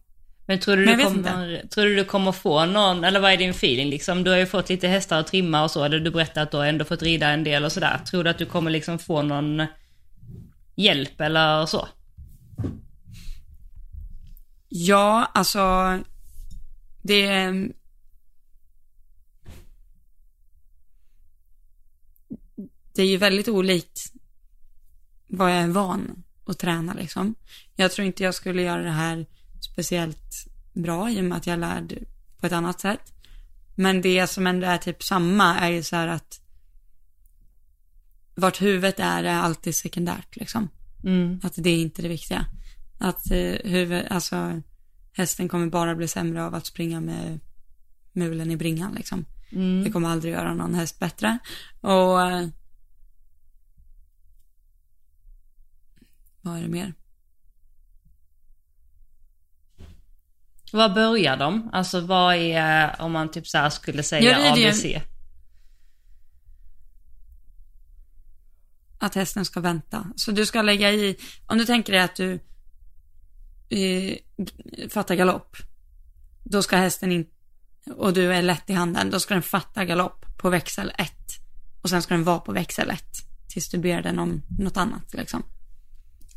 Men 0.52 0.60
tror 0.60 0.76
du, 0.76 0.84
Men 0.84 0.98
du 0.98 1.04
kommer, 1.04 1.66
tror 1.70 1.84
du 1.84 1.96
du 1.96 2.04
kommer 2.04 2.32
få 2.32 2.66
någon, 2.66 3.04
eller 3.04 3.20
vad 3.20 3.32
är 3.32 3.36
din 3.36 3.50
feeling 3.50 3.90
liksom? 3.90 4.24
Du 4.24 4.30
har 4.30 4.38
ju 4.38 4.46
fått 4.46 4.68
lite 4.68 4.88
hästar 4.88 5.20
att 5.20 5.26
trimma 5.26 5.62
och 5.62 5.70
så, 5.70 5.84
eller 5.84 6.00
du 6.00 6.10
berättade 6.10 6.42
att 6.42 6.50
du 6.50 6.56
har 6.56 6.66
ändå 6.66 6.84
fått 6.84 7.02
rida 7.02 7.28
en 7.28 7.44
del 7.44 7.64
och 7.64 7.72
sådär. 7.72 7.98
Tror 7.98 8.24
du 8.24 8.30
att 8.30 8.38
du 8.38 8.46
kommer 8.46 8.70
liksom 8.70 8.98
få 8.98 9.22
någon 9.22 9.66
hjälp 10.74 11.20
eller 11.20 11.66
så? 11.66 11.88
Ja, 14.68 15.30
alltså, 15.34 15.98
det, 17.02 17.50
det 22.94 23.02
är 23.02 23.06
ju 23.06 23.16
väldigt 23.16 23.48
olikt 23.48 24.12
vad 25.26 25.50
jag 25.50 25.58
är 25.58 25.68
van 25.68 26.24
att 26.46 26.58
träna 26.58 26.94
liksom. 26.94 27.34
Jag 27.76 27.92
tror 27.92 28.06
inte 28.06 28.22
jag 28.24 28.34
skulle 28.34 28.62
göra 28.62 28.82
det 28.82 28.90
här 28.90 29.26
speciellt 29.64 30.46
bra 30.72 31.10
i 31.10 31.20
och 31.20 31.24
med 31.24 31.38
att 31.38 31.46
jag 31.46 31.58
lärde 31.58 31.98
på 32.40 32.46
ett 32.46 32.52
annat 32.52 32.80
sätt. 32.80 33.12
Men 33.74 34.02
det 34.02 34.26
som 34.26 34.46
ändå 34.46 34.66
är 34.66 34.78
typ 34.78 35.02
samma 35.02 35.58
är 35.58 35.70
ju 35.70 35.82
så 35.82 35.96
här 35.96 36.08
att 36.08 36.40
vart 38.34 38.62
huvudet 38.62 39.00
är 39.00 39.24
är 39.24 39.34
alltid 39.34 39.74
sekundärt 39.74 40.36
liksom. 40.36 40.68
Mm. 41.04 41.40
Att 41.42 41.54
det 41.56 41.70
är 41.70 41.82
inte 41.82 42.02
det 42.02 42.08
viktiga. 42.08 42.46
Att 42.98 43.30
eh, 43.30 43.54
huvud, 43.64 44.06
alltså 44.10 44.62
hästen 45.12 45.48
kommer 45.48 45.66
bara 45.66 45.94
bli 45.94 46.08
sämre 46.08 46.44
av 46.44 46.54
att 46.54 46.66
springa 46.66 47.00
med 47.00 47.40
mulen 48.12 48.50
i 48.50 48.56
bringan 48.56 48.94
liksom. 48.94 49.24
Mm. 49.52 49.84
Det 49.84 49.90
kommer 49.90 50.08
aldrig 50.08 50.32
göra 50.32 50.54
någon 50.54 50.74
häst 50.74 50.98
bättre. 50.98 51.38
Och 51.80 52.22
eh, 52.22 52.48
vad 56.40 56.58
är 56.58 56.62
det 56.62 56.68
mer? 56.68 56.94
Var 60.72 60.88
börjar 60.88 61.36
de? 61.36 61.70
Alltså 61.72 62.00
vad 62.00 62.34
är, 62.34 63.00
om 63.00 63.12
man 63.12 63.30
typ 63.30 63.46
så 63.46 63.70
skulle 63.70 63.98
Ja, 63.98 64.02
säga 64.02 64.38
det 64.38 64.48
är 64.48 64.56
det. 64.56 64.68
ABC? 64.68 65.04
Att 68.98 69.14
hästen 69.14 69.44
ska 69.44 69.60
vänta. 69.60 70.06
Så 70.16 70.32
du 70.32 70.46
ska 70.46 70.62
lägga 70.62 70.92
i, 70.92 71.16
om 71.46 71.58
du 71.58 71.64
tänker 71.64 71.92
dig 71.92 72.02
att 72.02 72.16
du 72.16 72.32
eh, 73.70 74.16
fattar 74.90 75.14
galopp. 75.14 75.56
Då 76.44 76.62
ska 76.62 76.76
hästen 76.76 77.12
in, 77.12 77.26
och 77.96 78.12
du 78.12 78.32
är 78.34 78.42
lätt 78.42 78.70
i 78.70 78.72
handen, 78.72 79.10
då 79.10 79.20
ska 79.20 79.34
den 79.34 79.42
fatta 79.42 79.84
galopp 79.84 80.24
på 80.38 80.50
växel 80.50 80.92
1. 80.98 81.12
Och 81.82 81.90
sen 81.90 82.02
ska 82.02 82.14
den 82.14 82.24
vara 82.24 82.38
på 82.38 82.52
växel 82.52 82.90
1. 82.90 83.02
Tills 83.48 83.68
du 83.70 83.78
ber 83.78 84.02
den 84.02 84.18
om 84.18 84.42
något 84.58 84.76
annat 84.76 85.14
liksom. 85.14 85.42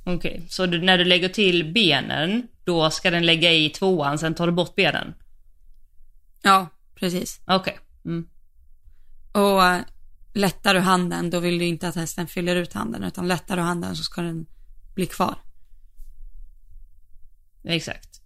Okej, 0.07 0.45
så 0.49 0.65
du, 0.65 0.81
när 0.81 0.97
du 0.97 1.03
lägger 1.03 1.29
till 1.29 1.73
benen, 1.73 2.47
då 2.63 2.89
ska 2.89 3.11
den 3.11 3.25
lägga 3.25 3.53
i 3.53 3.69
tvåan, 3.69 4.19
sen 4.19 4.35
tar 4.35 4.47
du 4.47 4.53
bort 4.53 4.75
benen? 4.75 5.13
Ja, 6.41 6.67
precis. 6.95 7.41
Okej. 7.47 7.79
Mm. 8.05 8.27
Och 9.31 9.63
eh, 9.63 9.81
lättar 10.33 10.73
du 10.73 10.79
handen, 10.79 11.29
då 11.29 11.39
vill 11.39 11.59
du 11.59 11.65
inte 11.65 11.87
att 11.87 11.95
hästen 11.95 12.27
fyller 12.27 12.55
ut 12.55 12.73
handen, 12.73 13.03
utan 13.03 13.27
lättar 13.27 13.55
du 13.55 13.61
handen 13.61 13.95
så 13.95 14.03
ska 14.03 14.21
den 14.21 14.45
bli 14.95 15.05
kvar. 15.05 15.35
Exakt. 17.63 18.21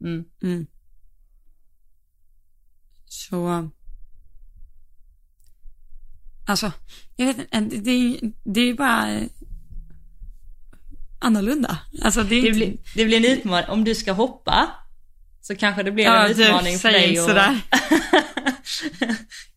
Mm. 0.00 0.24
Mm. 0.42 0.66
Så... 3.04 3.70
Alltså, 6.46 6.72
jag 7.16 7.26
vet 7.26 7.38
inte, 7.38 7.76
det, 7.76 8.20
det, 8.44 8.60
är 8.60 8.64
ju 8.64 8.74
bara 8.74 9.20
annorlunda. 11.18 11.78
Alltså 12.02 12.22
det 12.22 12.40
Det, 12.40 12.50
blir, 12.52 12.76
det 12.94 13.04
blir 13.04 13.16
en 13.16 13.24
utmaning, 13.38 13.68
om 13.70 13.84
du 13.84 13.94
ska 13.94 14.12
hoppa, 14.12 14.68
så 15.42 15.56
kanske 15.56 15.82
det 15.82 15.90
blir 15.92 16.04
Ja, 16.04 16.26
en 16.26 16.36
du 16.36 16.44
utmaning 16.44 16.78
för 16.78 16.90
säger 16.90 17.08
dig. 17.08 17.20
Och... 17.20 17.26
sådär. 17.28 17.60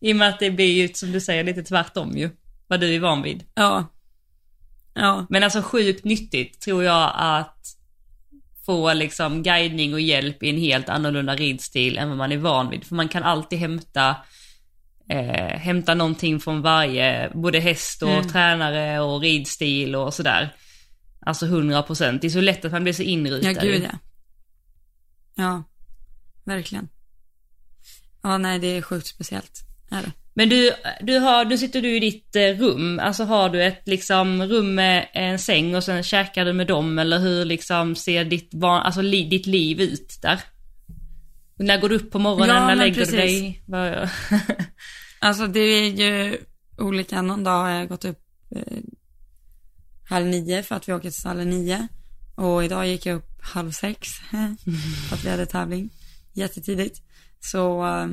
I 0.00 0.12
och 0.12 0.16
med 0.16 0.28
att 0.28 0.38
det 0.38 0.50
blir 0.50 0.72
ju, 0.72 0.94
som 0.94 1.12
du 1.12 1.20
säger, 1.20 1.44
lite 1.44 1.62
tvärtom 1.62 2.16
ju. 2.18 2.30
Vad 2.68 2.80
du 2.80 2.94
är 2.94 3.00
van 3.00 3.22
vid. 3.22 3.44
Ja. 3.54 3.86
Ja. 4.94 5.26
Men 5.30 5.42
alltså 5.42 5.62
sjukt 5.62 6.04
nyttigt 6.04 6.60
tror 6.60 6.84
jag 6.84 7.12
att 7.16 7.56
få 8.66 8.92
liksom 8.92 9.42
guidning 9.42 9.94
och 9.94 10.00
hjälp 10.00 10.42
i 10.42 10.50
en 10.50 10.58
helt 10.58 10.88
annorlunda 10.88 11.34
ridstil 11.36 11.98
än 11.98 12.08
vad 12.08 12.18
man 12.18 12.32
är 12.32 12.36
van 12.36 12.70
vid. 12.70 12.84
För 12.84 12.94
man 12.94 13.08
kan 13.08 13.22
alltid 13.22 13.58
hämta, 13.58 14.16
eh, 15.08 15.58
hämta 15.58 15.94
någonting 15.94 16.40
från 16.40 16.62
varje, 16.62 17.30
både 17.34 17.60
häst 17.60 18.02
och 18.02 18.10
Mm. 18.10 18.28
tränare 18.28 19.00
och 19.00 19.20
ridstil 19.20 19.96
och 19.96 20.14
sådär. 20.14 20.54
Alltså 21.26 21.46
100 21.46 21.82
procent. 21.82 22.20
Det 22.20 22.26
är 22.26 22.30
så 22.30 22.40
lätt 22.40 22.64
att 22.64 22.72
man 22.72 22.82
blir 22.82 22.92
så 22.92 23.02
inrutad. 23.02 23.52
Ja, 23.52 23.60
gud 23.62 23.82
ja. 23.82 23.98
Ja, 25.34 25.62
verkligen. 26.44 26.88
Ja, 28.22 28.38
nej, 28.38 28.58
det 28.58 28.66
är 28.66 28.82
sjukt 28.82 29.06
speciellt. 29.06 29.60
Är 29.90 30.02
det. 30.02 30.12
Men 30.34 30.48
du, 30.48 30.72
du 31.00 31.18
har, 31.18 31.44
nu 31.44 31.58
sitter 31.58 31.82
du 31.82 31.96
i 31.96 32.00
ditt 32.00 32.36
eh, 32.36 32.42
rum, 32.42 32.98
alltså 32.98 33.24
har 33.24 33.50
du 33.50 33.64
ett 33.64 33.88
liksom 33.88 34.42
rum 34.42 34.74
med 34.74 35.08
en 35.12 35.38
säng 35.38 35.74
och 35.74 35.84
sen 35.84 36.02
käkar 36.02 36.44
du 36.44 36.52
med 36.52 36.66
dem 36.66 36.98
eller 36.98 37.18
hur 37.18 37.44
liksom 37.44 37.96
ser 37.96 38.24
ditt, 38.24 38.50
alltså, 38.62 39.02
li, 39.02 39.24
ditt 39.24 39.46
liv 39.46 39.80
ut 39.80 40.18
där? 40.22 40.40
När 41.56 41.80
går 41.80 41.88
du 41.88 41.94
upp 41.96 42.10
på 42.10 42.18
morgonen, 42.18 42.56
Ja, 42.56 42.66
när 42.66 42.76
lägger 42.76 42.94
precis. 42.94 43.16
du 43.16 43.16
dig? 43.16 43.62
Alltså 45.22 45.46
det 45.46 45.60
är 45.60 45.90
ju 45.90 46.38
olika. 46.78 47.22
Någon 47.22 47.44
dag 47.44 47.60
har 47.62 47.70
jag 47.70 47.88
gått 47.88 48.04
upp 48.04 48.20
eh, 48.56 48.78
halv 50.10 50.26
nio 50.26 50.62
för 50.62 50.74
att 50.74 50.88
vi 50.88 50.92
åker 50.92 51.10
till 51.10 51.20
stallet 51.20 51.46
nio. 51.46 51.88
Och 52.34 52.64
idag 52.64 52.86
gick 52.88 53.06
jag 53.06 53.16
upp 53.16 53.40
halv 53.42 53.70
sex 53.70 54.08
för 55.08 55.16
att 55.16 55.24
vi 55.24 55.30
hade 55.30 55.46
tävling 55.46 55.90
jättetidigt. 56.32 57.02
Så, 57.40 57.86
eh, 57.86 58.08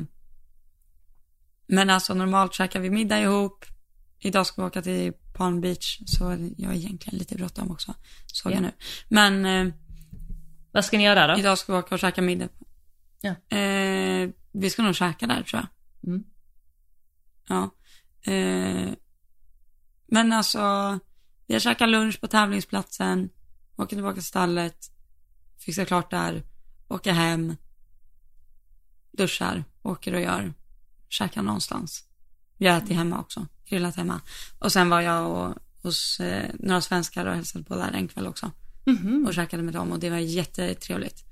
men 1.66 1.90
alltså 1.90 2.14
normalt 2.14 2.54
käkar 2.54 2.80
vi 2.80 2.90
middag 2.90 3.20
ihop. 3.20 3.64
Idag 4.18 4.46
ska 4.46 4.62
vi 4.62 4.68
åka 4.68 4.82
till 4.82 5.12
Palm 5.34 5.60
Beach 5.60 6.00
så 6.06 6.50
jag 6.56 6.68
har 6.68 6.74
egentligen 6.74 7.18
lite 7.18 7.34
bråttom 7.34 7.70
också. 7.70 7.94
Såg 8.26 8.52
Ja. 8.52 8.56
jag 8.56 8.62
nu. 8.62 8.72
Men 9.08 9.44
eh, 9.68 9.74
Vad 10.72 10.84
ska 10.84 10.98
ni 10.98 11.04
göra 11.04 11.26
då? 11.26 11.38
idag 11.40 11.58
ska 11.58 11.72
vi 11.72 11.78
åka 11.78 11.94
och 11.94 11.98
käka 11.98 12.22
middag. 12.22 12.48
Ja. 13.20 13.56
Eh, 13.56 14.30
vi 14.52 14.70
ska 14.70 14.82
nog 14.82 14.94
käka 14.96 15.26
där 15.26 15.42
tror 15.42 15.62
jag. 15.62 15.68
Mm. 16.10 16.24
Ja. 17.48 17.70
Eh, 18.32 18.88
men 20.06 20.32
alltså, 20.32 20.98
vi 21.48 21.54
har 21.54 21.60
käkat 21.60 21.88
lunch 21.88 22.20
på 22.20 22.26
tävlingsplatsen, 22.26 23.30
åker 23.76 23.96
tillbaka 23.96 24.14
till 24.14 24.24
stallet, 24.24 24.90
fixar 25.58 25.84
klart 25.84 26.10
där, 26.10 26.42
åker 26.88 27.12
hem, 27.12 27.56
duschar, 29.12 29.64
åker 29.82 30.14
och 30.14 30.20
gör, 30.20 30.54
käkar 31.08 31.42
någonstans. 31.42 32.04
Vi 32.56 32.66
har 32.66 32.78
ätit 32.78 32.96
hemma 32.96 33.20
också, 33.20 33.46
grillat 33.68 33.96
hemma. 33.96 34.20
Och 34.58 34.72
sen 34.72 34.90
var 34.90 35.00
jag 35.00 35.30
och, 35.30 35.54
hos 35.82 36.20
eh, 36.20 36.50
några 36.58 36.80
svenskar 36.80 37.26
och 37.26 37.34
hälsade 37.34 37.64
på 37.64 37.76
där 37.76 37.92
en 37.92 38.08
kväll 38.08 38.26
också. 38.26 38.50
Och 39.26 39.34
käkade 39.34 39.62
med 39.62 39.74
dem 39.74 39.92
och 39.92 39.98
det 39.98 40.10
var 40.10 40.18
jättetrevligt. 40.18 41.24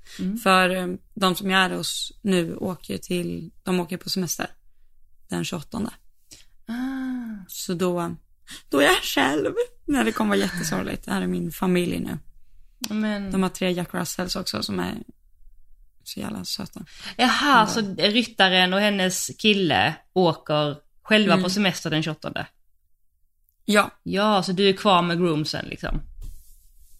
För 0.43 0.69
eh, 0.69 0.87
de 1.13 1.35
som 1.35 1.49
jag 1.49 1.61
är 1.61 1.69
hos 1.69 2.11
nu 2.21 2.55
åker 2.55 2.93
ju 2.93 2.97
till, 2.97 3.51
de 3.63 3.79
åker 3.79 3.97
på 3.97 4.09
semester 4.09 4.47
den 5.27 5.45
28. 5.45 5.91
Ah. 6.67 6.73
Så 7.47 7.73
då, 7.73 8.15
då 8.69 8.79
är 8.79 8.83
jag 8.85 8.95
själv. 9.03 9.53
Nej, 9.85 10.03
det 10.05 10.11
kommer 10.11 10.29
vara 10.29 10.39
jättesorgligt. 10.39 11.05
Det 11.05 11.11
här 11.11 11.21
är 11.21 11.27
min 11.27 11.51
familj 11.51 11.99
nu. 11.99 12.17
Men... 12.95 13.31
De 13.31 13.43
har 13.43 13.49
tre 13.49 13.71
Jack 13.71 13.93
Russells 13.93 14.35
också 14.35 14.63
som 14.63 14.79
är 14.79 14.93
så 16.03 16.19
jävla 16.19 16.45
söta. 16.45 16.85
Jaha, 17.17 17.67
så 17.67 17.81
ryttaren 17.97 18.73
och 18.73 18.79
hennes 18.79 19.31
kille 19.39 19.95
åker 20.13 20.75
själva 21.03 21.33
Mm. 21.33 21.43
på 21.43 21.49
semester 21.49 21.89
den 21.89 22.03
28? 22.03 22.47
Ja, 23.65 23.91
Ja, 24.03 24.43
så 24.43 24.51
du 24.51 24.69
är 24.69 24.73
kvar 24.73 25.01
med 25.01 25.17
groomsen 25.17 25.65
liksom? 25.65 26.01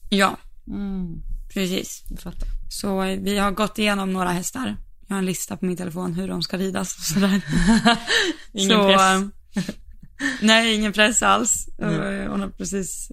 ja, 0.09 0.37
Mm, 0.67 1.21
precis. 1.53 2.03
jag 2.09 2.19
fattar. 2.19 2.47
Så 2.69 3.03
eh, 3.03 3.19
vi 3.19 3.37
har 3.37 3.51
gått 3.51 3.77
igenom 3.79 4.13
några 4.13 4.29
hästar. 4.31 4.77
Jag 5.07 5.15
har 5.15 5.19
en 5.19 5.25
lista 5.25 5.57
på 5.57 5.65
min 5.65 5.77
telefon 5.77 6.13
hur 6.13 6.27
de 6.27 6.41
ska 6.43 6.57
ridas 6.57 6.97
och 6.97 7.03
sådär. 7.03 7.41
Ingen 8.53 8.69
så, 8.77 8.87
press. 8.87 9.73
Eh, 10.21 10.27
Nej, 10.41 10.75
ingen 10.75 10.93
press 10.93 11.23
alls. 11.23 11.67
Eh, 11.81 12.31
Hon 12.31 12.41
har 12.41 12.49
precis, 12.49 13.11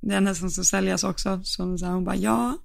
det 0.00 0.12
är 0.12 0.16
en 0.16 0.26
häst 0.26 0.40
som 0.40 0.50
ska 0.50 0.64
säljas 0.64 1.04
också. 1.04 1.40
Så 1.44 1.78
så 1.78 1.84
här, 1.86 1.92
hon 1.92 2.04
bara, 2.04 2.16
ja, 2.16 2.58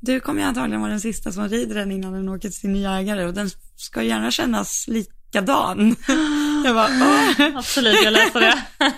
du 0.00 0.20
kommer 0.20 0.42
ju 0.42 0.48
antagligen 0.48 0.80
vara 0.80 0.90
den 0.90 1.00
sista 1.00 1.32
som 1.32 1.48
rider 1.48 1.74
den 1.74 1.92
innan 1.92 2.12
den 2.12 2.28
åker 2.28 2.48
till 2.48 2.58
sin 2.60 2.72
nya 2.72 2.98
ägare 2.98 3.24
och 3.24 3.34
den 3.34 3.50
ska 3.76 4.02
gärna 4.02 4.30
kännas 4.30 4.88
likadan. 4.88 5.96
jag 6.64 6.74
bara, 6.74 6.88
Åh. 6.88 7.56
Absolut, 7.56 8.04
jag 8.04 8.12
läser 8.12 8.40
det. 8.40 8.62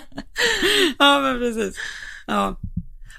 ja 0.99 1.19
men 1.19 1.39
precis. 1.39 1.75
Ja, 2.27 2.59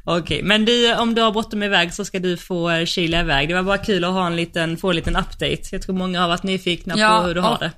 Okej, 0.04 0.42
men 0.42 0.64
du, 0.64 0.94
om 0.94 1.14
du 1.14 1.22
har 1.22 1.32
bråttom 1.32 1.62
iväg 1.62 1.94
så 1.94 2.04
ska 2.04 2.18
du 2.18 2.36
få 2.36 2.70
eh, 2.70 2.84
kila 2.84 3.20
iväg. 3.20 3.48
Det 3.48 3.54
var 3.54 3.62
bara 3.62 3.78
kul 3.78 4.04
att 4.04 4.12
ha 4.12 4.26
en 4.26 4.36
liten, 4.36 4.76
få 4.76 4.90
en 4.90 4.96
liten 4.96 5.16
update. 5.16 5.62
Jag 5.72 5.82
tror 5.82 5.94
många 5.94 6.20
har 6.20 6.28
varit 6.28 6.42
nyfikna 6.42 6.94
Ja, 6.98 7.20
på 7.20 7.26
hur 7.26 7.34
du 7.34 7.40
har 7.40 7.58
det. 7.58 7.72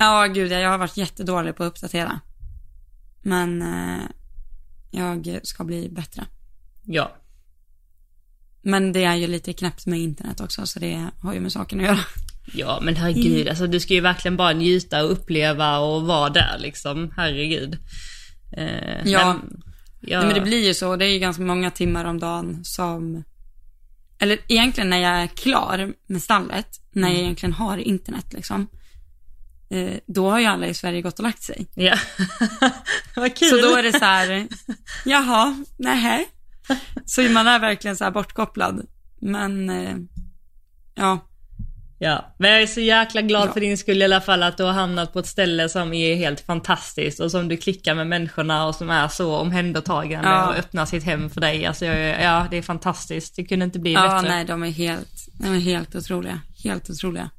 Ja 0.00 0.26
gud, 0.26 0.52
jag 0.52 0.70
har 0.70 0.78
varit 0.78 0.96
jättedålig 0.96 1.56
på 1.56 1.64
att 1.64 1.68
uppdatera. 1.72 2.20
Men 3.22 3.62
eh, 3.62 4.04
jag 4.90 5.40
ska 5.42 5.64
bli 5.64 5.88
bättre. 5.88 6.24
Ja. 6.86 7.16
Men 8.62 8.92
det 8.92 9.04
är 9.04 9.14
ju 9.16 9.26
lite 9.26 9.52
knäppt 9.52 9.86
med 9.86 9.98
internet 10.00 10.40
också, 10.40 10.66
så 10.66 10.78
det 10.78 11.06
har 11.22 11.34
ju 11.34 11.40
med 11.40 11.52
saken 11.52 11.80
att 11.80 11.86
göra. 11.86 11.98
Ja, 12.54 12.78
men 12.82 12.96
herregud, 12.96 13.36
Mm. 13.36 13.48
alltså 13.48 13.66
du 13.66 13.80
ska 13.80 13.94
ju 13.94 14.00
verkligen 14.00 14.36
bara 14.36 14.52
njuta 14.52 15.04
och 15.04 15.12
uppleva 15.12 15.78
och 15.78 16.02
vara 16.02 16.30
där 16.30 16.56
liksom. 16.58 17.12
Herregud. 17.16 17.78
Eh, 18.52 19.02
Ja. 19.08 19.26
Men, 19.34 19.62
ja. 20.00 20.18
Nej, 20.18 20.26
men 20.26 20.34
det 20.34 20.40
blir 20.40 20.66
ju 20.66 20.74
så. 20.74 20.96
Det 20.96 21.04
är 21.04 21.12
ju 21.12 21.18
ganska 21.18 21.42
många 21.42 21.70
timmar 21.70 22.04
om 22.04 22.18
dagen 22.18 22.60
som... 22.64 23.24
Eller 24.18 24.38
egentligen 24.48 24.90
när 24.90 24.98
jag 24.98 25.22
är 25.22 25.26
klar 25.26 25.92
med 26.06 26.22
stallet, 26.22 26.66
när 26.92 27.02
Mm. 27.02 27.12
jag 27.14 27.22
egentligen 27.22 27.52
har 27.52 27.78
internet 27.78 28.32
liksom. 28.32 28.66
Eh, 29.70 29.94
då 30.06 30.30
har 30.30 30.38
ju 30.38 30.46
alla 30.46 30.66
i 30.66 30.74
Sverige 30.74 31.02
gått 31.02 31.18
och 31.18 31.22
lagt 31.22 31.42
sig. 31.42 31.66
Ja. 31.74 31.96
Vad 33.16 33.36
kul. 33.36 33.48
Så 33.48 33.56
då 33.56 33.76
är 33.76 33.82
det 33.82 33.92
så 33.92 34.04
här, 34.04 34.46
jaha, 35.04 35.64
nähä. 35.76 36.24
Så 37.06 37.22
man 37.22 37.46
är 37.46 37.58
verkligen 37.58 37.96
så 37.96 38.04
här 38.04 38.10
bortkopplad. 38.10 38.86
Men, 39.20 39.70
eh, 39.70 39.94
ja, 40.94 41.26
Ja, 42.02 42.34
men 42.38 42.50
jag 42.50 42.62
är 42.62 42.66
så 42.66 42.80
jäkla 42.80 43.22
glad 43.22 43.48
Ja. 43.48 43.52
för 43.52 43.60
din 43.60 43.78
skull 43.78 44.02
i 44.02 44.04
alla 44.04 44.20
fall 44.20 44.42
att 44.42 44.56
du 44.56 44.62
har 44.62 44.72
hamnat 44.72 45.12
på 45.12 45.18
ett 45.18 45.26
ställe 45.26 45.68
som 45.68 45.92
är 45.92 46.14
helt 46.14 46.40
fantastiskt 46.40 47.20
och 47.20 47.30
som 47.30 47.48
du 47.48 47.56
klickar 47.56 47.94
med 47.94 48.06
människorna 48.06 48.66
och 48.66 48.74
som 48.74 48.90
är 48.90 49.08
så 49.08 49.36
omhändertagande 49.36 50.28
Ja. 50.28 50.48
och 50.48 50.54
öppnar 50.56 50.86
sitt 50.86 51.04
hem 51.04 51.30
för 51.30 51.40
dig. 51.40 51.66
Alltså, 51.66 51.84
jag, 51.84 52.22
ja, 52.22 52.46
det 52.50 52.56
är 52.56 52.62
fantastiskt. 52.62 53.36
Det 53.36 53.44
kunde 53.44 53.64
inte 53.64 53.78
bli 53.78 53.92
ja 53.92 54.02
bättre. 54.14 54.28
nej, 54.28 54.44
de 54.44 54.62
är 54.62 54.70
helt, 54.70 55.28
de 55.32 55.46
är 55.54 55.60
helt 55.60 55.94
otroliga. 55.94 56.40
Helt 56.64 56.90
otroliga. 56.90 57.30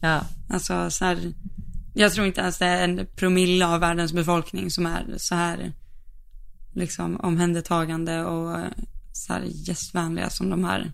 Ja. 0.00 0.20
Alltså 0.50 0.90
så 0.90 1.04
här, 1.04 1.18
jag 1.94 2.12
tror 2.12 2.26
inte 2.26 2.40
ens 2.40 2.58
det 2.58 2.66
är 2.66 2.84
en 2.84 3.06
promille 3.16 3.66
av 3.66 3.80
världens 3.80 4.12
befolkning 4.12 4.70
som 4.70 4.86
är 4.86 5.14
så 5.16 5.34
här 5.34 5.72
liksom 6.74 7.16
omhändertagande 7.16 8.24
och 8.24 8.58
eh, 8.58 8.70
så 9.12 9.32
här 9.32 9.42
gästvänliga 9.44 10.30
som 10.30 10.50
de 10.50 10.64
här 10.64 10.92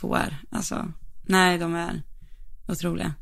två 0.00 0.14
är. 0.14 0.40
Alltså, 0.50 0.92
nej, 1.22 1.58
de 1.58 1.74
är 1.74 2.02
otroliga. 2.68 3.14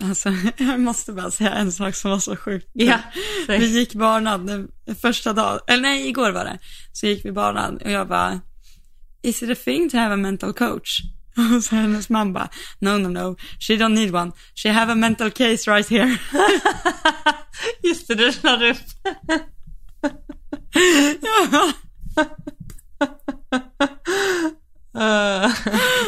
Alltså, 0.00 0.32
jag 0.58 0.80
måste 0.80 1.12
bara 1.12 1.30
säga 1.30 1.52
en 1.54 1.72
sak 1.72 1.94
som 1.94 2.10
var 2.10 2.18
så 2.18 2.36
sjukt. 2.36 2.70
Ja. 2.72 2.98
Vi 3.48 3.66
gick 3.78 3.94
barnad 3.94 4.46
den 4.46 4.68
första 4.96 5.32
dagen, 5.32 5.60
eller 5.66 5.82
nej, 5.82 6.08
igår 6.08 6.32
var 6.32 6.44
det. 6.44 6.58
Så 6.92 7.06
gick 7.06 7.24
vi 7.24 7.32
barnad 7.32 7.82
och 7.82 7.90
jag 7.90 8.08
bara, 8.08 8.40
is 9.22 9.42
it 9.42 9.50
a 9.50 9.60
thing 9.64 9.90
to 9.90 9.96
have 9.96 10.14
a 10.14 10.16
mental 10.16 10.52
coach? 10.52 11.02
Och 11.56 11.64
så 11.64 11.74
hennes 11.74 12.08
mamma 12.08 12.32
bara, 12.32 12.48
no, 12.78 12.98
no, 12.98 13.08
no, 13.08 13.36
she 13.58 13.74
don't 13.76 13.94
need 13.94 14.14
one. 14.14 14.32
She 14.54 14.72
have 14.72 14.92
a 14.92 14.94
mental 14.94 15.30
case 15.30 15.70
right 15.70 15.88
here. 15.88 16.18
Just 17.82 18.08
det, 18.08 18.14
det 18.14 18.42
la 18.42 18.56
du 18.56 18.70
upp. 18.70 18.78
ja. 21.22 21.72
Uh, 24.98 25.50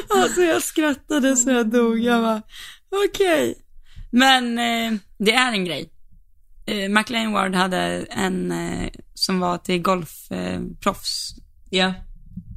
Alltså 0.09 0.43
jag 0.43 0.63
skrattade 0.63 1.37
så 1.37 1.51
jag 1.51 1.71
dog. 1.71 1.99
Jag 1.99 2.23
bara, 2.23 2.43
okej. 3.09 3.59
Men 4.11 4.59
eh, 4.59 4.99
det 5.19 5.33
är 5.33 5.53
en 5.53 5.65
grej. 5.65 5.91
Eh, 6.67 6.89
McLean 6.89 7.33
Ward 7.33 7.55
hade 7.55 8.07
en 8.11 8.53
eh, 8.53 8.91
som 9.15 9.41
var 9.41 9.59
till 9.59 9.83
golfproffs. 9.83 11.35
Eh, 11.37 11.79
ja. 11.79 11.95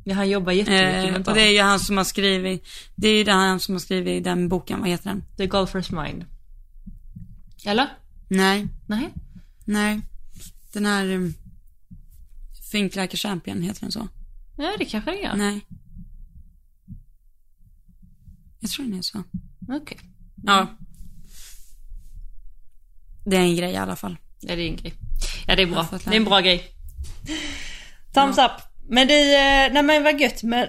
Ja, 0.03 0.15
han 0.15 0.29
jobbar 0.29 0.51
jättemycket 0.51 1.05
eh, 1.05 1.11
med 1.11 1.27
och 1.27 1.33
det 1.33 1.41
är 1.41 1.51
ju 1.51 1.61
han 1.61 1.79
som 1.79 1.97
har 1.97 2.03
skrivit, 2.03 2.67
det 2.95 3.07
är 3.07 3.25
ju 3.25 3.31
han 3.31 3.59
som 3.59 3.75
har 3.75 3.79
skrivit 3.79 4.23
den 4.23 4.49
boken, 4.49 4.79
vad 4.79 4.89
heter 4.89 5.09
den? 5.09 5.23
The 5.37 5.47
Golfer's 5.47 6.03
Mind. 6.03 6.25
Eller? 7.65 7.87
Nej, 8.27 8.67
Nej. 8.85 9.13
nej. 9.65 10.01
Den 10.73 10.85
här 10.85 11.09
um, 11.09 11.33
Think 12.71 12.95
Like 12.95 13.13
a 13.13 13.17
Champion, 13.17 13.61
heter 13.61 13.81
den 13.81 13.91
så? 13.91 14.07
Ja, 14.57 14.75
det 14.79 14.85
kanske 14.85 15.11
det 15.11 15.17
gör. 15.17 15.35
Nej. 15.35 15.65
Jag 18.59 18.71
tror 18.71 18.85
den 18.85 18.97
är 18.97 19.01
så. 19.01 19.23
Okej. 19.69 19.99
Ja. 20.43 20.67
Det 23.25 23.35
är 23.35 23.41
en 23.41 23.55
grej 23.55 23.71
i 23.71 23.77
alla 23.77 23.95
fall. 23.95 24.17
Ja, 24.39 24.55
det 24.55 24.61
är 24.61 24.67
en 24.67 24.75
grej. 24.75 24.93
Ja, 25.47 25.55
det 25.55 25.61
är 25.61 25.67
bra. 25.67 25.87
Det 25.91 26.07
är 26.07 26.15
en 26.15 26.23
bra 26.23 26.39
grej. 26.39 26.63
Thumbs 28.13 28.37
up. 28.37 28.72
Men 28.89 29.07
det, 29.07 29.35
eh, 29.35 29.73
nej 29.73 29.83
men 29.83 30.03
vad 30.03 30.21
gött 30.21 30.43
men 30.43 30.67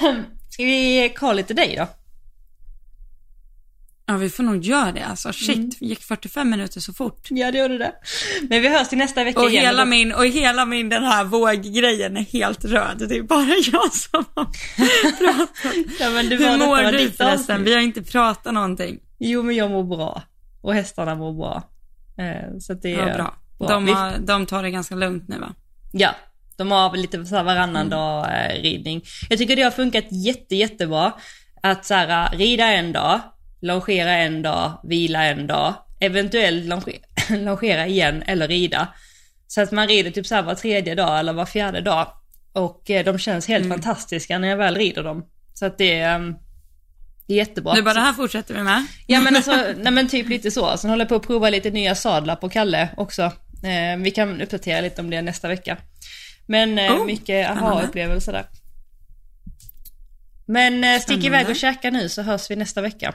Ska 0.50 0.62
vi 0.64 1.12
kolla 1.18 1.32
lite 1.32 1.54
dig 1.54 1.74
då? 1.78 1.86
Ja, 4.08 4.16
vi 4.16 4.30
får 4.30 4.42
nog 4.42 4.64
göra 4.64 4.92
det 4.92 5.04
alltså. 5.04 5.32
Shit, 5.32 5.76
vi 5.80 5.86
gick 5.86 6.02
45 6.02 6.50
minuter 6.50 6.80
så 6.80 6.92
fort. 6.92 7.26
Ja, 7.30 7.50
det 7.52 7.58
gjorde 7.58 7.78
det. 7.78 7.92
Men 8.48 8.62
vi 8.62 8.68
hörs 8.68 8.88
till 8.88 8.98
nästa 8.98 9.24
vecka 9.24 9.40
Och 9.40 9.50
igen. 9.50 9.64
hela 9.64 9.84
då- 9.84 9.90
min, 9.90 10.12
och 10.12 10.26
hela 10.26 10.64
min 10.66 10.88
den 10.88 11.04
här 11.04 11.24
våggrejen 11.24 12.16
är 12.16 12.20
helt 12.22 12.64
röd. 12.64 13.06
Det 13.08 13.16
är 13.16 13.22
bara 13.22 13.40
jag 13.72 13.92
som 13.92 14.24
har 14.34 14.44
pratat. 15.18 15.74
Ja, 16.00 16.10
men 16.10 16.28
det 16.28 16.36
var, 16.36 16.48
Hur 16.50 16.58
mår 16.58 16.92
du 16.92 17.10
förresten? 17.10 17.64
Vi 17.64 17.74
har 17.74 17.80
inte 17.80 18.02
pratat 18.02 18.54
någonting. 18.54 18.98
Jo, 19.18 19.42
men 19.42 19.56
jag 19.56 19.70
mår 19.70 19.84
bra. 19.84 20.22
Och 20.60 20.74
hästarna 20.74 21.14
mår 21.14 21.32
bra. 21.32 21.62
Eh, 22.24 22.58
Så 22.60 22.74
det 22.74 22.94
är 22.94 23.08
Ja, 23.08 23.14
bra. 23.14 23.34
bra. 23.58 23.68
De, 23.68 23.88
har, 23.88 24.18
de 24.18 24.46
tar 24.46 24.62
det 24.62 24.70
ganska 24.70 24.94
lugnt 24.94 25.28
nu 25.28 25.38
va? 25.38 25.54
Ja, 25.92 26.14
de 26.56 26.70
har 26.70 26.96
lite 26.96 27.24
så 27.26 27.36
här 27.36 27.42
varannan 27.42 27.76
Mm. 27.86 27.88
dag 27.90 28.26
eh, 28.26 28.62
ridning. 28.62 29.02
Jag 29.30 29.38
tycker 29.38 29.56
det 29.56 29.62
har 29.62 29.70
funkat 29.70 30.04
jätte, 30.10 30.56
jättebra. 30.56 31.12
Att 31.62 31.84
så 31.84 31.94
här, 31.94 32.32
eh, 32.34 32.38
rida 32.38 32.64
en 32.66 32.92
dag, 32.92 33.20
longera 33.60 34.10
en 34.12 34.42
dag, 34.42 34.72
vila 34.84 35.24
en 35.24 35.46
dag, 35.46 35.74
eventuellt 36.00 36.64
longe- 36.64 37.00
longera 37.44 37.86
igen 37.86 38.22
eller 38.26 38.48
rida. 38.48 38.88
Så 39.46 39.60
att 39.62 39.72
man 39.72 39.88
rider 39.88 40.10
typ 40.10 40.26
så 40.26 40.34
här 40.34 40.42
var 40.42 40.54
tredje 40.54 40.94
dag 40.94 41.18
eller 41.18 41.32
var 41.32 41.46
fjärde 41.46 41.80
dag. 41.80 42.08
Och 42.52 42.90
eh, 42.90 43.04
de 43.04 43.18
känns 43.18 43.48
helt 43.48 43.64
Mm. 43.64 43.78
fantastiska 43.82 44.38
när 44.38 44.48
jag 44.48 44.56
väl 44.56 44.74
rider 44.74 45.02
dem. 45.02 45.24
Så 45.54 45.66
att 45.66 45.78
det, 45.78 45.98
är, 46.00 46.18
det 47.26 47.32
är 47.34 47.36
jättebra. 47.36 47.74
Nu 47.74 47.82
bara, 47.82 47.94
det 47.94 48.00
här 48.00 48.12
fortsätter 48.12 48.54
vi 48.54 48.62
med. 48.62 48.86
Ja 49.06 49.20
men 49.20 49.36
alltså, 49.36 49.50
nej 49.76 49.92
men 49.92 50.08
typ 50.08 50.28
lite 50.28 50.50
så. 50.50 50.76
Sen 50.76 50.90
håller 50.90 51.04
jag 51.04 51.08
på 51.08 51.14
att 51.14 51.26
prova 51.26 51.50
lite 51.50 51.70
nya 51.70 51.94
sadlar 51.94 52.36
på 52.36 52.48
Kalle 52.48 52.88
också. 52.96 53.22
Eh, 53.64 53.96
vi 53.98 54.10
kan 54.10 54.40
uppdatera 54.42 54.80
lite 54.80 55.00
om 55.00 55.10
det 55.10 55.22
nästa 55.22 55.48
vecka. 55.48 55.76
Men 56.46 56.78
eh, 56.78 56.92
Oh, 56.92 57.06
mycket 57.06 57.50
aha-upplevelser 57.50 58.32
där. 58.32 58.46
Men 60.46 60.84
eh, 60.84 60.90
stick 60.90 61.02
Spännande. 61.02 61.26
iväg 61.26 61.48
och 61.48 61.56
käka 61.56 61.90
nu 61.90 62.08
så 62.08 62.22
hörs 62.22 62.50
vi 62.50 62.56
nästa 62.56 62.82
vecka. 62.82 63.14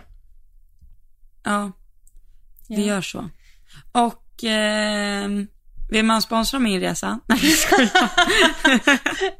Ja. 1.44 1.72
Vi 2.70 2.86
gör 2.86 3.02
så. 3.02 3.30
Och 3.92 4.44
eh, 4.44 5.30
vill 5.92 6.06
man 6.06 6.22
sponsra 6.22 6.60
min 6.60 6.80
resa? 6.82 7.20
Nej. 7.28 7.40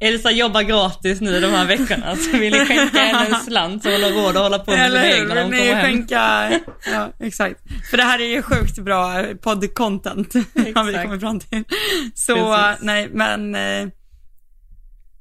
Elsa 0.00 0.30
jobbar 0.30 0.62
gratis 0.62 1.20
nu 1.20 1.40
de 1.40 1.46
här 1.46 1.66
veckorna 1.66 2.16
så 2.16 2.36
vill 2.38 2.52
ni 2.52 2.66
skänka 2.66 2.98
henne 2.98 3.26
en 3.26 3.44
slant 3.44 3.82
så 3.82 3.90
hon 3.90 4.02
har 4.02 4.10
råd 4.10 4.36
att 4.36 4.42
hålla 4.42 4.58
på 4.58 4.70
med 4.70 4.90
sina 4.90 5.04
Eller 5.04 5.16
egna 5.20 5.34
när 5.34 5.42
hon 5.42 5.50
Vill 5.50 5.60
kommer 5.60 5.74
hem. 5.74 5.86
skänka, 5.86 6.52
ja 6.92 7.12
exakt. 7.20 7.60
För 7.90 7.96
det 7.96 8.02
här 8.02 8.18
är 8.18 8.26
ju 8.26 8.42
sjukt 8.42 8.78
bra 8.78 9.22
podd-content, 9.22 10.34
har 10.74 10.84
vi 10.84 10.92
kommit 11.04 11.20
fram 11.20 11.40
till. 11.40 11.64
Så, 12.14 12.34
Precis. 12.34 12.82
nej 12.84 13.08
men 13.12 13.54
eh, 13.54 13.88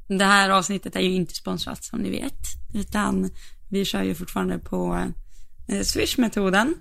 det 0.08 0.26
här 0.26 0.50
avsnittet 0.50 0.96
är 0.96 1.00
ju 1.00 1.12
inte 1.14 1.34
sponsrat 1.36 1.84
som 1.84 2.00
ni 2.00 2.10
vet, 2.10 2.48
utan 2.74 3.30
vi 3.70 3.86
kör 3.86 4.04
ju 4.04 4.16
fortfarande 4.16 4.60
på 4.60 5.08
eh, 5.70 5.80
Swish-metoden. 5.80 6.74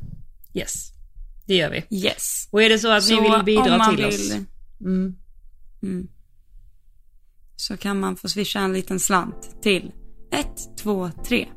Yes, 0.55 0.92
det 1.51 1.57
gör 1.57 1.70
vi. 1.70 1.96
Yes. 2.07 2.48
Och 2.51 2.62
är 2.62 2.68
det 2.68 2.78
så 2.78 2.90
att 2.90 3.05
Så 3.05 3.14
ni 3.14 3.20
vill 3.30 3.42
bidra 3.44 3.84
till 3.84 3.96
vill, 3.96 4.07
oss? 4.07 4.30
Mm. 4.80 5.16
Mm, 5.82 6.09
så 7.57 7.76
kan 7.76 8.01
man 8.01 8.16
få 8.16 8.28
swisha 8.28 8.61
en 8.61 8.72
liten 8.72 9.01
slant 9.01 9.62
till 9.62 9.92
123. 10.32 11.48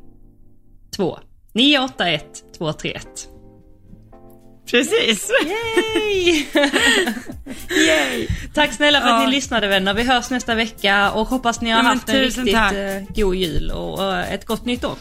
Två. 0.96 1.18
981 1.52 2.44
231. 2.58 3.06
Precis. 4.70 5.30
Yay! 5.44 6.46
Yay. 7.86 8.28
Tack 8.54 8.72
snälla 8.72 9.00
för 9.00 9.08
att 9.08 9.20
Ja. 9.22 9.26
ni 9.26 9.34
lyssnade 9.34 9.68
vänner. 9.68 9.94
Vi 9.94 10.02
hörs 10.02 10.30
nästa 10.30 10.54
vecka 10.54 11.12
och 11.12 11.26
hoppas 11.28 11.60
ni 11.60 11.70
har 11.70 11.78
Ja, 11.78 11.84
haft 11.84 12.08
en 12.08 12.20
riktigt 12.20 12.52
tack. 12.54 12.72
eh, 12.72 13.02
god 13.14 13.34
jul 13.34 13.70
och 13.70 14.16
ett 14.18 14.44
gott 14.46 14.64
nytt 14.64 14.84
år. 14.84 14.96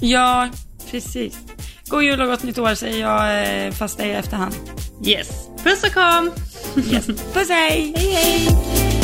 Ja, 0.00 0.48
precis. 0.90 1.38
God 1.92 2.02
jul 2.02 2.20
och 2.20 2.26
gott 2.26 2.42
nytt 2.42 2.58
år 2.58 2.74
säger 2.74 3.00
jag 3.00 3.66
eh, 3.66 3.72
fast 3.72 3.98
det 3.98 4.04
är 4.04 4.08
i 4.08 4.12
efterhand. 4.12 4.54
Yes. 5.04 5.48
Puss 5.64 5.84
och 5.84 5.92
kram! 5.92 6.30
Yes. 6.76 7.06
Puss 7.34 7.48
hej! 7.48 7.92
Hej 7.96 8.12
hej! 8.12 9.01